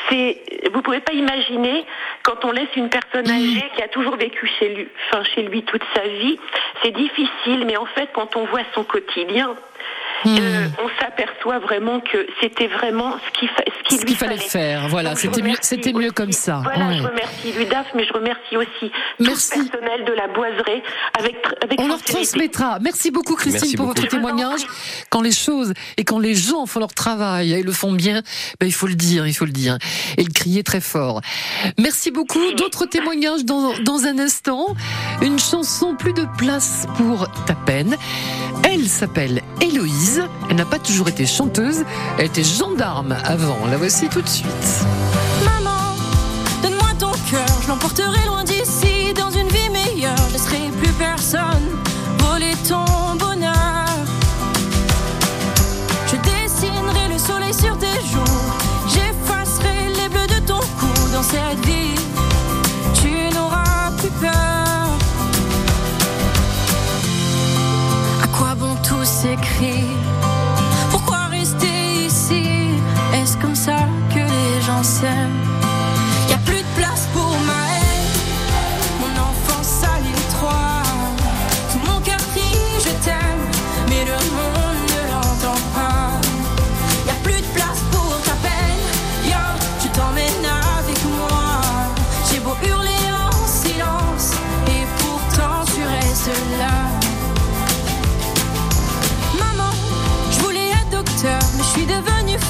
c'est, 0.10 0.42
vous 0.74 0.82
pouvez 0.82 1.00
pas 1.00 1.14
imaginer 1.14 1.86
quand 2.24 2.46
on 2.46 2.52
laisse 2.52 2.74
une 2.76 2.90
personne 2.90 3.30
âgée 3.30 3.70
qui 3.76 3.84
a 3.84 3.88
toujours 3.88 4.16
vécu 4.16 4.50
chez 4.60 4.70
lui, 4.74 4.88
enfin 5.10 5.24
chez 5.24 5.44
lui 5.44 5.64
toute 5.64 5.84
sa 5.94 6.08
vie, 6.08 6.40
c'est 6.84 6.92
difficile. 6.92 7.66
Mais 7.66 7.78
en 7.78 7.86
fait, 7.86 8.10
quand 8.14 8.36
on 8.36 8.46
voit 8.46 8.64
son 8.74 8.84
quotidien. 8.84 9.56
Euh, 10.30 10.68
on 10.84 10.90
s'aperçoit 11.02 11.60
vraiment 11.60 12.00
que 12.00 12.26
c'était 12.42 12.68
vraiment 12.68 13.16
ce 13.18 13.40
qu'il 13.40 13.48
fa- 13.50 13.64
ce 13.66 13.84
qu'il 13.90 13.98
Ce 13.98 14.02
lui 14.04 14.08
qu'il 14.10 14.18
fallait 14.18 14.38
faire, 14.38 14.88
voilà, 14.90 15.16
c'était 15.16 15.42
mieux, 15.42 15.50
remercie 15.50 15.68
c'était 15.70 15.94
mieux 15.94 16.12
comme 16.12 16.32
ça. 16.32 16.62
Voilà, 16.64 16.88
ouais. 16.88 16.98
je 16.98 17.04
remercie 17.04 17.52
l'UDAF, 17.58 17.88
mais 17.96 18.06
je 18.06 18.14
remercie 18.14 18.58
aussi 18.58 18.92
tout 19.18 19.24
le 19.24 19.26
personnel 19.28 20.06
de 20.06 20.14
la 20.14 20.28
boiserie 20.28 20.82
avec, 21.18 21.36
On 21.78 21.88
leur 21.88 22.02
transmettra. 22.02 22.80
Merci 22.82 23.12
beaucoup 23.12 23.36
Christine 23.36 23.62
Merci 23.62 23.76
pour 23.78 23.86
beaucoup. 23.88 24.00
votre 24.02 24.10
témoignage. 24.12 24.62
Quand 25.10 25.22
les 25.22 25.32
choses 25.32 25.74
et 25.98 26.04
quand 26.04 26.20
les 26.20 26.36
gens 26.36 26.66
font 26.66 26.80
leur 26.80 26.94
travail 26.94 27.54
et 27.54 27.64
le 27.64 27.72
font 27.72 27.92
bien, 27.94 28.22
ben, 28.60 28.66
il 28.68 28.74
faut 28.74 28.88
le 28.88 28.96
dire, 28.96 29.28
il 29.28 29.34
faut 29.34 29.46
le 29.46 29.52
dire 29.52 29.78
et 30.18 30.24
le 30.24 30.32
crier 30.32 30.64
très 30.64 30.82
fort. 30.82 31.22
Merci 31.78 32.12
beaucoup. 32.12 32.52
D'autres 32.58 32.86
témoignages 32.86 33.46
dans, 33.46 33.74
dans 33.80 34.06
un 34.06 34.20
instant. 34.20 34.76
Une 35.22 35.40
chanson 35.40 35.96
plus 35.96 36.14
de 36.14 36.26
place 36.38 36.86
pour 36.98 37.28
ta 37.46 37.54
peine. 37.56 37.96
Elle 38.64 38.86
s'appelle 38.88 39.42
Héloïse. 39.62 40.15
Elle 40.50 40.56
n'a 40.56 40.66
pas 40.66 40.80
toujours 40.80 41.08
été 41.10 41.26
chanteuse. 41.26 41.84
Elle 42.18 42.26
était 42.26 42.44
gendarme 42.44 43.16
avant. 43.24 43.58
La 43.70 43.78
voici 43.78 44.08
tout 44.08 44.22
de 44.22 44.28
suite. 44.28 44.86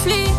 conflit 0.06 0.35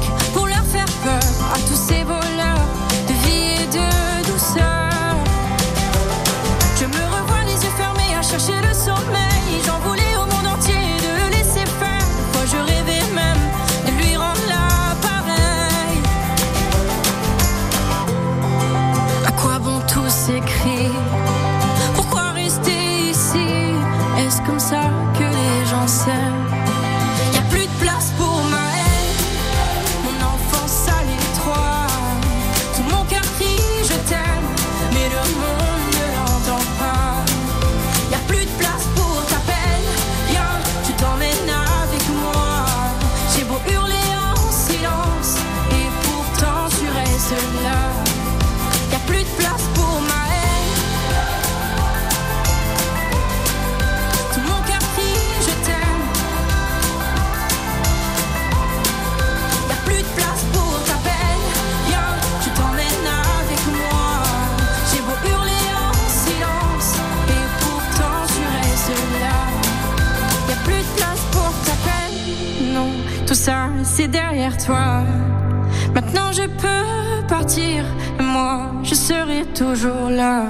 toujours 79.57 80.11
là. 80.11 80.49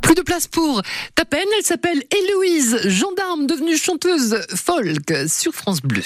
Plus 0.00 0.14
de 0.14 0.22
place 0.22 0.46
pour 0.46 0.80
ta 1.14 1.26
peine, 1.26 1.46
elle 1.58 1.64
s'appelle 1.64 2.02
Héloïse, 2.10 2.88
gendarme 2.88 3.46
devenue 3.46 3.76
chanteuse 3.76 4.40
folk 4.54 5.12
sur 5.28 5.52
France 5.52 5.82
Bleu. 5.82 6.02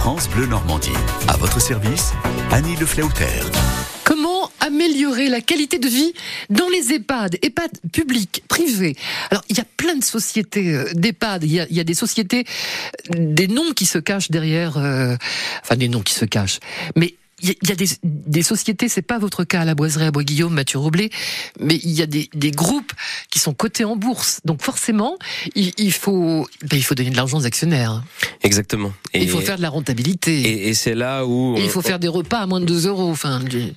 France 0.00 0.28
Bleu 0.30 0.46
Normandie. 0.46 0.90
À 1.28 1.36
votre 1.36 1.60
service, 1.60 2.12
Annie 2.50 2.74
Le 2.76 2.86
Flauter. 2.86 3.42
Comment 4.02 4.50
améliorer 4.60 5.28
la 5.28 5.40
qualité 5.40 5.78
de 5.78 5.86
vie 5.86 6.14
dans 6.50 6.68
les 6.70 6.94
EHPAD, 6.94 7.36
EHPAD 7.42 7.70
publics, 7.92 8.42
privés 8.48 8.96
Alors, 9.30 9.44
il 9.50 9.56
y 9.56 9.60
a 9.60 9.66
plein 9.76 9.94
de 9.94 10.02
sociétés 10.02 10.74
euh, 10.74 10.90
d'EHPAD. 10.94 11.44
Il 11.44 11.52
y, 11.52 11.60
a, 11.60 11.66
il 11.68 11.76
y 11.76 11.80
a 11.80 11.84
des 11.84 11.94
sociétés, 11.94 12.44
des 13.10 13.46
noms 13.46 13.72
qui 13.72 13.86
se 13.86 13.98
cachent 13.98 14.30
derrière, 14.30 14.78
euh, 14.78 15.14
enfin 15.62 15.76
des 15.76 15.88
noms 15.88 16.00
qui 16.00 16.14
se 16.14 16.24
cachent. 16.24 16.58
Mais 16.96 17.14
il 17.40 17.48
y 17.48 17.52
a, 17.52 17.54
il 17.62 17.68
y 17.68 17.72
a 17.72 17.76
des, 17.76 17.86
des 18.02 18.42
sociétés, 18.42 18.88
c'est 18.88 19.02
pas 19.02 19.18
votre 19.18 19.44
cas 19.44 19.60
à 19.60 19.64
la 19.64 19.74
Boiserie, 19.74 20.06
à 20.06 20.10
Bois-Guillaume, 20.10 20.52
Mathieu 20.54 20.78
Roblé, 20.78 21.10
mais 21.60 21.76
il 21.82 21.90
y 21.92 22.02
a 22.02 22.06
des, 22.06 22.28
des 22.34 22.50
groupes 22.50 22.92
qui 23.30 23.38
sont 23.38 23.54
cotés 23.54 23.84
en 23.84 23.96
bourse. 23.96 24.40
Donc 24.44 24.62
forcément, 24.62 25.16
il, 25.54 25.72
il 25.78 25.92
faut, 25.92 26.46
ben, 26.62 26.76
il 26.76 26.82
faut 26.82 26.94
donner 26.94 27.10
de 27.10 27.16
l'argent 27.16 27.38
aux 27.38 27.46
actionnaires. 27.46 28.02
Exactement. 28.42 28.92
Et 29.14 29.22
il 29.22 29.28
faut 29.30 29.40
faire 29.40 29.56
de 29.56 29.62
la 29.62 29.70
rentabilité. 29.70 30.40
Et, 30.40 30.68
et 30.68 30.74
c'est 30.74 30.94
là 30.94 31.24
où 31.26 31.56
Et 31.56 31.60
il 31.60 31.66
on- 31.66 31.68
faut 31.68 31.82
faire 31.82 31.98
des 31.98 32.08
repas 32.08 32.38
à 32.40 32.46
moins 32.46 32.60
de 32.60 32.66
2 32.66 32.86
euros. 32.88 33.08
Enfin, 33.10 33.40
du- 33.40 33.72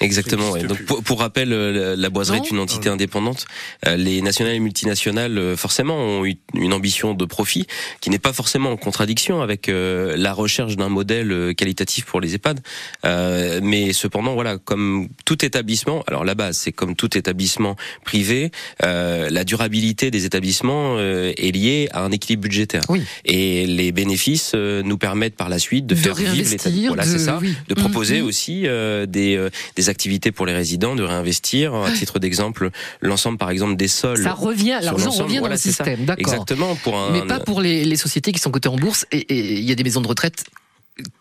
Exactement. 0.00 0.50
ouais. 0.52 0.62
Donc 0.62 0.82
pour, 0.84 1.02
pour 1.02 1.20
rappel, 1.20 1.52
euh, 1.52 1.96
la 1.96 2.10
Boiserie 2.10 2.38
Non. 2.38 2.44
est 2.44 2.50
une 2.50 2.58
entité 2.60 2.88
indépendante. 2.88 3.46
Euh, 3.86 3.96
Les 3.96 4.20
nationales 4.22 4.54
et 4.54 4.60
multinationales, 4.60 5.36
euh, 5.38 5.56
forcément, 5.56 5.96
ont 5.96 6.24
eu 6.24 6.36
une 6.54 6.72
ambition 6.72 7.14
de 7.14 7.24
profit 7.24 7.66
qui 8.00 8.10
n'est 8.10 8.18
pas 8.18 8.32
forcément 8.32 8.70
en 8.70 8.76
contradiction 8.76 9.40
avec 9.42 9.68
euh, 9.68 10.14
la 10.16 10.32
recherche 10.32 10.76
d'un 10.76 10.88
modèle 10.88 11.32
euh, 11.32 11.52
qualitatif 11.52 12.04
pour 12.04 12.20
les 12.20 12.34
EHPAD. 12.34 12.60
Euh, 13.04 13.60
mais 13.62 13.92
cependant, 13.92 14.34
voilà, 14.34 14.58
comme 14.58 15.08
tout 15.24 15.44
établissement, 15.44 16.02
alors 16.06 16.24
la 16.24 16.34
base, 16.34 16.56
c'est 16.58 16.72
comme 16.72 16.94
tout 16.94 17.16
établissement 17.16 17.76
privé, 18.04 18.50
euh, 18.84 19.28
la 19.30 19.44
durabilité 19.44 20.10
des 20.10 20.24
établissements 20.24 20.96
euh, 20.98 21.32
est 21.36 21.50
liée 21.54 21.88
à 21.92 22.02
un 22.04 22.10
équilibre 22.12 22.42
budgétaire. 22.42 22.82
Et 23.24 23.66
les 23.66 23.92
bénéfices 23.92 24.52
euh, 24.54 24.82
nous 24.82 24.98
permettent 24.98 25.36
par 25.36 25.48
la 25.48 25.58
suite 25.58 25.86
de, 25.86 25.94
De 25.94 26.00
faire 26.00 26.14
vivre 26.14 26.34
l'établissement. 26.50 26.88
Voilà, 26.88 27.04
de- 27.04 27.08
c'est 27.10 27.18
ça. 27.18 27.38
oui. 27.42 27.54
De 27.68 27.74
proposer 27.74 28.20
Mhm. 28.20 28.26
aussi 28.26 28.62
euh, 28.66 29.06
des, 29.06 29.36
euh, 29.36 29.50
des 29.88 29.90
activités 29.90 30.32
pour 30.32 30.46
les 30.46 30.54
résidents, 30.54 30.94
de 30.94 31.02
réinvestir. 31.02 31.74
À 31.74 31.90
titre 31.90 32.18
d'exemple, 32.18 32.70
l'ensemble, 33.00 33.38
par 33.38 33.50
exemple, 33.50 33.76
des 33.76 33.88
sols. 33.88 34.22
Ça 34.22 34.34
revient, 34.34 34.78
l'argent 34.82 35.10
revient 35.10 35.36
dans 35.36 35.40
voilà, 35.40 35.54
le 35.54 35.60
système, 35.60 36.04
d'accord. 36.04 36.32
Exactement, 36.32 36.76
pour 36.76 36.98
un. 36.98 37.10
Mais 37.10 37.22
pas 37.22 37.40
pour 37.40 37.60
les, 37.60 37.84
les 37.84 37.96
sociétés 37.96 38.32
qui 38.32 38.38
sont 38.38 38.50
cotées 38.50 38.68
en 38.68 38.76
bourse. 38.76 39.06
Et 39.12 39.58
il 39.58 39.64
y 39.64 39.72
a 39.72 39.74
des 39.74 39.84
maisons 39.84 40.00
de 40.00 40.08
retraite 40.08 40.44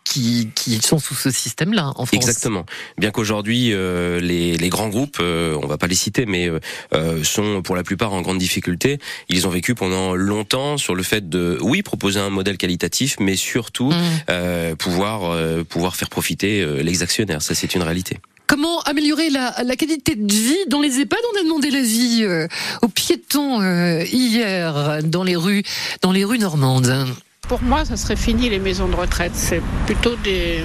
qui, 0.03 0.49
qui 0.55 0.82
sont 0.82 0.97
sous 0.97 1.13
ce 1.13 1.30
système-là 1.30 1.89
en 1.97 2.05
France. 2.07 2.13
Exactement. 2.13 2.65
Bien 2.97 3.11
qu'aujourd'hui 3.11 3.74
euh, 3.74 4.20
les, 4.20 4.57
les 4.57 4.70
grands 4.70 4.89
groupes, 4.89 5.18
euh, 5.20 5.59
on 5.61 5.68
va 5.68 5.78
pas 5.78 5.86
les 5.86 5.95
citer, 5.95 6.26
mais 6.26 6.49
euh, 6.49 6.59
euh, 6.93 7.24
sont 7.24 7.61
pour 7.61 7.76
la 7.76 7.84
plupart 7.84 8.11
en 8.13 8.22
grande 8.22 8.39
difficulté. 8.39 8.97
Ils 9.30 9.45
ont 9.45 9.51
vécu 9.51 9.76
pendant 9.76 10.15
longtemps 10.15 10.78
sur 10.78 10.95
le 10.95 11.03
fait 11.03 11.30
de, 11.30 11.59
oui, 11.61 11.84
proposer 11.84 12.20
un 12.20 12.32
modèle 12.32 12.57
qualitatif, 12.57 13.18
mais 13.20 13.36
surtout 13.36 13.93
Mmh. 14.28 14.76
pouvoir 14.78 15.38
pouvoir 15.65 15.95
faire 15.95 16.09
profiter 16.09 16.65
les 16.84 17.03
actionnaires. 17.03 17.41
Ça, 17.41 17.55
c'est 17.55 17.76
une 17.76 17.84
réalité. 17.84 18.18
Comment 18.47 18.79
améliorer 18.83 19.29
la, 19.29 19.53
la 19.63 19.75
qualité 19.75 20.15
de 20.15 20.33
vie 20.33 20.65
dans 20.69 20.79
les 20.79 21.01
EHPAD? 21.01 21.19
On 21.35 21.39
a 21.41 21.43
demandé 21.43 21.69
l'avis 21.69 22.23
euh, 22.23 22.47
aux 22.81 22.87
piétons 22.87 23.61
euh, 23.61 24.03
hier 24.05 24.99
dans 25.03 25.23
les 25.23 25.35
rues, 25.35 25.63
dans 26.01 26.13
les 26.13 26.23
rues 26.23 26.39
normandes. 26.39 27.07
Pour 27.49 27.61
moi, 27.61 27.83
ça 27.83 27.97
serait 27.97 28.15
fini 28.15 28.49
les 28.49 28.59
maisons 28.59 28.87
de 28.87 28.95
retraite. 28.95 29.33
C'est 29.35 29.61
plutôt 29.85 30.15
des 30.23 30.63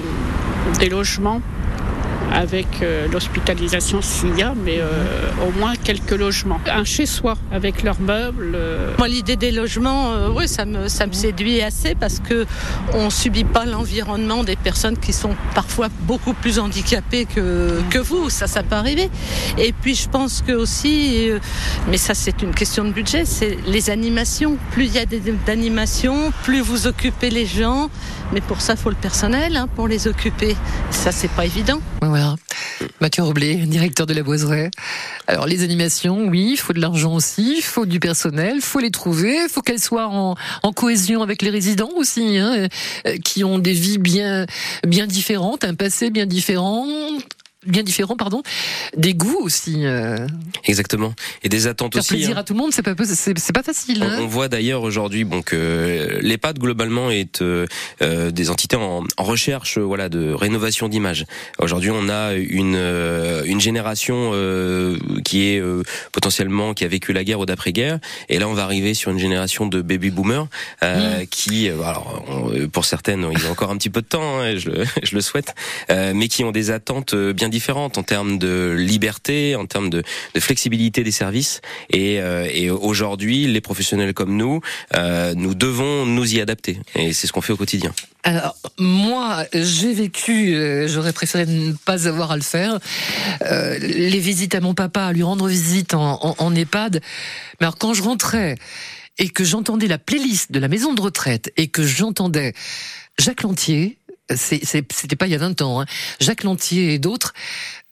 logements 0.89 1.41
avec 2.31 2.67
euh, 2.81 3.07
l'hospitalisation 3.11 4.01
s'il 4.01 4.37
y 4.37 4.43
a, 4.43 4.53
mais 4.65 4.79
euh, 4.79 4.87
au 5.47 5.51
moins 5.59 5.73
quelques 5.75 6.11
logements. 6.11 6.59
Un 6.67 6.83
chez-soi 6.83 7.35
avec 7.51 7.83
leurs 7.83 7.99
meubles. 7.99 8.53
euh, 8.55 8.93
Moi, 8.97 9.07
l'idée 9.07 9.35
des 9.35 9.51
logements, 9.51 10.13
euh, 10.13 10.29
oui, 10.35 10.47
ça 10.47 10.65
me, 10.65 10.87
ça 10.87 11.05
me 11.05 11.13
séduit 11.13 11.61
assez 11.61 11.95
parce 11.95 12.19
que 12.19 12.45
on 12.93 13.09
subit 13.09 13.43
pas 13.43 13.65
l'environnement 13.65 14.43
des 14.43 14.55
personnes 14.55 14.97
qui 14.97 15.13
sont 15.13 15.35
parfois 15.53 15.89
beaucoup 16.01 16.33
plus 16.33 16.59
handicapées 16.59 17.25
que, 17.25 17.81
que 17.89 17.99
vous. 17.99 18.29
Ça, 18.29 18.47
ça 18.47 18.63
peut 18.63 18.75
arriver. 18.75 19.09
Et 19.57 19.73
puis, 19.73 19.95
je 19.95 20.09
pense 20.09 20.41
que 20.41 20.53
aussi, 20.53 21.29
euh, 21.29 21.39
mais 21.89 21.97
ça, 21.97 22.13
c'est 22.13 22.41
une 22.41 22.53
question 22.53 22.83
de 22.83 22.91
budget, 22.91 23.25
c'est 23.25 23.57
les 23.67 23.89
animations. 23.89 24.57
Plus 24.71 24.85
il 24.85 24.93
y 24.93 24.99
a 24.99 25.05
d'animations, 25.45 26.31
plus 26.43 26.61
vous 26.61 26.87
occupez 26.87 27.29
les 27.29 27.45
gens. 27.45 27.89
Mais 28.33 28.41
pour 28.41 28.61
ça, 28.61 28.73
il 28.73 28.79
faut 28.79 28.89
le 28.89 28.95
personnel 28.95 29.55
hein, 29.57 29.67
pour 29.75 29.87
les 29.87 30.07
occuper. 30.07 30.55
Ça, 30.89 31.11
c'est 31.11 31.29
pas 31.29 31.45
évident. 31.45 31.79
Mathieu 33.01 33.23
Roblé, 33.23 33.55
directeur 33.55 34.05
de 34.05 34.13
la 34.13 34.23
Boiseraie. 34.23 34.71
Alors 35.27 35.45
les 35.45 35.63
animations, 35.63 36.27
oui, 36.27 36.51
il 36.53 36.57
faut 36.57 36.73
de 36.73 36.81
l'argent 36.81 37.13
aussi, 37.13 37.55
il 37.57 37.63
faut 37.63 37.85
du 37.85 37.99
personnel, 37.99 38.55
il 38.57 38.61
faut 38.61 38.79
les 38.79 38.91
trouver, 38.91 39.39
il 39.43 39.49
faut 39.49 39.61
qu'elles 39.61 39.79
soient 39.79 40.07
en, 40.07 40.35
en 40.63 40.71
cohésion 40.73 41.21
avec 41.21 41.41
les 41.41 41.49
résidents 41.49 41.91
aussi, 41.95 42.37
hein, 42.37 42.67
euh, 43.07 43.17
qui 43.23 43.43
ont 43.43 43.59
des 43.59 43.73
vies 43.73 43.97
bien, 43.97 44.45
bien 44.85 45.07
différentes, 45.07 45.63
un 45.63 45.75
passé 45.75 46.09
bien 46.09 46.25
différent, 46.25 46.87
bien 47.65 47.83
différent, 47.83 48.15
pardon, 48.15 48.41
des 48.97 49.13
goûts 49.13 49.39
aussi. 49.41 49.85
euh. 49.85 50.27
Exactement. 50.65 51.13
Et 51.43 51.49
des 51.49 51.67
attentes 51.67 51.93
Faire 51.93 52.01
aussi. 52.01 52.13
plaisir 52.15 52.37
hein. 52.37 52.41
à 52.41 52.43
tout 52.43 52.53
le 52.53 52.59
monde, 52.59 52.71
c'est 52.73 52.81
pas, 52.83 52.93
c'est, 53.05 53.53
pas 53.53 53.63
facile. 53.63 53.99
On, 54.01 54.05
hein. 54.05 54.17
on 54.21 54.27
voit 54.27 54.47
d'ailleurs 54.47 54.83
aujourd'hui 54.83 55.23
bon, 55.23 55.41
que 55.41 56.19
l'EHPAD 56.21 56.59
globalement 56.59 57.09
est 57.11 57.41
euh, 57.41 57.65
euh, 58.01 58.31
des 58.31 58.49
entités 58.49 58.75
en, 58.75 59.03
en 59.17 59.23
recherche 59.23 59.77
voilà 59.77 60.09
de 60.09 60.31
rénovation 60.33 60.87
d'image. 60.89 61.25
Aujourd'hui, 61.59 61.91
on 61.91 62.09
a 62.09 62.33
une 62.33 62.73
une 63.45 63.61
génération 63.61 64.31
euh, 64.33 64.97
qui 65.25 65.43
est 65.47 65.61
potentiellement 66.11 66.73
qui 66.73 66.83
a 66.83 66.87
vécu 66.87 67.13
la 67.13 67.23
guerre 67.23 67.39
ou 67.39 67.45
d'après-guerre, 67.45 67.99
et 68.29 68.39
là 68.39 68.47
on 68.47 68.53
va 68.53 68.63
arriver 68.63 68.93
sur 68.93 69.11
une 69.11 69.19
génération 69.19 69.65
de 69.67 69.81
baby 69.81 70.09
boomers 70.11 70.47
euh, 70.83 71.25
qui, 71.29 71.69
alors 71.69 72.23
on- 72.27 72.67
pour 72.69 72.85
certaines, 72.85 73.27
ils 73.31 73.45
ont 73.47 73.51
encore 73.51 73.71
un 73.71 73.77
petit 73.77 73.89
peu 73.89 74.01
de 74.01 74.07
temps, 74.07 74.39
hein, 74.39 74.57
je, 74.57 74.69
le- 74.69 74.85
je 75.03 75.15
le 75.15 75.21
souhaite, 75.21 75.53
mais 75.89 76.27
qui 76.27 76.43
ont 76.43 76.51
des 76.51 76.71
attentes 76.71 77.15
bien 77.15 77.49
différentes 77.53 77.97
en 77.97 78.03
termes 78.03 78.37
de 78.37 78.75
liberté, 78.77 79.55
en 79.55 79.65
termes 79.65 79.89
de, 79.89 80.03
flexibilité 80.39 81.03
des 81.03 81.11
services. 81.11 81.61
Et, 81.89 82.19
euh, 82.19 82.47
et 82.51 82.69
aujourd'hui, 82.69 83.45
les 83.47 83.61
professionnels 83.61 84.13
comme 84.13 84.35
nous, 84.35 84.59
euh, 84.95 85.33
nous 85.35 85.53
devons 85.53 86.05
nous 86.05 86.35
y 86.35 86.41
adapter. 86.41 86.79
Et 86.95 87.13
c'est 87.13 87.27
ce 87.27 87.31
qu'on 87.31 87.41
fait 87.41 87.53
au 87.53 87.57
quotidien. 87.57 87.93
Alors, 88.23 88.55
moi, 88.79 89.45
j'ai 89.53 89.93
vécu, 89.93 90.55
euh, 90.55 90.87
j'aurais 90.87 91.13
préféré 91.13 91.45
ne 91.45 91.73
pas 91.73 92.07
avoir 92.07 92.31
à 92.31 92.37
le 92.37 92.41
faire, 92.41 92.79
les 93.79 94.19
visites 94.19 94.55
à 94.55 94.61
mon 94.61 94.73
papa, 94.73 95.11
lui 95.13 95.23
rendre 95.23 95.47
visite 95.47 95.93
en, 95.93 96.35
en, 96.37 96.55
EHPAD. 96.55 97.01
Mais 97.59 97.65
alors, 97.67 97.77
quand 97.77 97.93
je 97.93 98.01
rentrais 98.01 98.55
et 99.19 99.29
que 99.29 99.43
j'entendais 99.43 99.87
la 99.87 99.99
playlist 99.99 100.51
de 100.51 100.59
la 100.59 100.67
maison 100.67 100.93
de 100.93 101.01
retraite 101.01 101.51
et 101.57 101.67
que 101.67 101.83
j'entendais 101.83 102.53
Jacques 103.19 103.43
Lantier, 103.43 103.99
c'était 104.29 105.15
pas 105.15 105.27
il 105.27 105.31
y 105.31 105.35
a 105.35 105.39
20 105.39 105.61
ans, 105.61 105.81
hein, 105.81 105.85
Jacques 106.19 106.43
Lantier 106.43 106.93
et 106.93 106.99
d'autres, 106.99 107.33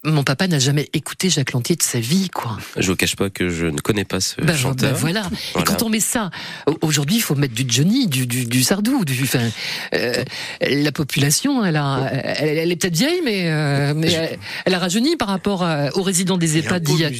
mon 0.04 0.24
papa 0.24 0.47
n'a 0.47 0.58
jamais 0.58 0.89
écouté 0.93 1.30
Jacques 1.30 1.52
Lantier 1.52 1.76
de 1.76 1.84
sa 1.84 1.99
vie, 1.99 2.30
quoi. 2.30 2.58
Je 2.76 2.89
vous 2.89 2.95
cache 2.95 3.16
pas 3.16 3.30
que 3.30 3.49
je 3.49 3.68
ne 3.68 3.80
connais 3.80 4.04
pas 4.04 4.20
ce 4.20 4.41
Ben, 4.41 4.56
chanteur. 4.56 4.93
ben 4.93 4.97
voilà. 4.97 5.20
Et 5.22 5.38
Voilà. 5.54 5.66
quand 5.68 5.84
on 5.84 5.89
met 5.89 5.99
ça, 5.99 6.32
au- 6.66 6.76
aujourd'hui, 6.82 7.18
il 7.18 7.22
faut 7.22 7.36
mettre 7.36 7.54
du 7.54 7.66
Johnny, 7.68 8.08
du, 8.08 8.26
du, 8.26 8.45
du 8.45 8.64
Sardou, 8.64 9.06
du. 9.06 9.22
Enfin, 9.24 9.47
euh, 9.93 10.24
la 10.68 10.91
population, 10.91 11.64
elle 11.64 11.76
a, 11.76 12.10
elle, 12.12 12.58
elle 12.58 12.72
est 12.72 12.76
peut-être 12.78 12.97
vieille, 12.97 13.22
mais, 13.24 13.43
euh, 13.52 13.93
mais 13.95 14.12
elle, 14.12 14.39
elle 14.66 14.74
a 14.74 14.80
rajeuni 14.80 15.18
par 15.18 15.28
rapport 15.28 15.62
à- 15.64 15.95
aux 15.95 16.02
résidents 16.02 16.38
des 16.38 16.58
EHPAD 16.58 16.82
d'il 16.84 16.97
y 16.99 17.06
a. 17.06 17.12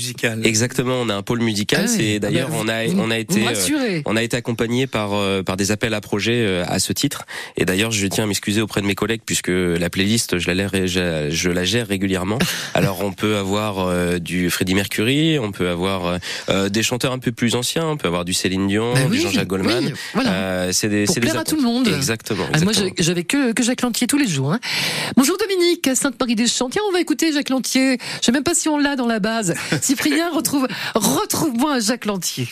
Exactement, 0.44 0.96
on 0.96 1.10
a 1.10 1.16
un 1.16 1.22
pôle 1.22 1.42
musical. 1.42 1.82
Ah 1.84 1.88
oui. 1.88 1.96
c'est 1.98 2.20
d'ailleurs 2.20 2.50
Ah 2.52 2.64
ben, 2.66 2.94
on 2.96 3.00
a 3.00 3.04
on 3.08 3.12
a 3.12 3.18
été 3.20 3.44
rassurez. 3.44 4.02
on 4.06 4.16
a 4.16 4.24
été 4.24 4.38
accompagné 4.38 4.88
par 4.88 5.14
euh, 5.14 5.44
par 5.44 5.56
des 5.56 5.72
appels 5.72 5.94
à 5.94 6.02
projets 6.02 6.44
euh, 6.48 6.64
à 6.68 6.80
ce 6.80 6.94
titre. 6.94 7.26
Et 7.58 7.66
d'ailleurs, 7.66 7.92
je 7.92 8.08
tiens 8.08 8.24
à 8.24 8.28
m'excuser 8.28 8.62
auprès 8.62 8.82
de 8.82 8.88
mes 8.88 8.96
collègues 8.96 9.22
puisque 9.24 9.50
la 9.52 9.90
playlist 9.92 10.40
je 10.40 10.50
la 10.50 11.30
je 11.30 11.50
la 11.50 11.64
gère 11.64 11.88
régulièrement. 11.88 12.40
Alors 12.74 13.02
on 13.02 13.12
peut 13.12 13.36
avoir 13.38 13.80
euh, 13.80 14.20
du 14.20 14.50
Freddie 14.50 14.76
Mercury, 14.76 15.40
on 15.40 15.52
peut 15.52 15.70
avoir 15.70 16.20
euh, 16.50 16.70
des 16.70 16.84
chanteurs 16.84 17.12
un 17.12 17.20
peu 17.20 17.32
plus 17.32 17.56
anciens, 17.56 17.86
on 17.86 17.98
peut 17.98 18.08
avoir 18.08 18.26
du 18.26 18.34
Céline 18.34 18.68
Dion, 18.68 18.94
Ben 18.94 19.10
du 19.10 19.20
Jean-Jacques 19.20 19.48
Goldman. 19.48 19.86
oui, 19.86 19.94
voilà. 20.14 20.32
Euh, 20.32 20.72
c'est 20.72 20.88
des 20.88 21.06
Pour 21.06 21.14
c'est 21.14 21.20
des 21.20 21.28
plaire 21.28 21.42
à 21.42 21.44
tout 21.44 21.56
le 21.58 21.62
monde. 21.64 21.88
Exactement. 21.88 22.46
Ah, 22.54 22.60
moi, 22.62 22.74
j'avais 22.98 23.24
que, 23.24 23.52
que 23.52 23.64
Jacques 23.64 23.82
Lantier 23.82 24.08
tous 24.08 24.18
les 24.18 24.28
jours. 24.28 24.54
Hein. 24.54 24.60
Bonjour 25.18 25.38
Dominique, 25.38 25.88
à 25.88 25.96
Sainte-Marie-des-Champs. 25.96 26.70
Tiens, 26.70 26.82
on 26.88 26.94
va 26.94 27.02
écouter 27.02 27.34
Jacques 27.34 27.50
Lantier. 27.50 27.98
Je 28.22 28.26
sais 28.26 28.32
même 28.32 28.44
pas 28.44 28.54
si 28.54 28.70
on 28.70 28.78
l'a 28.78 28.96
dans 28.96 29.08
la 29.08 29.20
base. 29.20 29.54
Cyprien, 29.82 30.32
retrouve, 30.32 30.68
retrouve-moi 30.96 31.74
un 31.74 31.80
Jacques 31.80 32.06
Lantier. 32.06 32.48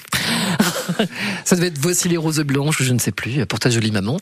Ça 1.46 1.56
devait 1.56 1.68
être 1.68 1.80
Voici 1.80 2.10
les 2.10 2.18
roses 2.18 2.42
blanches, 2.42 2.82
ou 2.82 2.84
je 2.84 2.94
ne 2.94 3.00
sais 3.00 3.12
plus, 3.12 3.46
pour 3.46 3.60
ta 3.60 3.70
jolie 3.70 3.92
maman. 3.92 4.18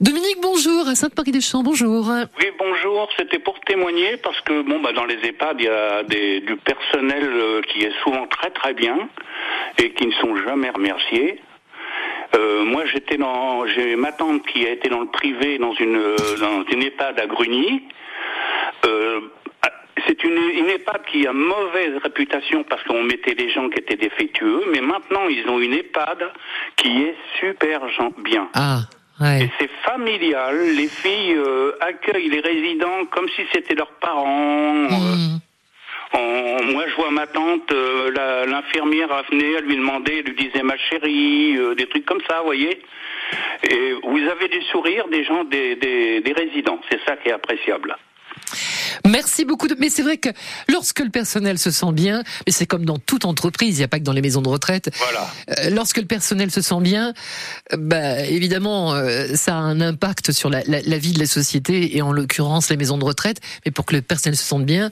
Dominique, 0.00 0.38
bonjour, 0.42 0.88
à 0.88 0.94
Sainte-Marie-des-Champs, 0.94 1.62
bonjour. 1.62 2.10
Oui, 2.38 2.46
bonjour. 2.58 3.08
C'était 3.18 3.38
pour 3.38 3.58
témoigner 3.66 4.16
parce 4.22 4.40
que 4.40 4.66
bon, 4.66 4.80
bah, 4.82 4.92
dans 4.94 5.04
les 5.04 5.16
Il 5.58 5.64
y 5.64 5.68
a 5.68 6.02
des, 6.02 6.40
du 6.40 6.56
personnel 6.56 7.24
euh, 7.24 7.60
qui 7.62 7.84
est 7.84 7.92
souvent 8.02 8.26
très 8.26 8.50
très 8.50 8.74
bien 8.74 9.08
et 9.78 9.92
qui 9.92 10.06
ne 10.06 10.12
sont 10.12 10.36
jamais 10.36 10.70
remerciés. 10.70 11.40
Euh, 12.34 12.64
moi, 12.64 12.84
j'étais 12.86 13.16
dans, 13.16 13.66
j'ai 13.66 13.96
ma 13.96 14.12
tante 14.12 14.46
qui 14.46 14.66
a 14.66 14.70
été 14.70 14.88
dans 14.88 15.00
le 15.00 15.08
privé, 15.08 15.58
dans 15.58 15.74
une, 15.74 15.96
euh, 15.96 16.64
une 16.72 16.82
EHPAD 16.82 17.20
à 17.20 17.26
Grugny. 17.26 17.82
Euh, 18.86 19.20
c'est 20.06 20.22
une, 20.24 20.36
une 20.36 20.68
EHPAD 20.68 21.04
qui 21.06 21.26
a 21.26 21.32
mauvaise 21.32 21.96
réputation 22.02 22.64
parce 22.64 22.82
qu'on 22.84 23.02
mettait 23.02 23.34
des 23.34 23.50
gens 23.50 23.68
qui 23.68 23.78
étaient 23.78 23.96
défectueux, 23.96 24.64
mais 24.72 24.80
maintenant 24.80 25.28
ils 25.28 25.48
ont 25.48 25.60
une 25.60 25.72
EHPAD 25.72 26.30
qui 26.76 27.02
est 27.04 27.16
super 27.40 27.80
bien. 28.18 28.48
Ah, 28.54 28.80
ouais. 29.20 29.50
C'est 29.58 29.70
familial. 29.84 30.56
Les 30.76 30.88
filles 30.88 31.34
euh, 31.36 31.72
accueillent 31.80 32.28
les 32.30 32.40
résidents 32.40 33.04
comme 33.10 33.28
si 33.30 33.42
c'était 33.52 33.74
leurs 33.74 33.92
parents. 34.00 34.64
Hmm. 34.88 35.38
Euh, 36.14 36.18
on- 36.18 36.72
moi, 36.72 36.84
je 36.88 36.94
vois 36.94 37.10
ma 37.10 37.26
tante, 37.26 37.70
euh, 37.72 38.46
l'infirmière 38.46 39.08
venait, 39.30 39.52
elle 39.58 39.64
lui 39.64 39.76
demandait, 39.76 40.18
elle 40.18 40.32
lui 40.32 40.36
disait 40.48 40.62
ma 40.62 40.76
chérie, 40.76 41.56
euh, 41.56 41.74
des 41.74 41.86
trucs 41.86 42.04
comme 42.06 42.20
ça, 42.28 42.38
vous 42.40 42.46
voyez. 42.46 42.80
Et 43.70 43.92
vous 44.02 44.18
avez 44.30 44.48
du 44.48 44.62
sourire 44.62 45.08
des 45.08 45.24
gens, 45.24 45.44
des, 45.44 45.76
des, 45.76 46.20
des 46.20 46.32
résidents. 46.32 46.80
C'est 46.90 47.00
ça 47.06 47.16
qui 47.16 47.28
est 47.28 47.32
appréciable. 47.32 47.96
Merci 49.08 49.44
beaucoup. 49.44 49.68
De... 49.68 49.76
Mais 49.78 49.88
c'est 49.90 50.02
vrai 50.02 50.16
que 50.18 50.28
lorsque 50.68 51.00
le 51.00 51.10
personnel 51.10 51.58
se 51.58 51.70
sent 51.70 51.92
bien, 51.92 52.22
mais 52.46 52.52
c'est 52.52 52.66
comme 52.66 52.84
dans 52.84 52.98
toute 52.98 53.24
entreprise, 53.24 53.76
il 53.76 53.78
n'y 53.78 53.84
a 53.84 53.88
pas 53.88 53.98
que 53.98 54.04
dans 54.04 54.12
les 54.12 54.22
maisons 54.22 54.42
de 54.42 54.48
retraite. 54.48 54.90
Voilà. 54.98 55.30
Euh, 55.66 55.70
lorsque 55.70 55.98
le 55.98 56.06
personnel 56.06 56.50
se 56.50 56.60
sent 56.60 56.80
bien, 56.80 57.12
euh, 57.72 57.76
bah, 57.78 58.20
évidemment, 58.24 58.94
euh, 58.94 59.28
ça 59.34 59.54
a 59.54 59.58
un 59.58 59.80
impact 59.80 60.32
sur 60.32 60.50
la, 60.50 60.62
la- 60.66 60.82
la 60.82 60.98
vie 60.98 61.12
de 61.12 61.18
la 61.18 61.26
société 61.26 61.96
et 61.96 62.02
en 62.02 62.12
l'occurrence 62.12 62.70
les 62.70 62.76
maisons 62.76 62.98
de 62.98 63.04
retraite. 63.04 63.40
Mais 63.64 63.72
pour 63.72 63.84
que 63.84 63.94
le 63.94 64.02
personnel 64.02 64.36
se 64.36 64.44
sente 64.44 64.64
bien, 64.64 64.90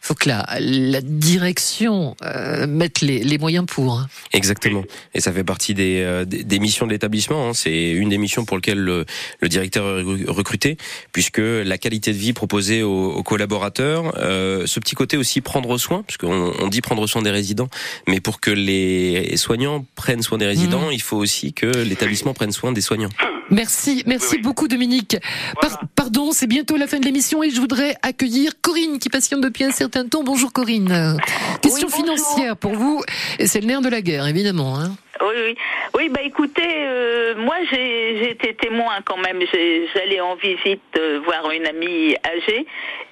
faut 0.00 0.14
que 0.14 0.28
la, 0.28 0.46
la 0.60 1.00
direction 1.00 2.16
euh, 2.22 2.66
mette 2.66 3.00
les, 3.00 3.22
les 3.22 3.38
moyens 3.38 3.66
pour. 3.66 4.06
Exactement. 4.32 4.84
Et 5.14 5.20
ça 5.20 5.32
fait 5.32 5.44
partie 5.44 5.74
des, 5.74 6.02
euh, 6.04 6.24
des, 6.24 6.44
des 6.44 6.58
missions 6.58 6.86
de 6.86 6.92
l'établissement. 6.92 7.48
hein. 7.48 7.52
C'est 7.54 7.90
une 7.90 8.08
des 8.08 8.18
missions 8.18 8.44
pour 8.44 8.56
lesquelles 8.56 8.78
le, 8.80 9.04
le 9.40 9.48
directeur 9.48 9.98
est 9.98 10.02
recru- 10.02 10.28
recruté, 10.30 10.76
puisque 11.12 11.38
la 11.40 11.78
qualité 11.78 12.12
de 12.12 12.18
vie 12.18 12.32
proposée 12.32 12.82
aux, 12.82 12.99
aux 13.00 13.22
collaborateurs, 13.22 14.12
euh, 14.18 14.66
ce 14.66 14.80
petit 14.80 14.94
côté 14.94 15.16
aussi 15.16 15.40
prendre 15.40 15.76
soin, 15.78 16.02
puisqu'on 16.06 16.52
on 16.58 16.68
dit 16.68 16.80
prendre 16.80 17.06
soin 17.06 17.22
des 17.22 17.30
résidents, 17.30 17.68
mais 18.08 18.20
pour 18.20 18.40
que 18.40 18.50
les 18.50 19.36
soignants 19.36 19.84
prennent 19.94 20.22
soin 20.22 20.38
des 20.38 20.46
résidents, 20.46 20.86
Mhm. 20.86 20.92
il 20.92 21.02
faut 21.02 21.16
aussi 21.16 21.52
que 21.52 21.66
l'établissement 21.66 22.34
prenne 22.34 22.52
soin 22.52 22.72
des 22.72 22.80
soignants. 22.80 23.08
Merci, 23.50 24.04
merci 24.06 24.38
beaucoup 24.38 24.68
Dominique. 24.68 25.16
Par- 25.60 25.80
pardon, 25.96 26.30
c'est 26.32 26.46
bientôt 26.46 26.76
la 26.76 26.86
fin 26.86 27.00
de 27.00 27.04
l'émission 27.04 27.42
et 27.42 27.50
je 27.50 27.60
voudrais 27.60 27.96
accueillir 28.02 28.52
Corinne 28.62 28.98
qui 29.00 29.08
patiente 29.08 29.40
depuis 29.40 29.64
un 29.64 29.72
certain 29.72 30.06
temps. 30.06 30.22
Bonjour 30.22 30.52
Corinne. 30.52 31.16
Question 31.60 31.88
financière 31.88 32.56
pour 32.56 32.74
vous, 32.74 33.02
et 33.40 33.48
c'est 33.48 33.60
le 33.60 33.66
nerf 33.66 33.80
de 33.80 33.88
la 33.88 34.02
guerre 34.02 34.26
évidemment. 34.28 34.78
Hein. 34.78 34.94
Oui, 35.22 35.34
oui. 35.36 35.56
Oui, 35.94 36.08
bah 36.08 36.20
écoutez, 36.24 36.62
euh, 36.66 37.34
moi 37.36 37.56
j'ai 37.70 38.18
j'ai 38.18 38.30
été 38.30 38.54
témoin 38.54 38.94
quand 39.04 39.18
même. 39.18 39.40
J'ai- 39.52 39.86
J'allais 39.94 40.20
en 40.20 40.34
visite 40.36 40.82
euh, 40.98 41.20
voir 41.24 41.50
une 41.50 41.66
amie 41.66 42.16
âgée. 42.24 42.66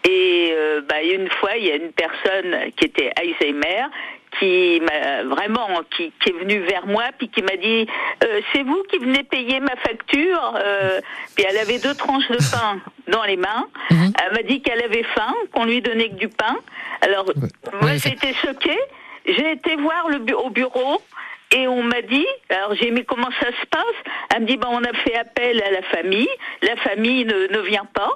Et 0.05 0.51
euh, 0.53 0.81
bah, 0.89 1.03
une 1.03 1.29
fois 1.31 1.57
il 1.57 1.67
y 1.67 1.71
a 1.71 1.77
une 1.77 1.93
personne 1.93 2.71
qui 2.77 2.85
était 2.87 3.11
Alzheimer 3.17 3.85
qui 4.39 4.81
m'a 4.83 5.23
vraiment 5.25 5.81
qui, 5.95 6.13
qui 6.21 6.31
est 6.31 6.39
venue 6.39 6.61
vers 6.61 6.87
moi 6.87 7.05
puis 7.19 7.29
qui 7.29 7.43
m'a 7.43 7.57
dit 7.57 7.87
euh, 8.25 8.41
c'est 8.53 8.63
vous 8.63 8.83
qui 8.91 8.99
venez 8.99 9.25
payer 9.25 9.59
ma 9.61 9.75
facture 9.77 10.55
Euh, 10.57 11.01
puis 11.35 11.45
elle 11.49 11.59
avait 11.59 11.79
deux 11.79 11.95
tranches 11.95 12.29
de 12.29 12.37
pain 12.53 12.79
dans 13.09 13.25
les 13.25 13.37
mains. 13.37 13.67
Elle 13.91 14.33
m'a 14.35 14.43
dit 14.43 14.63
qu'elle 14.63 14.83
avait 14.83 15.05
faim 15.15 15.35
qu'on 15.53 15.65
lui 15.65 15.81
donnait 15.83 16.09
que 16.11 16.15
du 16.17 16.29
pain. 16.29 16.57
Alors 17.03 17.27
moi 17.83 17.97
j'ai 17.97 18.11
été 18.13 18.33
choquée. 18.35 18.79
J'ai 19.27 19.53
été 19.53 19.77
voir 19.77 20.09
le 20.09 20.19
bu- 20.21 20.33
au 20.35 20.49
bureau 20.51 21.03
et 21.55 21.67
on 21.69 21.83
m'a 21.83 22.03
dit, 22.03 22.27
alors 22.51 22.75
j'ai 22.75 22.89
aimé 22.89 23.05
comment 23.09 23.31
ça 23.41 23.47
se 23.49 23.67
passe? 23.71 23.83
Elle 24.35 24.43
me 24.43 24.47
dit, 24.47 24.57
ben, 24.57 24.69
on 24.71 24.83
a 24.85 24.93
fait 25.05 25.17
appel 25.17 25.63
à 25.63 25.71
la 25.71 25.83
famille. 25.83 26.29
La 26.63 26.77
famille 26.77 27.25
ne, 27.25 27.53
ne 27.53 27.61
vient 27.61 27.87
pas. 27.95 28.11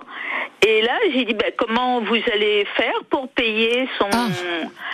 Et 0.66 0.82
là, 0.82 0.92
j'ai 1.12 1.24
dit, 1.24 1.34
ben, 1.34 1.50
comment 1.56 2.00
vous 2.02 2.18
allez 2.32 2.66
faire 2.76 2.92
pour 3.10 3.28
payer 3.30 3.88
son. 3.98 4.08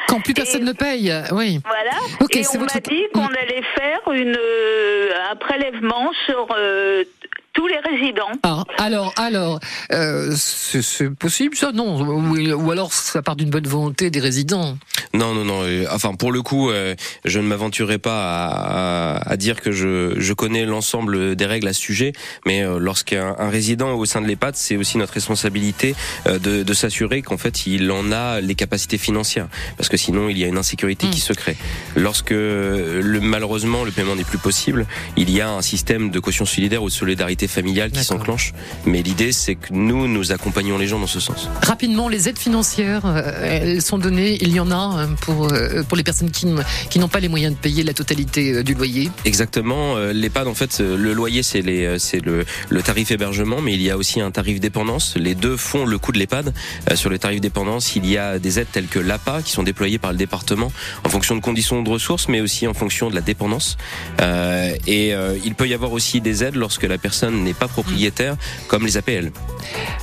Quand 0.07 0.20
plus 0.20 0.34
personne 0.34 0.64
ne 0.64 0.72
paye, 0.72 1.12
oui. 1.32 1.61
Voilà. 1.66 1.91
Et 2.30 2.47
on 2.55 2.59
votre- 2.61 2.74
m'a 2.74 2.80
dit 2.80 3.03
qu'on 3.12 3.26
allait 3.26 3.62
faire 3.76 4.12
une, 4.12 4.36
euh, 4.39 5.11
un 5.30 5.36
prélèvement 5.36 6.11
sur 6.26 6.47
euh, 6.57 7.05
tous 7.53 7.66
les 7.66 7.78
résidents. 7.78 8.30
Ah, 8.45 8.62
alors, 8.78 9.12
alors, 9.18 9.59
euh, 9.93 10.30
c'est 10.36 10.80
c'est 10.80 11.11
possible 11.11 11.57
ça? 11.57 11.72
Non, 11.72 12.01
ou, 12.01 12.39
ou 12.55 12.70
alors 12.70 12.93
ça 12.93 13.20
part 13.20 13.36
d'une 13.36 13.51
bonne 13.51 13.66
volonté 13.66 14.11
des 14.11 14.20
résidents. 14.20 14.78
Non, 15.14 15.34
non, 15.34 15.44
non. 15.44 15.61
euh, 15.62 15.86
Enfin, 15.90 16.14
pour 16.14 16.32
le 16.32 16.42
coup, 16.42 16.70
euh, 16.70 16.94
je 17.24 17.38
ne 17.40 17.46
m'aventurerai 17.46 17.98
pas 17.98 18.22
à, 18.46 19.16
à- 19.16 19.30
à 19.32 19.36
dire 19.36 19.61
que 19.61 19.72
je, 19.72 20.14
je 20.18 20.32
connais 20.32 20.64
l'ensemble 20.66 21.34
des 21.36 21.46
règles 21.46 21.68
à 21.68 21.72
ce 21.72 21.80
sujet, 21.80 22.12
mais 22.46 22.62
euh, 22.62 22.78
lorsqu'un 22.78 23.34
un 23.38 23.48
résident 23.50 23.88
est 23.90 23.94
au 23.98 24.04
sein 24.04 24.20
de 24.20 24.26
l'EHPAD, 24.26 24.54
c'est 24.56 24.76
aussi 24.76 24.98
notre 24.98 25.14
responsabilité 25.14 25.94
de, 26.26 26.62
de 26.62 26.74
s'assurer 26.74 27.22
qu'en 27.22 27.38
fait, 27.38 27.66
il 27.66 27.90
en 27.90 28.12
a 28.12 28.40
les 28.40 28.54
capacités 28.54 28.98
financières, 28.98 29.48
parce 29.76 29.88
que 29.88 29.96
sinon, 29.96 30.28
il 30.28 30.38
y 30.38 30.44
a 30.44 30.46
une 30.46 30.59
insécurité 30.59 31.09
qui 31.09 31.20
se 31.20 31.32
crée. 31.32 31.56
Lorsque 31.96 32.30
le, 32.30 33.18
malheureusement 33.20 33.84
le 33.84 33.90
paiement 33.90 34.16
n'est 34.16 34.24
plus 34.24 34.38
possible, 34.38 34.86
il 35.16 35.30
y 35.30 35.40
a 35.40 35.50
un 35.50 35.62
système 35.62 36.11
de 36.11 36.18
caution 36.20 36.44
solidaire 36.46 36.82
ou 36.82 36.88
de 36.88 36.92
solidarité 36.92 37.48
familiale 37.48 37.90
qui 37.90 38.04
s'enclenche. 38.04 38.52
Mais 38.86 39.02
l'idée, 39.02 39.32
c'est 39.32 39.54
que 39.54 39.68
nous, 39.72 40.06
nous 40.09 40.32
accompagnons 40.32 40.78
les 40.78 40.86
gens 40.86 40.98
dans 40.98 41.06
ce 41.06 41.20
sens. 41.20 41.48
Rapidement, 41.62 42.09
les 42.09 42.28
aides 42.28 42.38
financières, 42.38 43.04
elles 43.42 43.82
sont 43.82 43.98
données. 43.98 44.38
Il 44.40 44.52
y 44.52 44.61
en 44.61 44.70
a 44.70 44.97
euh, 44.99 45.07
pour 45.20 45.53
euh, 45.53 45.82
pour 45.82 45.96
les 45.96 46.03
personnes 46.05 46.30
qui 46.30 46.46
n'ont 46.46 47.09
pas 47.09 47.20
les 47.20 47.28
moyens 47.28 47.55
de 47.55 47.59
payer 47.59 47.82
la 47.82 47.94
totalité 47.94 48.53
euh, 48.53 48.62
du 48.62 48.74
loyer. 48.74 49.11
Exactement. 49.24 49.96
euh, 49.96 50.12
L'EHPAD, 50.12 50.46
en 50.49 50.55
fait, 50.55 50.80
le 50.80 51.12
loyer, 51.12 51.42
c'est 51.42 51.62
euh, 51.66 51.99
le, 52.24 52.44
le 52.68 52.82
tarif 52.82 53.11
hébergement, 53.11 53.61
mais 53.61 53.74
il 53.74 53.82
y 53.82 53.90
a 53.90 53.96
aussi 53.96 54.20
un 54.20 54.30
tarif 54.30 54.61
dépendance. 54.61 55.14
Les 55.16 55.34
deux 55.34 55.57
font 55.57 55.84
le 55.86 55.99
coût 55.99 56.12
de 56.12 56.18
l'EHPAD. 56.18 56.53
Euh, 56.90 56.96
Sur 56.96 57.11
le 57.11 57.18
tarif 57.18 57.40
dépendance, 57.40 57.96
il 57.96 58.07
y 58.07 58.18
a 58.18 58.38
des 58.38 58.59
aides 58.59 58.68
telles 58.72 58.86
que 58.88 58.99
l'APA 58.99 59.42
qui 59.42 59.53
sont 59.53 59.62
déployées 59.62 59.99
par 59.99 60.12
le 60.12 60.18
département 60.18 60.72
en 61.05 61.09
fonction 61.09 61.34
de 61.36 61.40
conditions 61.40 61.82
de 61.82 61.88
ressources, 61.88 62.28
mais 62.28 62.40
aussi 62.40 62.66
en 62.66 62.74
fonction 62.74 63.11
de 63.11 63.14
la 63.14 63.20
dépendance. 63.20 63.76
Euh, 64.20 64.74
et 64.86 65.14
euh, 65.14 65.36
il 65.44 65.55
peut 65.55 65.68
y 65.68 65.74
avoir 65.74 65.92
aussi 65.92 66.20
des 66.20 66.44
aides 66.44 66.57
lorsque 66.57 66.82
la 66.84 66.99
personne 66.99 67.44
n'est 67.44 67.55
pas 67.55 67.68
propriétaire, 67.68 68.36
comme 68.68 68.84
les 68.84 68.96
APL. 68.96 69.30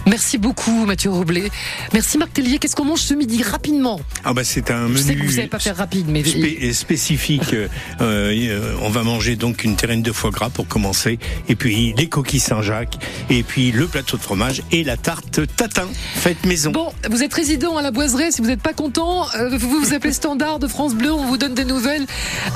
Merci 0.07 0.37
beaucoup, 0.37 0.85
Mathieu 0.85 1.09
Roblé. 1.11 1.51
Merci, 1.93 2.17
Marc 2.17 2.33
Tellier. 2.33 2.59
Qu'est-ce 2.59 2.75
qu'on 2.75 2.85
mange 2.85 3.01
ce 3.01 3.13
midi 3.13 3.43
rapidement? 3.43 3.99
Ah 4.23 4.33
bah 4.33 4.43
c'est 4.43 4.71
un 4.71 4.84
Je 4.93 4.97
sais 4.97 5.13
que 5.13 5.19
menu 5.19 5.27
vous 5.29 5.35
savez 5.35 5.47
pas 5.47 5.59
faire 5.59 5.75
rapide, 5.77 6.05
mais 6.09 6.23
spé- 6.23 6.73
spécifique. 6.73 7.53
Euh, 7.53 7.67
euh, 8.01 8.75
on 8.81 8.89
va 8.89 9.03
manger 9.03 9.35
donc 9.35 9.63
une 9.63 9.75
terrine 9.75 10.01
de 10.01 10.11
foie 10.11 10.31
gras 10.31 10.49
pour 10.49 10.67
commencer, 10.67 11.19
et 11.49 11.55
puis 11.55 11.93
les 11.97 12.07
coquilles 12.07 12.39
Saint-Jacques, 12.39 12.97
et 13.29 13.43
puis 13.43 13.71
le 13.71 13.87
plateau 13.87 14.17
de 14.17 14.21
fromage 14.21 14.61
et 14.71 14.83
la 14.83 14.97
tarte 14.97 15.41
tatin 15.55 15.87
faite 16.15 16.45
maison. 16.45 16.71
Bon, 16.71 16.91
vous 17.09 17.23
êtes 17.23 17.33
résident 17.33 17.77
à 17.77 17.81
la 17.81 17.91
Boiseraie. 17.91 18.31
Si 18.31 18.41
vous 18.41 18.47
n'êtes 18.47 18.61
pas 18.61 18.73
content, 18.73 19.25
euh, 19.35 19.57
vous 19.57 19.81
vous 19.81 19.93
appelez 19.93 20.13
Standard 20.13 20.59
de 20.59 20.67
France 20.67 20.95
Bleu. 20.95 21.11
On 21.13 21.25
vous 21.27 21.37
donne 21.37 21.53
des 21.55 21.65
nouvelles 21.65 22.05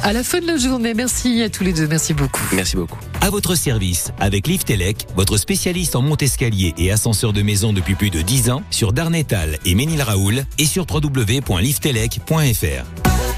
à 0.04 0.14
la 0.14 0.24
fin 0.24 0.40
de 0.40 0.48
la 0.48 0.58
journée. 0.58 0.94
Merci 0.94 1.42
à 1.44 1.50
tous 1.50 1.64
les 1.64 1.74
deux. 1.74 1.88
Merci 1.88 2.14
beaucoup. 2.14 2.42
Merci 2.54 2.76
beaucoup. 2.76 2.98
À 3.22 3.30
votre 3.30 3.56
service, 3.56 4.12
avec 4.20 4.48
Liftelec, 4.48 5.08
votre 5.16 5.38
spécialiste 5.38 5.96
en 5.96 6.02
monte-escalier 6.02 6.74
et 6.78 6.92
ascenseur 6.92 7.34
de 7.34 7.42
maison 7.42 7.74
depuis 7.74 7.96
plus 7.96 8.10
de 8.10 8.22
10 8.22 8.50
ans, 8.50 8.64
sur 8.72 8.94
Darnétal 8.94 9.58
et 9.66 9.76
Ménil-Raoul 9.76 10.46
et 10.58 10.66
sur 10.66 10.86
point 12.20 12.56
fr 12.56 13.29